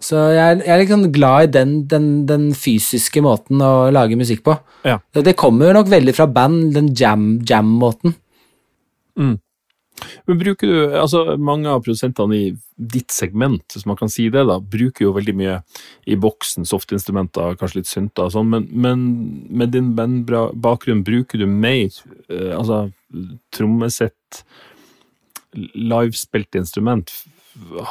[0.00, 4.42] Så jeg, jeg er liksom glad i den, den, den fysiske måten å lage musikk
[4.46, 4.56] på.
[4.88, 4.96] Ja.
[5.12, 8.16] Det, det kommer nok veldig fra band, den jam- jam-måten.
[10.24, 12.46] Men bruker du, altså Mange av produsentene i
[12.80, 15.58] ditt segment, hvis man kan si det, da, bruker jo veldig mye
[16.08, 19.02] i boksen, softinstrumenter, kanskje litt synter og sånn, men, men
[19.52, 21.90] med din bandbakgrunn, bruker du mer
[22.32, 22.86] eh, altså
[23.52, 24.40] trommesett,
[25.74, 27.12] livespilt instrument?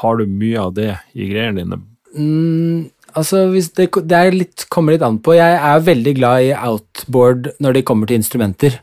[0.01, 1.81] Har du mye av det i greiene dine?
[2.15, 5.35] Mm, altså, det, det er litt, kommer litt an på.
[5.37, 8.79] Jeg er veldig glad i outboard når det kommer til instrumenter.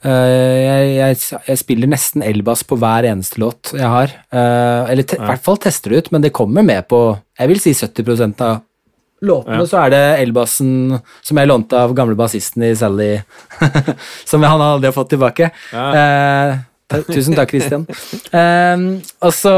[0.00, 4.14] Uh, jeg, jeg, jeg spiller nesten elbass på hver eneste låt jeg har.
[4.32, 7.02] Uh, eller te, i hvert fall tester det ut, men det kommer med på
[7.36, 8.62] jeg vil si 70 av
[9.20, 9.58] låtene.
[9.60, 9.66] Ja.
[9.68, 13.12] Så er det elbassen som jeg lånte av gamle bassisten i Sally,
[14.30, 15.50] som han aldri har fått tilbake.
[15.72, 15.86] Ja.
[15.92, 16.69] ta-
[17.08, 17.84] tusen takk, Christian.
[18.34, 18.86] Um,
[19.22, 19.52] og, så,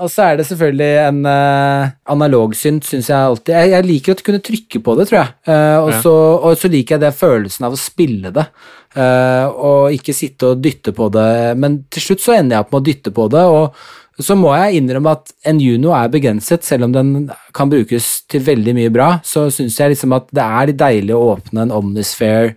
[0.00, 3.52] og så er det selvfølgelig en uh, analogsynt, syns jeg alltid.
[3.54, 5.34] Jeg, jeg liker å kunne trykke på det, tror jeg.
[5.48, 6.00] Uh, og, Ja.
[6.06, 8.46] så, og så liker jeg det følelsen av å spille det.
[8.96, 11.28] Uh, og ikke sitte og dytte på det.
[11.60, 13.44] Men til slutt så ender jeg opp med å dytte på det.
[13.44, 17.26] og så må jeg innrømme at en Juno er begrenset, selv om den
[17.56, 19.10] kan brukes til veldig mye bra.
[19.20, 22.54] Så syns jeg liksom at det er deilig å åpne en Omnisphere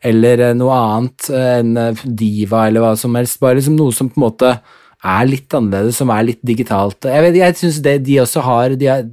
[0.00, 3.40] eller eh, noe annet, enn eh, Diva eller hva som helst.
[3.42, 4.52] Bare liksom noe som på en måte
[5.00, 7.08] er litt annerledes, som er litt digitalt.
[7.08, 9.06] Jeg, vet, jeg syns det de også har de er,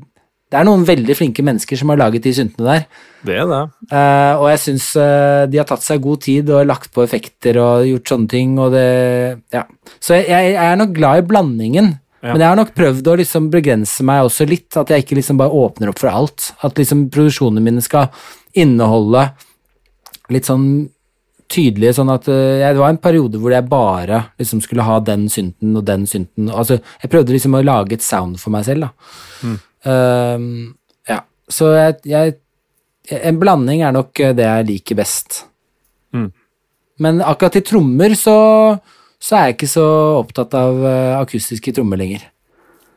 [0.48, 3.06] Det er noen veldig flinke mennesker som har laget de syntene der.
[3.28, 3.62] Det er det.
[3.92, 7.60] Uh, og jeg syns uh, de har tatt seg god tid og lagt på effekter
[7.60, 8.54] og gjort sånne ting.
[8.64, 8.88] Og det,
[9.56, 9.66] ja.
[10.00, 11.90] Så jeg, jeg er nok glad i blandingen.
[12.24, 12.32] Ja.
[12.32, 14.72] Men jeg har nok prøvd å liksom begrense meg også litt.
[14.80, 16.52] At jeg ikke liksom bare åpner opp for alt.
[16.68, 18.12] At liksom produksjonene mine skal
[18.58, 19.28] inneholde
[20.34, 20.68] litt sånn
[21.52, 25.00] tydelige sånn at eh, jeg, Det var en periode hvor jeg bare liksom skulle ha
[25.04, 26.50] den synten og den synten.
[26.52, 29.54] Altså, jeg prøvde liksom å lage et sound for meg selv, da.
[29.88, 30.76] Ehm,
[31.08, 31.22] ja.
[31.48, 32.38] Så jeg, jeg
[33.24, 35.46] En blanding er nok eh, det jeg liker best.
[36.12, 36.28] Mm.
[37.00, 38.34] Men akkurat til trommer så,
[39.16, 39.86] så er jeg ikke så
[40.18, 42.26] opptatt av eh, akustiske trommer lenger.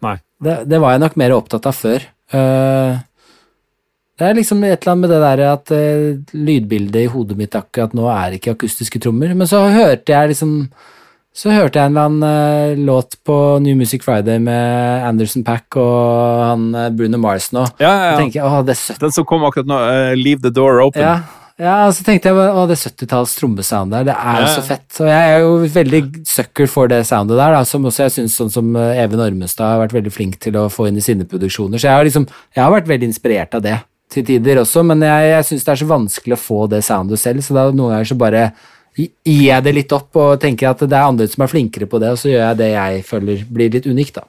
[0.03, 0.17] Nei.
[0.43, 2.09] Det, det var jeg nok mer opptatt av før.
[2.35, 2.99] Eh,
[4.21, 7.57] det er liksom et eller annet med det der at uh, lydbildet i hodet mitt
[7.57, 9.33] akkurat nå er ikke akustiske trommer.
[9.33, 10.57] Men så hørte jeg liksom
[11.33, 12.25] Så hørte jeg en eller annen
[12.77, 13.35] uh, låt på
[13.65, 17.65] New Music Friday med Anderson Pack og han uh, Bruno Mars nå.
[17.81, 18.17] Ja, ja, Så ja.
[18.19, 19.01] tenker jeg, å, det er søtt.
[19.01, 21.01] Den som kom akkurat nå, uh, Leave the door open.
[21.01, 21.23] Ja,
[21.61, 24.89] ja, så tenkte jeg å, det 70-talls trommesound der, det er jo så fett.
[25.01, 28.37] Og jeg er jo veldig sucker for det soundet der, da, som også jeg syns
[28.41, 31.81] sånn som Even Ormestad har vært veldig flink til å få inn i sine produksjoner.
[31.81, 32.27] Så jeg har liksom,
[32.57, 33.79] jeg har vært veldig inspirert av det
[34.11, 37.23] til tider også, men jeg, jeg syns det er så vanskelig å få det soundet
[37.23, 38.45] selv, så da noen ganger så bare
[38.99, 42.01] gir jeg det litt opp og tenker at det er andre som er flinkere på
[42.03, 44.27] det, og så gjør jeg det jeg føler blir litt unikt, da.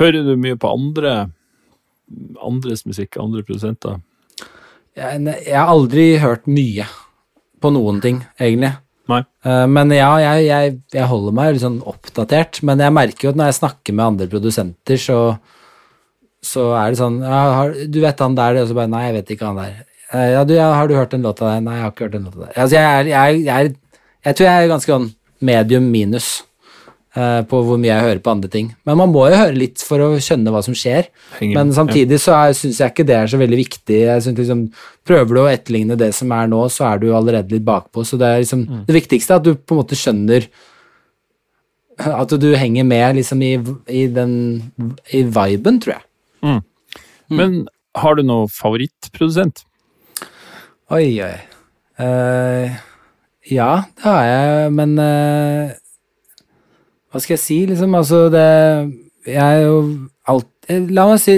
[0.00, 1.14] Hører du mye på andre
[2.44, 4.00] andres musikk, andre produsenter?
[4.96, 6.86] Jeg, jeg har aldri hørt mye
[7.60, 8.72] på noen ting, egentlig.
[9.10, 9.20] Nei.
[9.44, 12.60] Eh, Men ja, jeg, jeg, jeg holder meg litt sånn oppdatert.
[12.64, 15.18] Men jeg merker jo at når jeg snakker med andre produsenter, så,
[16.44, 19.18] så er det sånn ja, har, Du vet han der, og så bare Nei, jeg
[19.20, 19.74] vet ikke han der.
[20.12, 21.60] Eh, Ja, du, ja, har du hørt den låta der?
[21.64, 22.56] Nei, jeg har ikke hørt den låta der.
[22.56, 25.08] Altså, jeg, er, jeg, jeg, er, jeg tror jeg er ganske sånn
[25.44, 26.28] medium minus
[27.18, 28.68] uh, på hvor mye jeg hører på andre ting.
[28.88, 31.08] Men man må jo høre litt for å skjønne hva som skjer.
[31.40, 33.98] Henger- Men samtidig så syns jeg ikke det er så veldig viktig.
[34.06, 34.62] Jeg synes liksom,
[35.04, 38.06] Prøver du å etterligne det som er nå, så er du allerede litt bakpå.
[38.08, 40.46] Så det er liksom det viktigste er at du på en måte skjønner
[41.98, 43.52] At du henger med liksom i,
[43.92, 44.32] i den
[45.14, 46.02] i viben, tror jeg.
[46.44, 46.60] Mm.
[47.34, 47.54] Men
[47.96, 49.64] har du noen favorittprodusent?
[50.92, 51.36] Oi, oi.
[51.94, 52.74] Uh,
[53.48, 55.70] ja, det har jeg, men uh,
[57.12, 57.94] Hva skal jeg si, liksom?
[57.94, 58.42] Altså, det
[59.28, 59.76] Jeg er jo
[60.26, 61.36] alt La meg si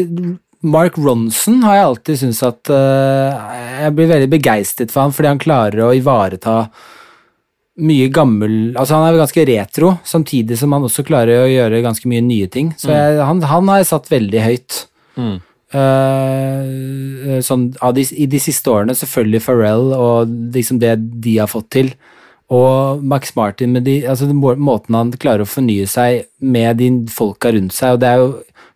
[0.67, 3.37] Mark Ronson har jeg alltid syntes at uh,
[3.83, 6.63] Jeg blir veldig begeistret for han fordi han klarer å ivareta
[7.85, 11.85] mye gammel Altså, han er jo ganske retro, samtidig som han også klarer å gjøre
[11.85, 12.73] ganske mye nye ting.
[12.81, 14.79] Så jeg, han, han har jeg satt veldig høyt.
[15.75, 20.95] Eh, sånn, de, I de siste årene, selvfølgelig Pharrell og liksom det
[21.25, 21.91] de har fått til.
[22.55, 26.91] Og Max Martin med de, altså den måten han klarer å fornye seg med de
[27.11, 28.29] folka rundt seg, og det er jo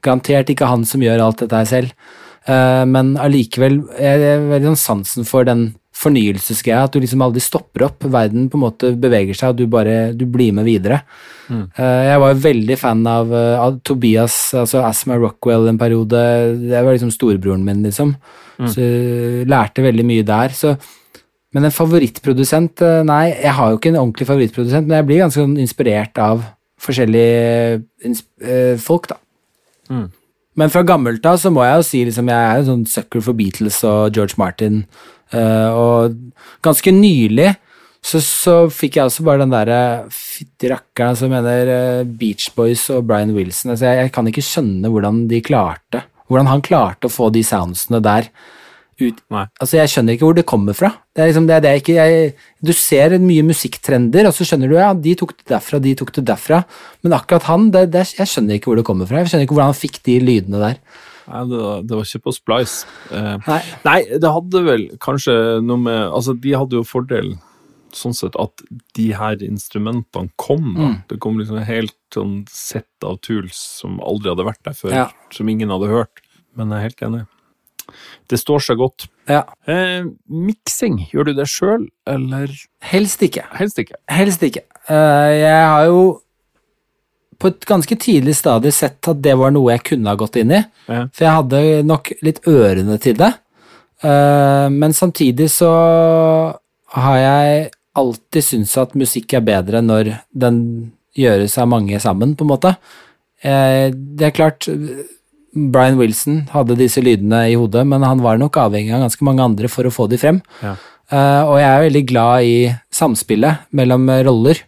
[0.03, 1.93] garantert ikke han som gjør alt dette her selv,
[2.51, 5.69] uh, men allikevel er det veldig sånn sansen for den
[6.01, 9.67] fornyelsesgreia, at du liksom aldri stopper opp, verden på en måte beveger seg, og du
[9.71, 11.03] bare du blir med videre.
[11.51, 16.23] Eh, jeg var veldig fan av, eh, av Tobias, altså Asma Rockwell en periode,
[16.63, 18.15] det var liksom storebroren min, liksom,
[18.61, 20.75] så jeg lærte veldig mye der, så
[21.57, 25.23] men en favorittprodusent eh, Nei, jeg har jo ikke en ordentlig favorittprodusent, men jeg blir
[25.25, 26.45] ganske sånn inspirert av
[26.81, 29.19] forskjellige eh, folk, da.
[29.91, 30.07] Mm.
[30.61, 33.23] Men fra gammelt av så må jeg jo si liksom jeg er en sånn sucker
[33.25, 34.85] for Beatles og George Martin.
[35.37, 36.17] Eh, og
[36.65, 37.51] ganske nylig
[38.01, 39.81] så, så fikk jeg også bare den derre
[40.15, 43.75] fytti rakkeren som mener eh, Beach Boys og Brian Wilson.
[43.75, 47.41] Altså jeg, jeg kan ikke skjønne hvordan de klarte Hvordan han klarte å få de
[47.43, 48.29] soundsene der
[49.01, 49.45] ut Nei.
[49.61, 50.91] Altså, jeg skjønner ikke hvor det kommer fra.
[51.17, 52.33] Det er liksom det, er det jeg ikke jeg,
[52.63, 56.13] Du ser mye musikktrender, og så skjønner du ja, de tok det derfra, de tok
[56.19, 56.63] det derfra.
[57.05, 59.23] Men akkurat han, det, det, jeg skjønner ikke hvor det kommer fra.
[59.23, 60.81] Jeg skjønner ikke hvordan han fikk de lydene der.
[61.31, 62.87] Nei, det, var- det var ikke på Splice.
[63.15, 63.61] Eh, Nei.
[63.87, 67.39] nei, det hadde vel kanskje noe med Altså, de hadde jo fordelen
[67.95, 68.61] sånn sett at
[68.95, 70.75] de her instrumentene kom.
[70.77, 70.93] Mm.
[71.11, 74.93] Det kom liksom et helt sånn sett av tools som aldri hadde vært der før,
[74.95, 75.09] Ja.
[75.35, 76.23] som ingen hadde hørt.
[76.55, 77.27] Men jeg er helt enig.
[78.31, 79.09] Det står seg godt.
[79.27, 79.43] Ja.
[79.67, 82.47] Eh, miksing, gjør du det sjøl, eller
[82.83, 83.43] Helst ikke.
[83.59, 83.99] helst ikke?
[84.09, 84.63] Helst ikke.
[84.89, 86.21] Uh, jeg har jo
[87.41, 90.53] på et ganske tidlig stadie sett at det var noe jeg kunne ha gått inn
[90.53, 90.61] i.
[90.91, 91.07] Ja.
[91.09, 93.33] For jeg hadde nok litt ørene til det.
[94.05, 95.71] Eh, men samtidig så
[96.97, 100.61] har jeg alltid syntes at musikk er bedre når den
[101.17, 102.75] gjøres av mange sammen, på en måte.
[103.43, 104.69] Eh, det er klart
[105.51, 109.45] Brian Wilson hadde disse lydene i hodet, men han var nok avhengig av ganske mange
[109.45, 110.41] andre for å få de frem.
[110.63, 110.77] Ja.
[111.11, 112.59] Eh, og jeg er veldig glad i
[112.95, 114.61] samspillet mellom roller.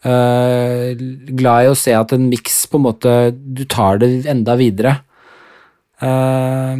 [0.00, 0.94] Eh,
[1.36, 4.94] glad i å se at en miks på en måte Du tar det enda videre.
[6.00, 6.76] Eh,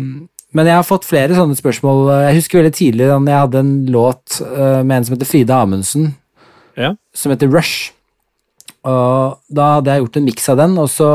[0.51, 2.09] men jeg har fått flere sånne spørsmål.
[2.27, 5.61] Jeg husker veldig tidlig da jeg hadde en låt eh, med en som heter Frida
[5.63, 6.15] Amundsen,
[6.81, 6.95] Ja.
[7.15, 7.93] som heter Rush.
[8.85, 11.11] Og da hadde jeg gjort en miks av den, og så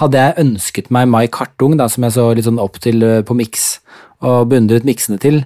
[0.00, 3.36] hadde jeg ønsket meg Mai Kartung, da, som jeg så litt sånn opp til på
[3.36, 3.78] miks,
[4.24, 5.44] og beundret miksene til.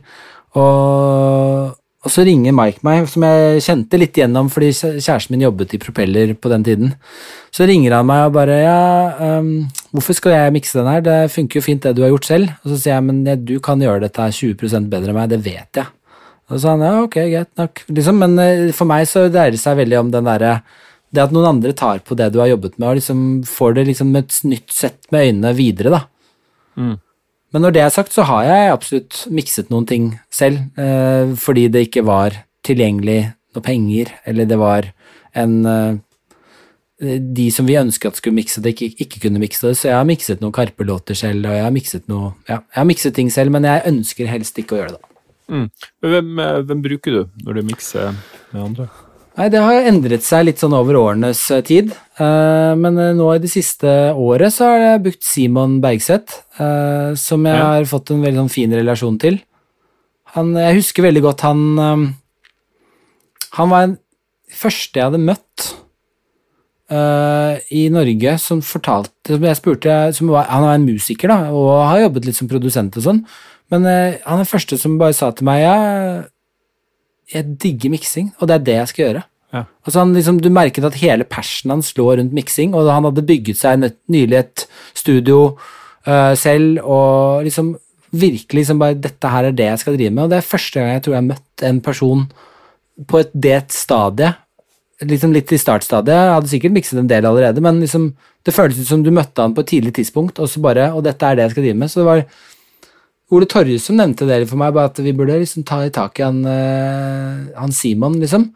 [0.54, 1.74] Og,
[2.06, 5.80] og så ringer Mike meg, som jeg kjente litt gjennom fordi kjæresten min jobbet i
[5.82, 6.92] Propeller på den tiden.
[7.50, 8.78] Så ringer han meg og bare ja,
[9.40, 12.28] um, hvorfor skal jeg mikse den her, det funker jo fint det du har gjort
[12.28, 12.52] selv.
[12.62, 15.40] Og så sier jeg men du kan gjøre dette her 20 bedre enn meg, det
[15.42, 15.90] vet jeg.
[16.48, 19.52] Og så sa han ja, ok, greit nok, liksom, men eh, for meg så dreier
[19.52, 20.60] det seg veldig om den derre
[21.14, 23.84] det at noen andre tar på det du har jobbet med, og liksom får det
[23.88, 26.02] liksom et nytt sett med øynene videre, da.
[26.78, 26.96] Mm.
[27.54, 31.68] Men når det er sagt, så har jeg absolutt mikset noen ting selv, eh, fordi
[31.72, 33.22] det ikke var tilgjengelig
[33.56, 34.92] noe penger, eller det var
[35.38, 35.96] en eh,
[36.98, 39.94] De som vi ønsket at skulle mikse det, ikke, ikke kunne mikse det, så jeg
[39.94, 43.30] har mikset noen Karpe-låter selv, og jeg har mikset noe Ja, jeg har mikset ting
[43.30, 44.98] selv, men jeg ønsker helst ikke å gjøre det.
[44.98, 45.08] da.
[45.48, 45.68] Mm.
[46.02, 48.18] Hvem, eh, hvem bruker du når du mikser
[48.52, 48.88] med andre?
[49.38, 51.92] Nei, det har endret seg litt sånn over årenes eh, tid.
[52.18, 53.86] Eh, men eh, nå i det siste
[54.18, 57.68] året så har jeg brukt Simon Bergseth, som jeg Ja.
[57.78, 59.36] har fått en veldig sånn fin relasjon til.
[60.34, 61.60] Han, jeg husker veldig godt han
[63.56, 63.94] Han var den
[64.52, 65.68] første jeg hadde møtt
[67.72, 71.70] i Norge som fortalte Som jeg spurte som var, Han var en musiker, da, og
[71.88, 73.22] har jobbet litt som produsent og sånn,
[73.72, 75.78] men han er den første som bare sa til meg ja,
[77.32, 79.24] jeg digger miksing, og det er det jeg skal gjøre.
[79.52, 79.62] Ja.
[79.86, 83.26] Altså han liksom, Du merket at hele passionen hans lå rundt miksing, og han hadde
[83.28, 85.58] bygget seg nylig et studio
[86.08, 87.76] uh, selv, og liksom
[88.08, 90.24] virkelig liksom bare Dette her er det jeg skal drive med.
[90.24, 92.28] Og det er første gang jeg tror jeg har møtt en person
[93.08, 94.40] på et det stadiet,
[95.06, 96.16] liksom litt i startstadiet.
[96.16, 98.10] Jeg hadde sikkert mikset en del allerede, men liksom
[98.46, 101.04] det føltes ut som du møtte han på et tidlig tidspunkt, og så bare Og
[101.04, 101.90] dette er det jeg skal drive med.
[101.90, 102.24] Så det var
[103.34, 106.24] Ole Torjussen nevnte det for meg, bare at vi burde liksom ta i tak i
[106.24, 108.48] han, eh, han Simon, liksom.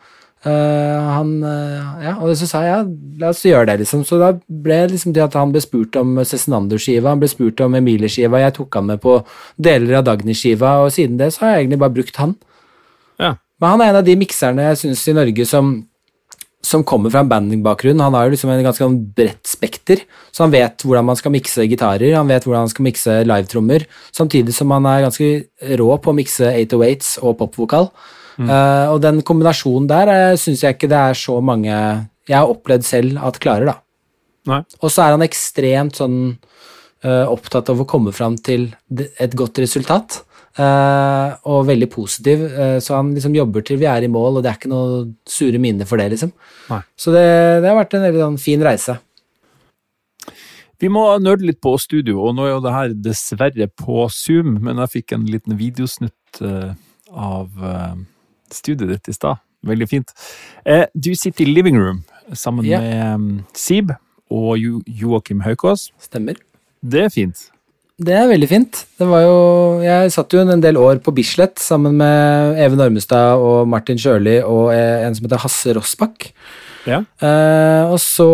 [0.42, 2.78] Eh, han, eh, ja, og så sa jeg ja,
[3.20, 4.06] la oss gjøre det, liksom.
[4.08, 7.76] Så da ble liksom det at han ble spurt om Cezinando-skiva, han ble spurt om
[7.78, 9.20] Emilie-skiva, jeg tok han med på
[9.60, 12.34] deler av Dagny-skiva, og siden det så har jeg egentlig bare brukt han.
[13.20, 13.36] Ja.
[13.60, 15.74] Men han er en av de mikserne jeg syns i Norge som
[16.62, 18.00] som kommer fra en bandingbakgrunn.
[18.00, 21.34] Han har jo liksom en ganske sånn bredt spekter, så han vet hvordan man skal
[21.34, 25.30] mikse gitarer, han vet hvordan han skal mikse livetrommer, samtidig som han er ganske
[25.80, 27.90] rå på å mikse 808s og popvokal.
[28.40, 32.48] Eh, og den kombinasjonen der uh, syns jeg ikke det er så mange jeg har
[32.48, 33.76] opplevd selv at klarer, da.
[34.48, 34.62] Nei.
[34.80, 36.16] Og så er han ekstremt sånn
[37.04, 40.22] uh, opptatt av å komme fram til et godt resultat.
[40.58, 44.44] Eh, og veldig positiv, eh, så han liksom jobber til vi er i mål, og
[44.44, 46.32] det er ikke noe sure minner for det, liksom.
[46.72, 46.82] Nei.
[46.96, 47.24] Så det,
[47.62, 48.98] det har vært en veldig sånn fin reise.
[50.82, 54.56] Vi må nøle litt på studio, og nå er jo det her dessverre på Zoom,
[54.66, 56.72] men jeg fikk en liten videosnutt eh,
[57.12, 57.50] av
[58.52, 59.42] studioet ditt i stad.
[59.62, 60.08] Veldig fint.
[60.98, 62.00] Du sitter i living room
[62.34, 62.82] sammen yeah.
[62.82, 63.92] med um, Sib
[64.32, 65.90] og jo Joakim Haukås.
[66.02, 66.40] Stemmer.
[66.82, 67.51] Det er fint.
[68.02, 68.80] Det er veldig fint.
[68.98, 69.36] Det var jo,
[69.84, 74.40] jeg satt jo en del år på Bislett sammen med Even Ormestad og Martin Sjøli
[74.42, 76.32] og en som heter Hasse Rossbakk.
[76.88, 76.98] Ja.
[77.22, 78.26] Eh, og så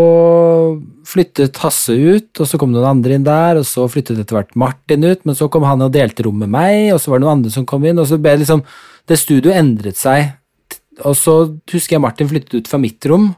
[1.09, 4.57] flyttet Hasse ut, og så kom noen andre inn der, og så flyttet etter hvert
[4.57, 7.27] Martin ut, men så kom han og delte rom med meg, og så var det
[7.27, 8.65] noen andre som kom inn, og så ble det liksom
[9.09, 10.35] Det studioet endret seg,
[11.01, 11.35] og så
[11.73, 13.31] husker jeg Martin flyttet ut fra mitt rom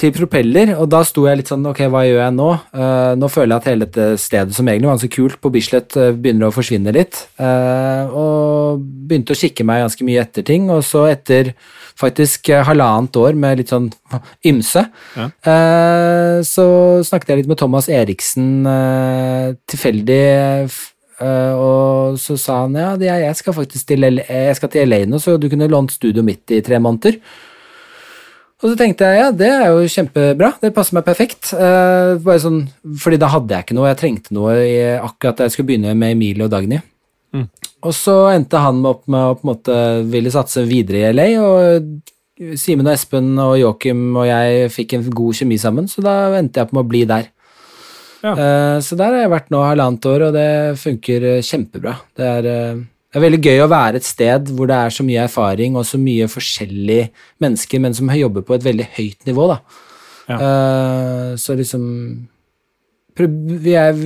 [0.00, 2.48] til propeller, og da sto jeg litt sånn Ok, hva gjør jeg nå?
[2.72, 5.96] Uh, nå føler jeg at hele dette stedet som egentlig var så kult på Bislett,
[6.00, 7.20] uh, begynner å forsvinne litt.
[7.40, 11.52] Uh, og begynte å kikke meg ganske mye etter ting, og så etter
[12.00, 13.90] faktisk halvannet år med litt sånn
[14.50, 14.86] ymse,
[15.18, 15.26] Ja.
[16.46, 16.64] så
[17.04, 18.64] snakket jeg litt med Thomas Eriksen
[19.68, 20.24] tilfeldig,
[21.20, 25.02] Uh, og så sa han ja, jeg skal faktisk til, LA, jeg skal til LA
[25.04, 27.18] nå, så du kunne lånt studioet mitt i tre måneder.
[28.60, 31.54] Og så tenkte jeg ja, det er jo kjempebra, det passer meg perfekt.
[31.56, 32.60] Eh, bare sånn,
[33.00, 35.96] fordi da hadde jeg ikke noe, jeg trengte noe i akkurat da jeg skulle begynne
[35.96, 36.82] med Emilie og Dagny.
[37.32, 37.46] Mm.
[37.88, 39.76] Og så endte han opp med å på en måte
[40.12, 45.08] ville satse videre i LA, og Simen og Espen og Joakim og jeg fikk en
[45.08, 47.30] god kjemi sammen, så da endte jeg på med å bli der.
[48.20, 48.34] Ja.
[48.34, 50.50] Eh, så der har jeg vært nå halvannet år, og det
[50.80, 51.96] funker kjempebra.
[52.16, 55.02] Det er, eh, det er veldig gøy å være et sted hvor det er så
[55.02, 57.08] mye erfaring og så mye forskjellige
[57.42, 59.86] mennesker, men som jobber på et veldig høyt nivå, da.
[60.30, 60.36] Ja.
[60.38, 61.82] Uh, så liksom
[63.18, 63.98] vi, er,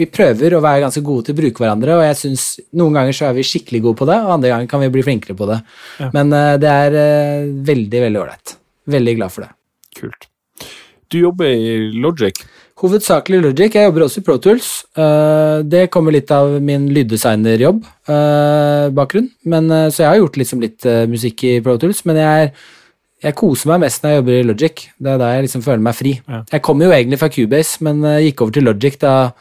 [0.00, 2.46] vi prøver å være ganske gode til å bruke hverandre, og jeg syns
[2.80, 5.04] noen ganger så er vi skikkelig gode på det, og andre ganger kan vi bli
[5.04, 5.60] flinkere på det.
[6.00, 6.08] Ja.
[6.16, 8.56] Men uh, det er uh, veldig, veldig ålreit.
[8.96, 9.52] Veldig glad for det.
[10.00, 10.30] Kult.
[11.12, 12.40] Du jobber i Logic.
[12.76, 13.72] Hovedsakelig Logic.
[13.72, 14.66] Jeg jobber også i Pro Tools.
[15.00, 19.30] Eh, det kommer litt av min lyddesignerjobb, eh, bakgrunn.
[19.44, 22.52] Men, eh, så jeg har gjort liksom litt musikk i Pro Tools, men jeg,
[23.22, 24.88] jeg koser meg mest når jeg jobber i Logic.
[25.00, 26.20] Det er da jeg liksom føler meg fri.
[26.28, 26.42] Ja.
[26.52, 29.32] Jeg kommer jo egentlig fra Cubase, men gikk over til Logic da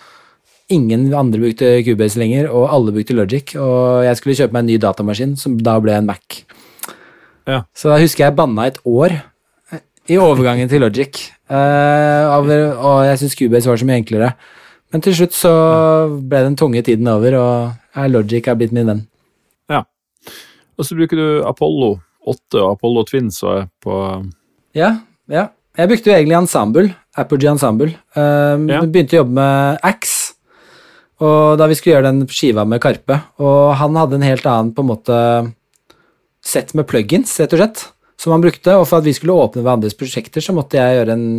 [0.71, 3.55] ingen andre brukte Cubase lenger, og alle brukte Logic.
[3.59, 6.45] Og jeg skulle kjøpe meg en ny datamaskin, som da ble en Mac.
[7.45, 7.65] Ja.
[7.75, 9.19] Så da husker jeg banna et år
[10.07, 11.34] i overgangen til Logic.
[11.49, 14.31] Eh, og jeg syns Cubase var så mye enklere.
[14.93, 15.51] Men til slutt så
[16.23, 19.03] ble den tunge tiden over, og Logic er blitt min venn.
[19.71, 19.83] Ja.
[20.77, 21.95] Og så bruker du Apollo
[22.25, 23.97] 8 og Apollo Twins og på
[24.75, 24.95] Ja,
[25.31, 25.49] ja.
[25.75, 27.91] Jeg brukte jo egentlig Ensemble, Apogee Ensemble.
[28.15, 28.79] Um, Ja.
[28.81, 30.33] Begynte å jobbe med Axe,
[31.19, 33.21] og da vi skulle gjøre den skiva med Karpe.
[33.39, 35.19] Og han hadde en helt annen på en måte
[36.45, 37.83] sett med plugins, rett og slett,
[38.19, 38.77] som han brukte.
[38.79, 41.29] Og for at vi skulle åpne hverandres prosjekter, så måtte jeg gjøre en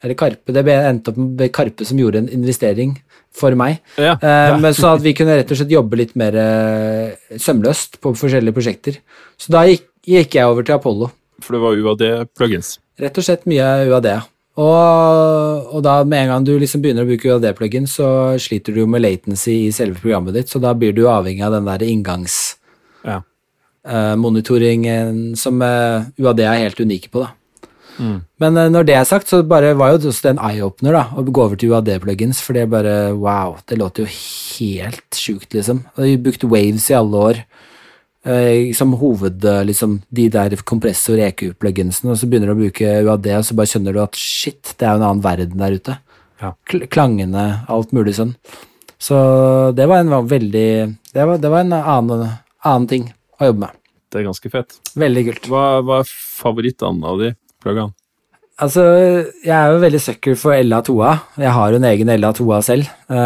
[0.00, 0.52] Eller Karpe.
[0.56, 2.94] Det endte opp med Karpe som gjorde en investering
[3.36, 3.82] for meg.
[4.00, 4.16] Ja.
[4.16, 4.56] ja.
[4.56, 8.56] men så at vi kunne rett og slett jobbe litt mer eh, sømløst på forskjellige
[8.56, 8.96] prosjekter.
[9.36, 11.10] Så da gikk, gikk jeg over til Apollo.
[11.44, 12.78] For det var UAD-plugins.
[13.00, 14.10] Rett og slett mye UAD.
[14.60, 18.82] Og, og da med en gang du liksom begynner å bruke UAD-plugin, så sliter du
[18.82, 21.86] jo med latency i selve programmet ditt, så da blir du avhengig av den der
[23.06, 23.20] Ja.
[23.86, 27.24] Inngangsmonitoringen som eh, UAD er helt unike på.
[27.24, 27.30] da.
[27.98, 28.20] Mm.
[28.40, 31.04] Men eh, når det er sagt, så bare var jo det også en eye-opener da,
[31.16, 35.52] å gå over til UAD-plugins, for det er bare wow, det låter jo helt sjukt,
[35.54, 35.84] liksom.
[35.96, 37.42] Og Vi brukte Waves i alle år
[38.24, 43.30] eh, som hoved, eh, liksom, de der kompressor-EQ-pluginsene, og så begynner du å bruke UAD,
[43.36, 46.00] og så bare skjønner du at shit, det er jo en annen verden der ute.
[46.40, 46.54] Ja.
[46.64, 48.36] Klangene, alt mulig sånn.
[49.00, 49.16] Så
[49.76, 52.24] det var en veldig Det var, det var en annen,
[52.64, 53.06] annen ting
[53.40, 53.78] å jobbe med.
[54.10, 54.76] Det er ganske fett.
[54.98, 55.48] Veldig kult.
[55.52, 57.94] Hva, hva er favorittene av de pluggene?
[58.60, 58.82] Altså,
[59.40, 61.12] jeg er jo veldig sucker for LA2A.
[61.40, 62.90] Jeg har jo en egen LA2A selv.
[63.08, 63.16] Uh,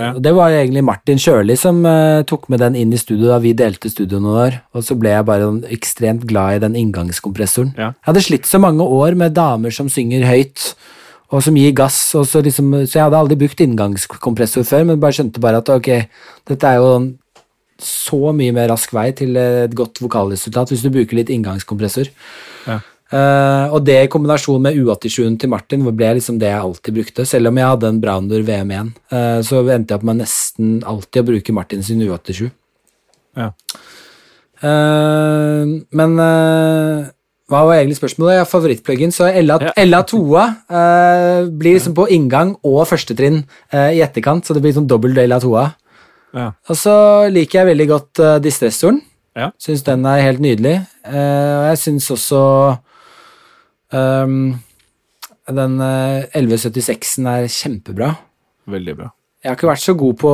[0.00, 0.08] Ja.
[0.18, 3.52] Det var egentlig Martin Sjøli som uh, tok med den inn i studio da vi
[3.54, 4.56] delte studio noen år.
[4.74, 7.74] Og så ble jeg bare sånn ekstremt glad i den inngangskompressoren.
[7.76, 7.92] Ja.
[7.92, 10.72] Jeg hadde slitt så mange år med damer som synger høyt,
[11.30, 15.02] og som gir gass, og så liksom Så jeg hadde aldri brukt inngangskompressor før, men
[15.02, 15.90] bare skjønte bare at ok,
[16.50, 16.94] dette er jo
[17.86, 22.10] så mye mer rask vei til et godt vokalresultat hvis du bruker litt inngangskompressor.
[22.68, 22.80] Ja.
[23.10, 27.26] Uh, og det i kombinasjon med U87-en til Martin ble liksom det jeg alltid brukte.
[27.26, 31.24] Selv om jeg hadde en Browner VM1, uh, så endte jeg opp med nesten alltid
[31.24, 32.44] å bruke Martin sin U87.
[33.38, 33.50] Ja.
[34.60, 37.08] Uh, men eh,
[37.50, 38.36] hva var egentlig spørsmålet?
[38.38, 39.10] Ja, Favorittpluggen.
[39.10, 39.72] Så LA, Ja.
[39.74, 43.42] LA2-a eh, blir liksom på inngang og førstetrinn
[43.72, 45.64] eh, i etterkant, så det blir sånn dobbel LA2-a.
[46.36, 46.50] Ja.
[46.70, 46.94] Og så
[47.32, 49.00] liker jeg veldig godt uh, distressoren.
[49.38, 49.50] Ja.
[49.62, 50.80] Syns den er helt nydelig.
[51.06, 52.42] Uh, jeg syns også
[53.94, 54.58] um,
[55.50, 58.12] den uh, 1176-en er kjempebra.
[58.70, 59.10] Veldig bra.
[59.40, 60.32] Jeg har ikke vært så god på,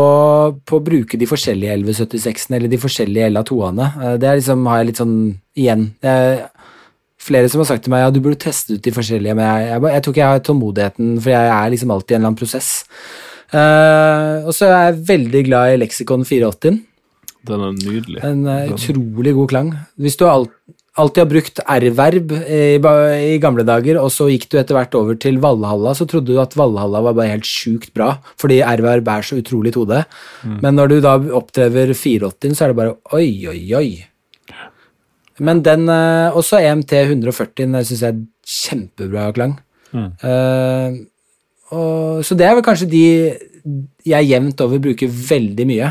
[0.66, 3.90] på å bruke de forskjellige 1176-ene eller de forskjellige LA2-ene.
[4.00, 5.18] Uh, Det er liksom, har jeg litt sånn
[5.56, 5.88] igjen.
[6.02, 6.40] Det er
[7.26, 9.70] flere som har sagt til meg ja, du burde teste ut de forskjellige, men jeg,
[9.70, 12.20] jeg, jeg, jeg tror ikke jeg har tålmodigheten, for jeg er liksom alltid i en
[12.20, 12.68] eller annen prosess.
[13.54, 16.80] Eh, og så er jeg veldig glad i leksikon 480.
[17.46, 18.22] Den er nydelig.
[18.26, 19.70] En uh, utrolig god klang.
[20.02, 20.50] Hvis du alt,
[20.98, 22.62] alltid har brukt R-verb i,
[23.36, 26.40] i gamle dager, og så gikk du etter hvert over til Valhalla, så trodde du
[26.42, 30.02] at Valhalla var bare helt sjukt bra, fordi R-verb er så utrolig tode.
[30.42, 30.58] Mm.
[30.64, 33.88] Men når du da oppdrever 480, så er det bare oi, oi, oi.
[35.46, 38.24] Men den, uh, også EMT 140-en syns jeg er
[38.56, 39.58] kjempebra klang.
[39.92, 40.08] Mm.
[41.70, 43.04] Eh, og, så det er vel kanskje de
[44.06, 45.90] jeg jevnt over bruker veldig mye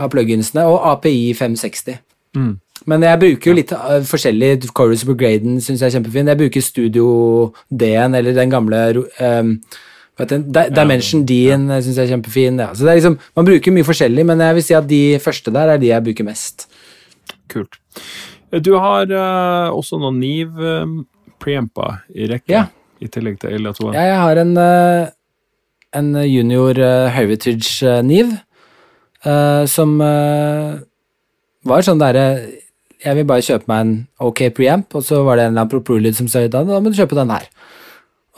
[0.00, 2.00] av pluginsene, og API 560.
[2.34, 2.56] Mm.
[2.90, 4.66] Men jeg bruker jo litt uh, forskjellig.
[4.74, 6.30] Chorus Brigaden syns jeg er kjempefin.
[6.32, 7.06] Jeg bruker Studio
[7.70, 9.54] D-en, eller den gamle um,
[10.22, 10.48] den?
[10.54, 11.78] Di- Dimension D-en ja.
[11.84, 12.58] syns jeg er kjempefin.
[12.58, 12.72] Ja.
[12.74, 15.74] Så det liksom, Man bruker mye forskjellig, men jeg vil si at de første der
[15.74, 16.66] er de jeg bruker mest.
[17.52, 17.78] Kult.
[18.64, 21.02] Du har uh, også noen Niv uh,
[21.42, 22.66] preamper i rekke, Ja.
[23.02, 23.90] I tillegg til LA2.
[23.96, 25.10] Ja, jeg har en, uh,
[25.98, 28.32] en junior uh, Heritage uh, Niv
[29.26, 29.98] uh, som
[31.62, 32.24] var sånn derre
[33.02, 33.92] Jeg vil bare kjøpe meg en
[34.22, 36.98] OK preamp, og så var det en eller annen proprolyd som sa da, må du
[36.98, 37.48] kjøpe den her.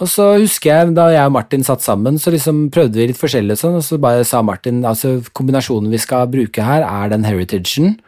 [0.02, 3.20] Og så husker jeg da jeg og Martin satt sammen, så liksom prøvde vi litt
[3.20, 7.28] forskjellig, sånn, og så bare sa Martin altså kombinasjonen vi skal bruke her, er den
[7.28, 7.98] Heritagen,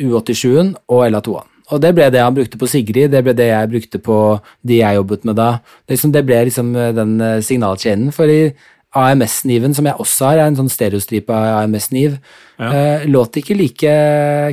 [0.00, 1.51] U87-en og LA2-en.
[1.72, 4.16] Og det ble det han brukte på Sigrid, det ble det jeg brukte på
[4.68, 5.48] de jeg jobbet med da.
[5.86, 8.10] Det, liksom, det ble liksom eh, den eh, signalkjeden.
[8.12, 8.52] For i
[8.92, 12.18] AMS-kniven, som jeg også har, er en sånn stereostripa AMS-kniv,
[12.60, 12.68] Ja.
[12.76, 13.92] eh, låt ikke like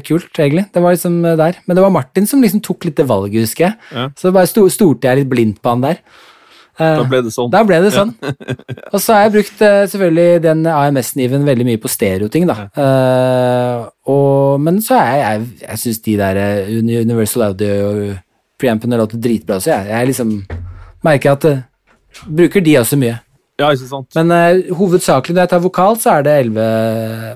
[0.08, 0.66] kult, egentlig.
[0.74, 1.60] Det var liksom der.
[1.68, 3.76] Men det var Martin som liksom tok litt det valget, husker jeg.
[3.94, 4.08] Ja.
[4.18, 6.00] Så bare sto, stolte jeg litt blindt på han der.
[6.80, 7.52] Eh, Da ble det sånn.
[7.52, 8.14] da ble det sånn.
[8.94, 12.70] og så har jeg brukt eh, selvfølgelig den AMS-niven veldig mye på stereoting, da.
[12.72, 16.42] Eh, og, men så er jeg Jeg, jeg syns de der
[16.72, 19.90] Universal Audio-preampene låter dritbra så jeg.
[19.92, 20.36] Jeg liksom
[21.06, 21.66] merker at uh,
[22.26, 23.20] Bruker de også mye.
[23.60, 24.16] Ja, ikke sant?
[24.18, 26.64] Men uh, hovedsakelig når jeg tar vokal, så er det 11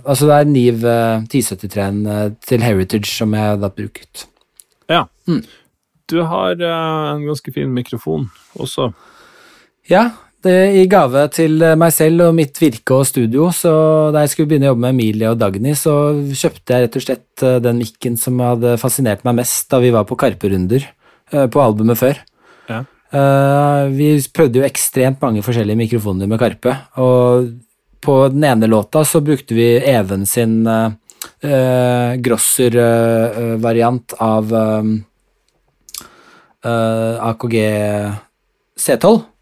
[0.01, 4.25] Altså det er Niv uh, 1073-en uh, til Heritage som jeg har da brukt.
[4.89, 5.03] Ja.
[5.27, 5.43] Mm.
[6.11, 8.29] Du har en ganske fin mikrofon
[8.59, 8.89] også.
[9.89, 10.03] Ja,
[10.43, 13.71] det, i gave til eh, meg selv og mitt virke og studio, så
[14.15, 15.93] da jeg skulle begynne å jobbe med Emilie og Dagny, så
[16.35, 19.91] kjøpte jeg rett og slett eh, den mikken som hadde fascinert meg mest da vi
[19.95, 22.15] var på Karpe-runder eh, på albumet før.
[22.71, 22.79] Ja.
[23.93, 27.51] Vi prøvde jo ekstremt mange forskjellige mikrofoner med Karpe, og
[28.01, 30.65] på den ene låta så brukte vi Even sin
[32.25, 34.49] Grosser-variant av
[37.29, 37.55] AKG
[38.81, 39.32] C12.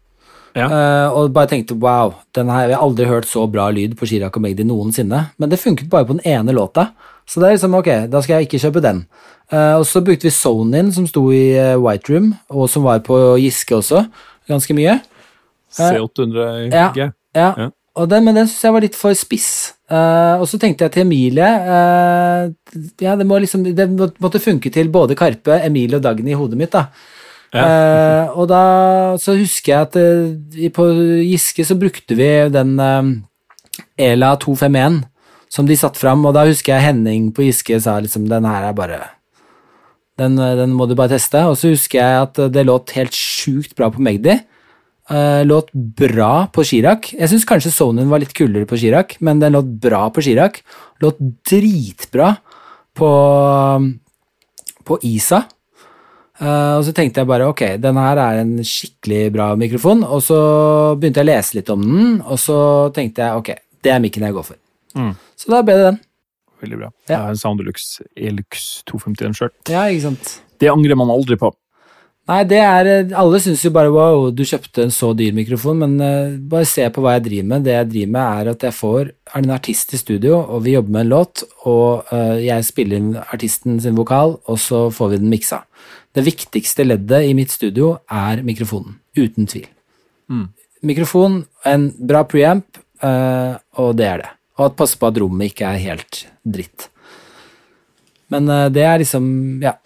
[0.56, 0.66] Ja.
[0.68, 4.08] Uh, og bare tenkte wow, den her, jeg har aldri hørt så bra lyd på
[4.10, 5.24] Chirag og Magdi noensinne.
[5.40, 6.90] Men det funket bare på den ene låta.
[7.28, 9.04] Så det er liksom ok, da skal jeg ikke kjøpe den.
[9.52, 13.04] Uh, og så brukte vi Sonin, som sto i uh, White Room, og som var
[13.06, 14.04] på Giske også,
[14.50, 14.98] ganske mye.
[15.72, 16.72] C800G.
[16.72, 16.90] Ja,
[17.36, 17.70] Ja.
[17.92, 19.50] Og den, men den syns jeg var litt for spiss.
[19.92, 22.46] Uh, og så tenkte jeg til Emilie uh,
[23.02, 26.56] Ja, det må liksom Det måtte funke til både Karpe, Emilie og Dagny i hodet
[26.56, 26.86] mitt, da.
[27.52, 28.64] Eh, og da
[29.20, 30.86] så husker jeg at eh, på
[31.20, 33.10] Giske så brukte vi den eh,
[34.00, 35.02] Ela 251
[35.52, 38.70] som de satte fram, og da husker jeg Henning på Giske sa liksom den her
[38.70, 39.02] er bare
[40.20, 41.40] den, den må du bare teste.
[41.48, 44.36] Og så husker jeg at det låt helt sjukt bra på Magdi.
[45.48, 47.08] Låt bra på Chirac.
[47.16, 50.60] Jeg syns kanskje Sonyen var litt kulere på Chirac, men den låt bra på Chirac.
[51.02, 51.18] Låt
[51.48, 52.34] dritbra
[52.96, 53.10] på,
[54.84, 55.42] på Isa.
[56.42, 60.02] Eh, og så tenkte jeg bare ok, den her er en skikkelig bra mikrofon.
[60.02, 60.38] Og så
[60.98, 62.58] begynte jeg å lese litt om den, og så
[62.96, 63.52] tenkte jeg ok,
[63.82, 64.58] det er mikken jeg går for.
[64.98, 65.14] Mm.
[65.38, 66.02] Så da ble det den.
[66.62, 66.92] Veldig bra.
[67.08, 67.14] Ja.
[67.14, 69.52] Jeg har en Soundelux Elux 251 sjøl.
[69.70, 70.38] Ja, ikke sant.
[70.62, 71.50] Det angrer man aldri på.
[72.30, 72.88] Nei, det er
[73.18, 76.84] Alle syns jo bare wow, du kjøpte en så dyr mikrofon, men uh, bare se
[76.94, 77.64] på hva jeg driver med.
[77.66, 79.10] Det jeg driver med, er at jeg får
[79.40, 83.10] en artist i studio, og vi jobber med en låt, og uh, jeg spiller inn
[83.24, 85.64] artisten sin vokal, og så får vi den miksa.
[86.12, 88.98] Det viktigste leddet i mitt studio er mikrofonen.
[89.16, 89.68] Uten tvil.
[90.32, 90.46] Mm.
[90.88, 94.32] Mikrofon, en bra preamp, uh, og det er det.
[94.58, 96.88] Og at passe på at rommet ikke er helt dritt.
[98.32, 99.76] Men uh, det er liksom Ja.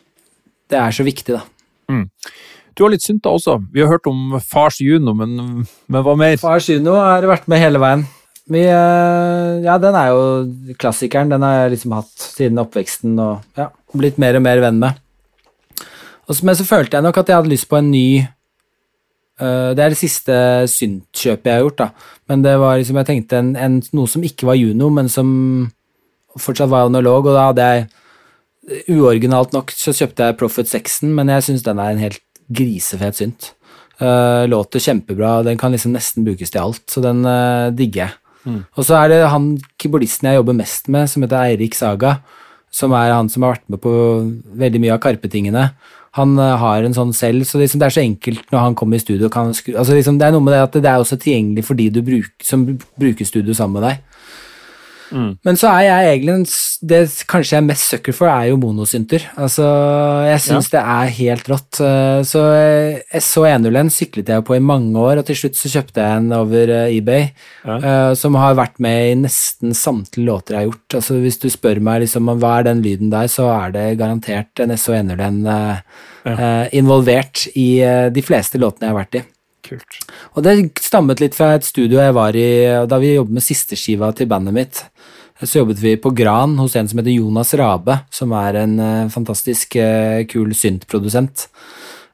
[0.66, 1.44] Det er så viktig, da.
[2.76, 3.56] Du har litt synta også.
[3.72, 6.36] Vi har hørt om Fars Juno, men, men hva mer?
[6.42, 8.02] Fars Juno har vært med hele veien.
[8.52, 11.32] Vi, eh, ja, den er jo klassikeren.
[11.32, 15.00] Den har jeg liksom hatt siden oppveksten og ja, blitt mer og mer venn med.
[16.42, 18.06] Men så følte jeg nok at jeg hadde lyst på en ny
[19.40, 20.34] uh, Det er det siste
[20.72, 21.88] syntkjøpet jeg har gjort, da.
[22.28, 25.30] Men det var liksom, jeg tenkte en, en, noe som ikke var Juno, men som
[26.36, 27.86] fortsatt var analog, og da hadde jeg
[28.90, 32.18] Uoriginalt nok så kjøpte jeg Profit 6-en, men jeg syns den er en helt
[32.50, 33.52] grisefet synt.
[34.00, 38.16] Uh, låter kjempebra, den kan liksom nesten brukes til alt, så den uh, digger jeg.
[38.46, 42.18] Og så er det han keyboardisten jeg jobber mest med, som heter Eirik Saga,
[42.70, 43.92] som er han som har vært med på
[44.60, 45.64] veldig mye av Karpe-tingene.
[46.16, 48.98] Han uh, har en sånn selv, så liksom det er så enkelt når han kommer
[48.98, 49.28] i studio.
[49.32, 51.90] Kan altså liksom det er noe med det at det er også tilgjengelig for de
[52.04, 52.64] bruk, som
[52.96, 54.15] bruker studio sammen med deg.
[55.12, 56.34] Men så er jeg egentlig
[56.82, 57.00] Det
[57.30, 59.22] kanskje jeg er mest sucker for, er jo monosynter.
[59.38, 59.66] Altså,
[60.26, 61.80] jeg syns det er helt rått.
[61.80, 66.02] Eh, Så eh, SO101 syklet jeg på i mange år, og til slutt så kjøpte
[66.02, 67.28] jeg en over eh, eBay,
[67.76, 70.98] eh, som har vært med i nesten samtlige låter jeg har gjort.
[71.00, 74.64] Altså, hvis du spør meg liksom, hva er den lyden der, så er det garantert
[74.64, 76.66] en SO101 ja.
[76.74, 77.68] involvert i
[78.10, 79.22] de fleste låtene jeg har vært i.
[79.66, 79.98] Kult.
[80.34, 82.48] Og det stammet litt fra et studio jeg var i
[82.88, 84.82] da vi jobbet med sisteskiva til bandet mitt.
[85.42, 89.10] Så jobbet vi på Gran hos en som heter Jonas Rabe, som er en eh,
[89.12, 91.48] fantastisk eh, kul syntprodusent.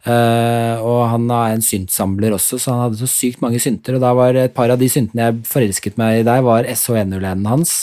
[0.02, 3.94] Uh, og han er en syntsamler også, så han hadde så sykt mange synter.
[3.94, 7.46] Og da var et par av de syntene jeg forelsket meg i der, var SH101-en
[7.46, 7.76] hans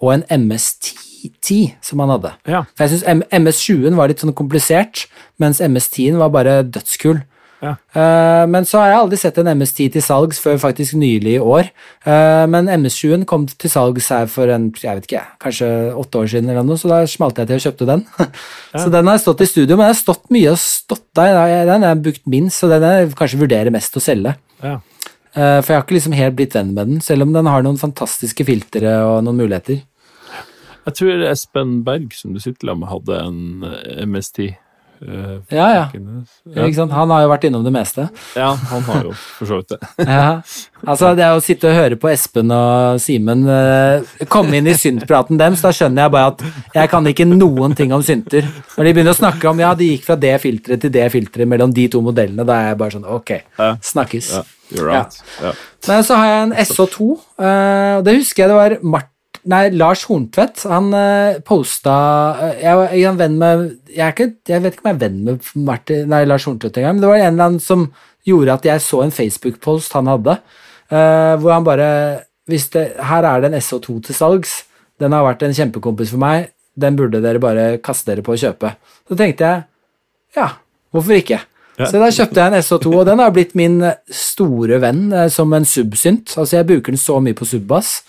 [0.00, 2.32] og en MS-10 som han hadde.
[2.48, 2.62] Ja.
[2.72, 5.04] For jeg syns MS-20-en var litt sånn komplisert,
[5.36, 7.20] mens MS-10-en var bare dødskul.
[7.60, 7.74] Ja.
[7.92, 11.42] Eh, men så har jeg aldri sett en MS-10 til salgs før faktisk nylig i
[11.42, 11.70] år.
[12.08, 15.68] Eh, men MS-7-en kom til salgs her for en, jeg vet ikke, kanskje
[16.00, 18.06] åtte år siden eller noe, så da smalt jeg til og kjøpte den.
[18.80, 21.42] så den har stått i studio, men den har stått mye og stått der.
[21.68, 24.34] Den har jeg brukt minst, så den jeg kanskje vurderer mest å selge.
[24.64, 24.78] Ja.
[25.30, 27.62] Eh, for jeg har ikke liksom helt blitt venn med den, selv om den har
[27.62, 29.84] noen fantastiske filtre og noen muligheter.
[30.88, 34.54] Jeg tror Espen Berg, som du sitter sammen med, hadde en eh, MS10.
[35.02, 35.84] Eh, Ja, ja.
[35.94, 36.64] ja.
[36.64, 36.94] Ikke sant?
[36.96, 38.08] Han har jo vært innom det meste.
[38.36, 39.80] ja, han har jo for så vidt det.
[40.10, 40.40] Ja.
[40.80, 44.00] Altså, det å sitte og høre på Espen og Simen uh,
[44.32, 46.44] komme inn i syntpraten deres, da skjønner jeg bare at
[46.78, 48.48] jeg kan ikke noen ting om synter.
[48.78, 51.50] Når de begynner å snakke om ja, de gikk fra det filteret til det filteret
[51.52, 53.34] mellom de to modellene, da er jeg bare sånn ok,
[53.92, 54.32] snakkes.
[54.38, 55.20] Ja, you're right.
[55.42, 55.52] Ja.
[55.88, 57.10] Men så har jeg en SO2,
[57.40, 59.09] eh, og det husker jeg det var Mart
[59.48, 60.66] Nei, Lars Horntvedt.
[60.68, 61.94] Han uh, posta
[62.50, 64.98] eh, Jeg jeg er en venn med jeg, er ikke, jeg vet ikke om jeg
[64.98, 67.86] er venn med Martin, nei, Lars Horntvedt engang, men det var en eller annen som
[68.28, 70.36] gjorde at jeg så en Facebook-post han hadde,
[70.92, 71.90] uh, hvor han bare
[72.50, 74.64] hvis det, Her er det en SO2 til salgs.
[75.00, 76.50] Den har vært en kjempekompis for meg.
[76.74, 78.74] Den burde dere bare kaste dere på å kjøpe.
[79.06, 79.62] Så tenkte jeg
[80.36, 80.48] ja,
[80.90, 81.40] hvorfor ikke?
[81.80, 81.88] Ja.
[81.88, 83.78] Så da kjøpte jeg en SO2, og den har blitt min
[84.14, 86.34] store venn eh, som en subsynt.
[86.36, 88.00] Altså, jeg bruker den så mye på subbass,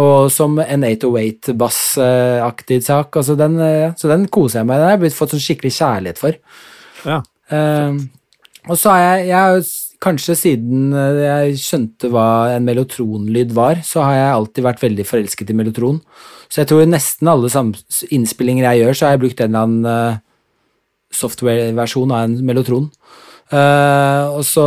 [0.00, 3.14] og som en 808-bassaktig sak.
[3.20, 4.80] Altså, den, eh, så den koser jeg meg med.
[4.80, 6.32] Den har jeg blitt fått sånn skikkelig kjærlighet for.
[7.06, 7.18] Ja.
[7.54, 7.92] Eh,
[8.64, 9.66] og så har jeg, jeg
[10.04, 15.06] Kanskje siden eh, jeg skjønte hva en mellotronlyd var, så har jeg alltid vært veldig
[15.08, 16.00] forelsket i mellotron.
[16.52, 17.48] Så jeg tror nesten alle
[18.12, 20.18] innspillinger jeg gjør, så har jeg brukt en eller annen eh,
[21.14, 22.90] software-versjon av en mellotron.
[23.52, 24.64] Eh, og så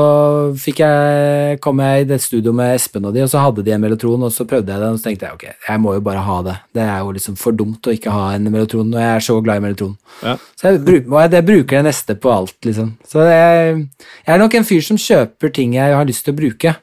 [0.61, 3.73] fikk jeg, kom jeg i det studio med Espen og de, og så hadde de
[3.73, 6.03] en mellotron, og så prøvde jeg den, og så tenkte jeg ok, jeg må jo
[6.05, 6.55] bare ha det.
[6.77, 9.39] Det er jo liksom for dumt å ikke ha en mellotron, og jeg er så
[9.41, 9.95] glad i mellotron.
[10.21, 10.35] Ja.
[10.55, 12.93] Så jeg, jeg, bruker det neste på alt, liksom.
[13.07, 13.79] Så jeg,
[14.23, 16.77] jeg er nok en fyr som kjøper ting jeg har lyst til å bruke.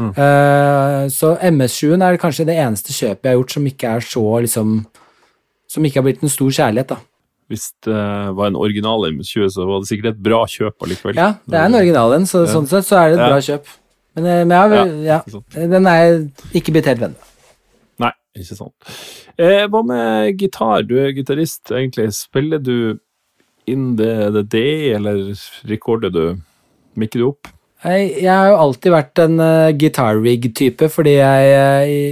[0.00, 4.22] Eh, så MS7-en er kanskje det eneste kjøpet jeg har gjort som ikke er så
[4.46, 4.70] liksom
[5.70, 6.96] Som ikke har blitt en stor kjærlighet, da.
[7.50, 7.94] Hvis det
[8.38, 11.16] var en original M20, så var det sikkert et bra kjøp allikevel.
[11.18, 12.52] Ja, det er en original en, så Ja.
[12.54, 13.28] sånn sett så er det et Ja.
[13.32, 13.66] bra kjøp.
[14.16, 17.26] Men, eh, men ja, ja, den er jeg ikke blitt helt venn med.
[17.98, 18.74] Nei, ikke sant.
[19.38, 20.86] Eh, hva med gitar?
[20.86, 22.12] Du er gitarist, egentlig.
[22.14, 22.98] Spiller du
[23.66, 25.34] in the, the day, eller
[25.66, 26.40] rekorder du?
[26.96, 27.48] Mikker du opp?
[27.80, 31.54] Jeg, jeg har jo alltid vært en uh, guitar rig-type, fordi jeg,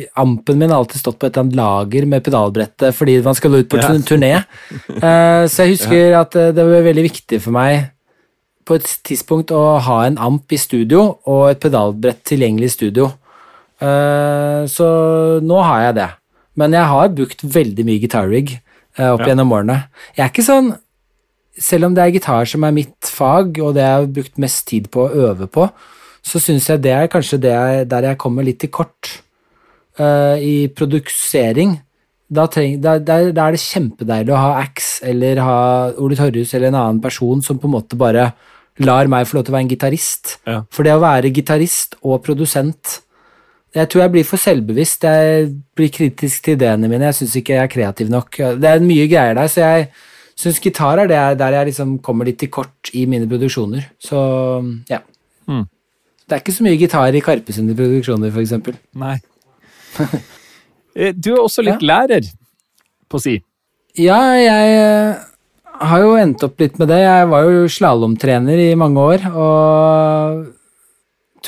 [0.09, 3.36] uh, ampen min har alltid stått på et eller annet lager med pedalbrettet fordi man
[3.36, 3.90] skal ut på Ja.
[4.09, 4.31] turné.
[4.89, 7.90] Uh, så jeg husker at eh, det var veldig viktig for meg
[8.69, 13.07] på et tidspunkt å ha en amp i studio og et pedalbrett tilgjengelig i studio.
[13.81, 14.89] Eh, så
[15.45, 16.09] nå har jeg det.
[16.59, 18.57] Men jeg har brukt veldig mye guitar rig
[18.99, 19.31] eh, opp Ja.
[19.31, 19.78] gjennom årene.
[20.16, 20.73] Jeg er ikke sånn
[21.60, 24.66] selv om det er gitar som er mitt fag, og det jeg har brukt mest
[24.70, 25.68] tid på å øve på,
[26.24, 29.18] så syns jeg det er kanskje det jeg, der jeg kommer litt til kort.
[29.98, 31.80] uh, I produksering.
[32.28, 35.59] da, treng, da, da, da er det kjempedeilig å ha Axe eller ha
[35.97, 38.32] Ole Torjus eller en annen person som på en måte bare
[38.85, 40.35] lar meg få lov til å være en gitarist.
[40.47, 40.59] Ja.
[40.70, 43.01] For det å være gitarist og produsent
[43.76, 45.05] Jeg tror jeg blir for selvbevisst.
[45.05, 47.10] Jeg blir kritisk til ideene mine.
[47.10, 48.39] Jeg syns ikke jeg er kreativ nok.
[48.56, 49.90] Det er mye greier der, så jeg
[50.39, 53.89] syns gitar er det der jeg liksom kommer litt til kort i mine produksjoner.
[54.02, 54.19] Så
[54.90, 55.02] ja.
[55.51, 55.65] Mm.
[56.28, 58.78] Det er ikke så mye gitar i Karpe sine produksjoner, eksempel.
[58.98, 59.19] Nei.
[60.98, 62.24] Eh, du er også litt lærer,
[63.06, 63.36] på si.
[64.02, 65.20] Ja, jeg eh,
[65.90, 66.97] har jo endt opp litt med det.
[67.05, 70.40] Jeg var jo slalåmtrener i mange år, og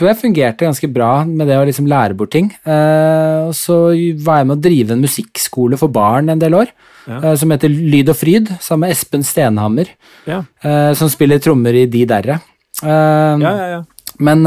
[0.00, 2.48] tror jeg fungerte ganske bra med det å liksom lære bort ting.
[2.64, 3.76] Eh, og så
[4.24, 6.72] var jeg med å drive en musikkskole for barn en del år,
[7.06, 7.18] Ja.
[7.20, 9.92] eh, som heter Lyd og fryd, sammen med Espen Stenhammer,
[10.26, 12.40] Ja, eh, som spiller trommer i De Derre.
[12.82, 13.66] Ja, ja.
[13.76, 13.80] ja.
[14.18, 14.42] men,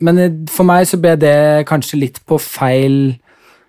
[0.00, 2.96] men for meg så ble det kanskje litt på feil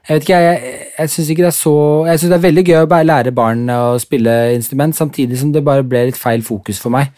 [0.07, 1.73] Jeg vet ikke, jeg, jeg syns ikke det er så
[2.07, 5.51] Jeg syns det er veldig gøy å bare lære barn å spille instrument, samtidig som
[5.53, 7.11] det bare ble litt feil fokus for meg.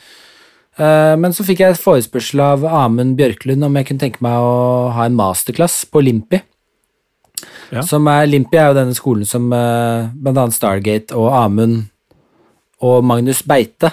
[0.78, 4.90] Eh, men så fikk jeg forespørsel av Amund Bjørklund om jeg kunne tenke meg å
[4.94, 6.42] ha en masterclass på Limpi.
[7.74, 7.84] Ja.
[7.86, 10.10] Som er, Limpi er jo denne skolen som bl.a.
[10.16, 11.88] blant annet Stargate og Amund
[12.86, 13.92] og Magnus Beite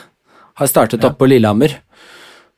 [0.61, 1.11] har startet Ja.
[1.11, 1.81] opp på Lillehammer.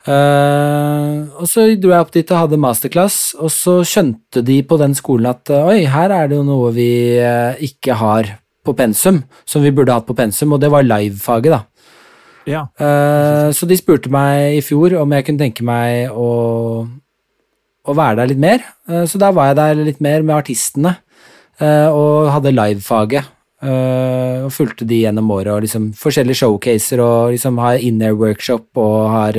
[0.06, 4.78] Uh, og så dro jeg opp dit og hadde masterclass, og så skjønte de på
[4.78, 8.28] den skolen at eh, oi, her er det jo noe vi eh, ikke har
[8.62, 11.64] på pensum, som vi burde hatt på pensum, og det var livefaget, da.
[12.47, 12.66] Ja.
[12.78, 16.28] Uh, så de spurte meg i fjor om jeg kunne tenke meg å,
[17.82, 18.64] å være der litt mer.
[18.89, 20.97] Uh, så da var jeg der litt mer med artistene,
[21.60, 23.32] uh, og hadde livefaget.
[23.66, 29.39] og fulgte de gjennom året, og liksom forskjellige showcaser, og liksom har in-air-workshop, og har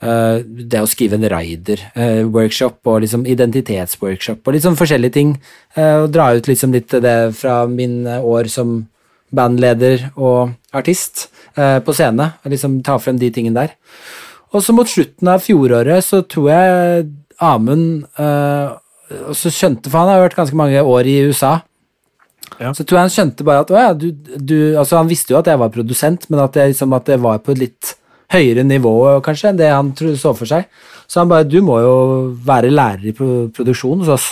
[0.00, 5.36] det å skrive en rider-workshop, og liksom identitetsworkshop, og liksom forskjellige ting.
[5.76, 8.88] og dra ut liksom litt det fra min år som
[9.34, 13.74] bandleder og artist eh, på scene, og liksom ta frem de tingene der.
[14.52, 17.08] Og så mot slutten av fjoråret så tror jeg
[17.40, 18.70] Amund eh,
[19.26, 21.60] og så skjønte, for han har vært ganske mange år i USA,
[22.60, 22.72] Ja.
[22.74, 25.46] så tror jeg han skjønte bare at ja, du, du Altså, han visste jo at
[25.48, 27.92] jeg var produsent, men at, jeg, liksom, at det var på et litt
[28.30, 28.92] høyere nivå
[29.24, 30.66] kanskje enn det han så for seg.
[31.10, 31.94] Så han bare Du må jo
[32.46, 34.28] være lærer i produksjon hos oss.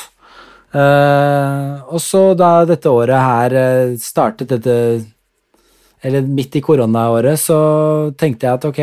[0.75, 4.75] Eh, og så da dette året her eh, startet dette
[6.05, 7.57] Eller midt i koronaåret, så
[8.21, 8.81] tenkte jeg at ok,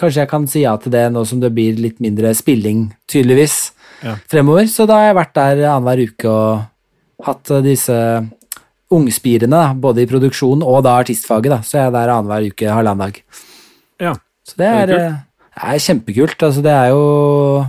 [0.00, 3.72] kanskje jeg kan si ja til det nå som det blir litt mindre spilling, tydeligvis,
[4.02, 4.16] Ja.
[4.28, 4.66] fremover.
[4.68, 7.94] Så da har jeg vært der annenhver uke og hatt eh, disse
[8.90, 11.50] ungspirene, da, både i produksjon og da artistfaget.
[11.54, 13.22] da, Så jeg er der annenhver uke, halvannen dag.
[14.00, 14.14] ja.
[14.46, 16.42] Så det Det er, er eh, er kjempekult.
[16.42, 17.66] Altså, det er jo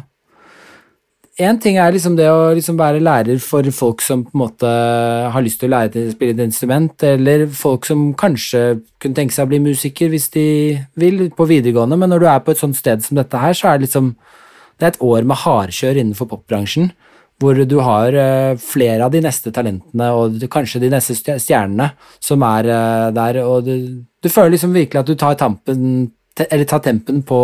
[1.37, 4.69] Én ting er liksom det å liksom være lærer for folk som på en måte
[5.33, 8.61] har lyst til å lære til å spille et instrument, eller folk som kanskje
[8.97, 10.45] kunne tenke seg å bli musiker hvis de
[10.97, 13.69] vil, på videregående, men når du er på et sånt sted som dette her, så
[13.69, 14.15] er det liksom
[14.77, 16.91] Det er et år med hardkjør innenfor popbransjen,
[17.41, 21.87] hvor du har eh, flere av de neste talentene, og kanskje de neste stjernene,
[22.21, 26.65] som er eh, der, og du, du føler liksom virkelig at du tar tampen Eller
[26.69, 27.39] tar tempen på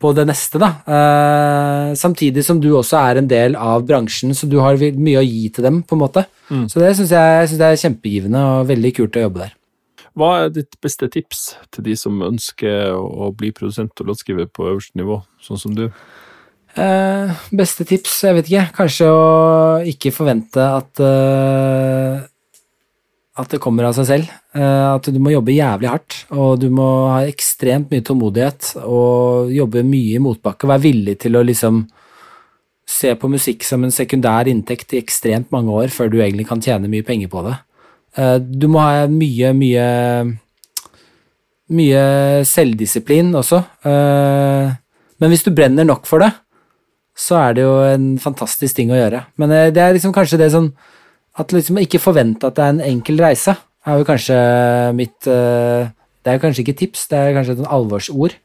[0.00, 0.70] på det neste, da.
[0.88, 5.26] Eh, samtidig som du også er en del av bransjen, så du har mye å
[5.26, 6.24] gi til dem, på en måte.
[6.48, 6.66] Mm.
[6.72, 9.56] Så det syns jeg, jeg synes det er kjempegivende og veldig kult å jobbe der.
[10.18, 14.66] Hva er ditt beste tips til de som ønsker å bli produsent og låtskriver på
[14.72, 15.86] øverste nivå, sånn som du?
[16.78, 18.66] Eh, beste tips, jeg vet ikke.
[18.76, 19.22] Kanskje å
[19.90, 22.26] ikke forvente at eh,
[23.38, 24.34] at det kommer av seg selv.
[24.56, 29.52] Eh, at du må jobbe jævlig hardt, og du må ha ekstremt mye tålmodighet og
[29.54, 30.68] jobbe mye i motbakke.
[30.70, 31.84] Være villig til å liksom
[32.90, 36.62] se på musikk som en sekundær inntekt i ekstremt mange år før du egentlig kan
[36.62, 37.56] tjene mye penger på det.
[38.18, 39.88] Eh, du må ha mye, mye
[41.70, 42.04] mye
[42.50, 43.62] selvdisiplin også.
[43.86, 44.70] Eh,
[45.20, 46.32] men hvis du brenner nok for det,
[47.14, 49.26] så er det jo en fantastisk ting å gjøre.
[49.38, 50.72] Men det er liksom kanskje det sånn
[51.38, 53.54] At liksom ikke forvente at det er en enkel reise,
[53.86, 54.36] er jo kanskje
[54.92, 55.88] mitt eh,
[56.20, 58.34] Det er jo kanskje ikke tips, det er kanskje et alvorsord.
[58.34, 58.38] alvorsord.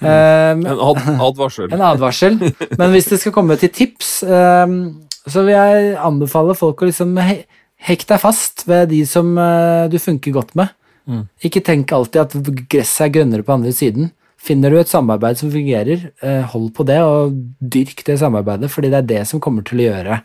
[0.00, 1.68] Um, En ad advarsel.
[1.74, 2.38] en advarsel.
[2.78, 7.18] Men hvis det skal komme til tips, um, så vil jeg anbefale folk å liksom
[7.20, 7.42] he
[7.80, 10.68] hekk deg fast ved de som eh, du funker godt med.
[11.08, 11.22] Mm.
[11.48, 12.34] Ikke tenk alltid at
[12.68, 14.10] gresset er grønnere på andre siden.
[14.40, 18.92] Finner du et samarbeid som fungerer, eh, hold på det, og dyrk det samarbeidet, fordi
[18.92, 20.20] det er det som kommer til å gjøre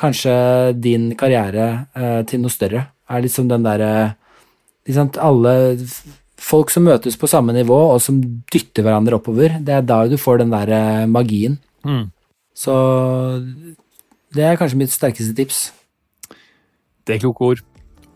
[0.00, 0.32] kanskje
[0.80, 2.86] din karriere eh, til noe større.
[3.10, 4.16] Er liksom den derre
[4.88, 5.76] liksom Alle
[6.40, 8.20] folk som møtes på samme nivå, og som
[8.50, 11.58] dytter hverandre oppover, det er da du får den derre magien.
[11.84, 12.08] Mm.
[12.56, 12.74] Så
[14.34, 15.68] det er kanskje mitt sterkeste tips.
[17.06, 17.62] Det er kloke ord.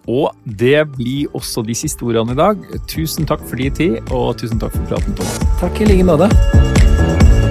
[0.09, 2.61] Og det blir også de siste ordene i dag.
[2.89, 5.41] Tusen takk for din tid, og tusen takk for praten, Thomas.
[5.63, 7.44] Takk i like måte.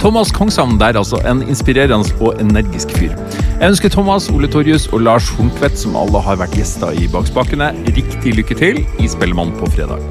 [0.00, 1.20] Thomas Kongshavn der, altså.
[1.28, 3.14] En inspirerende og energisk fyr.
[3.60, 7.72] Jeg ønsker Thomas, Ole Torjus og Lars Horntvedt, som alle har vært gjester i Bakspakene,
[7.96, 10.04] riktig lykke til i Spellemann på fredag.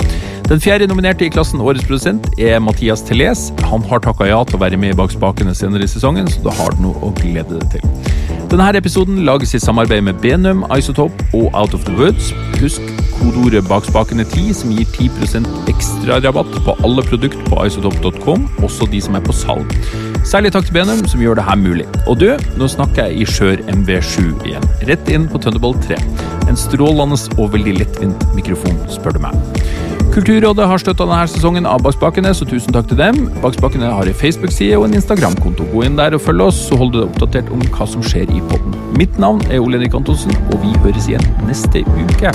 [0.49, 3.47] Den fjerde nominerte i klassen Årets produsent er Mathias Teles.
[3.69, 6.43] Han har takka ja til å være med i Bak spakene senere i sesongen, så
[6.45, 8.24] da har du noe å glede deg til.
[8.45, 12.29] Denne episoden lages i samarbeid med Benum, Isotop og Out of the Woods.
[12.61, 12.81] Husk
[13.15, 18.87] kodeordet Bak spakene 10, som gir 10% ekstra rabatt på alle produkt på isotop.com, også
[18.91, 19.73] de som er på salg.
[20.25, 21.87] Særlig takk til Benum, som gjør det her mulig.
[22.05, 22.27] Og du,
[22.59, 24.69] nå snakker jeg i Skjør MV7 igjen.
[24.91, 25.97] Rett inn på Thunderbolt 3.
[26.45, 29.84] En strålende og veldig lettvint mikrofon, spør du meg.
[30.15, 33.17] Kulturrådet har støtta denne sesongen av Bakspakene, så tusen takk til dem.
[33.43, 35.67] Bakspakene har en Facebook-side og en Instagram-konto.
[35.73, 38.31] Gå inn der og følg oss, så holder du deg oppdatert om hva som skjer
[38.31, 38.77] i poden.
[38.95, 42.31] Mitt navn er Ole Henrik Antonsen, og vi høres igjen neste uke.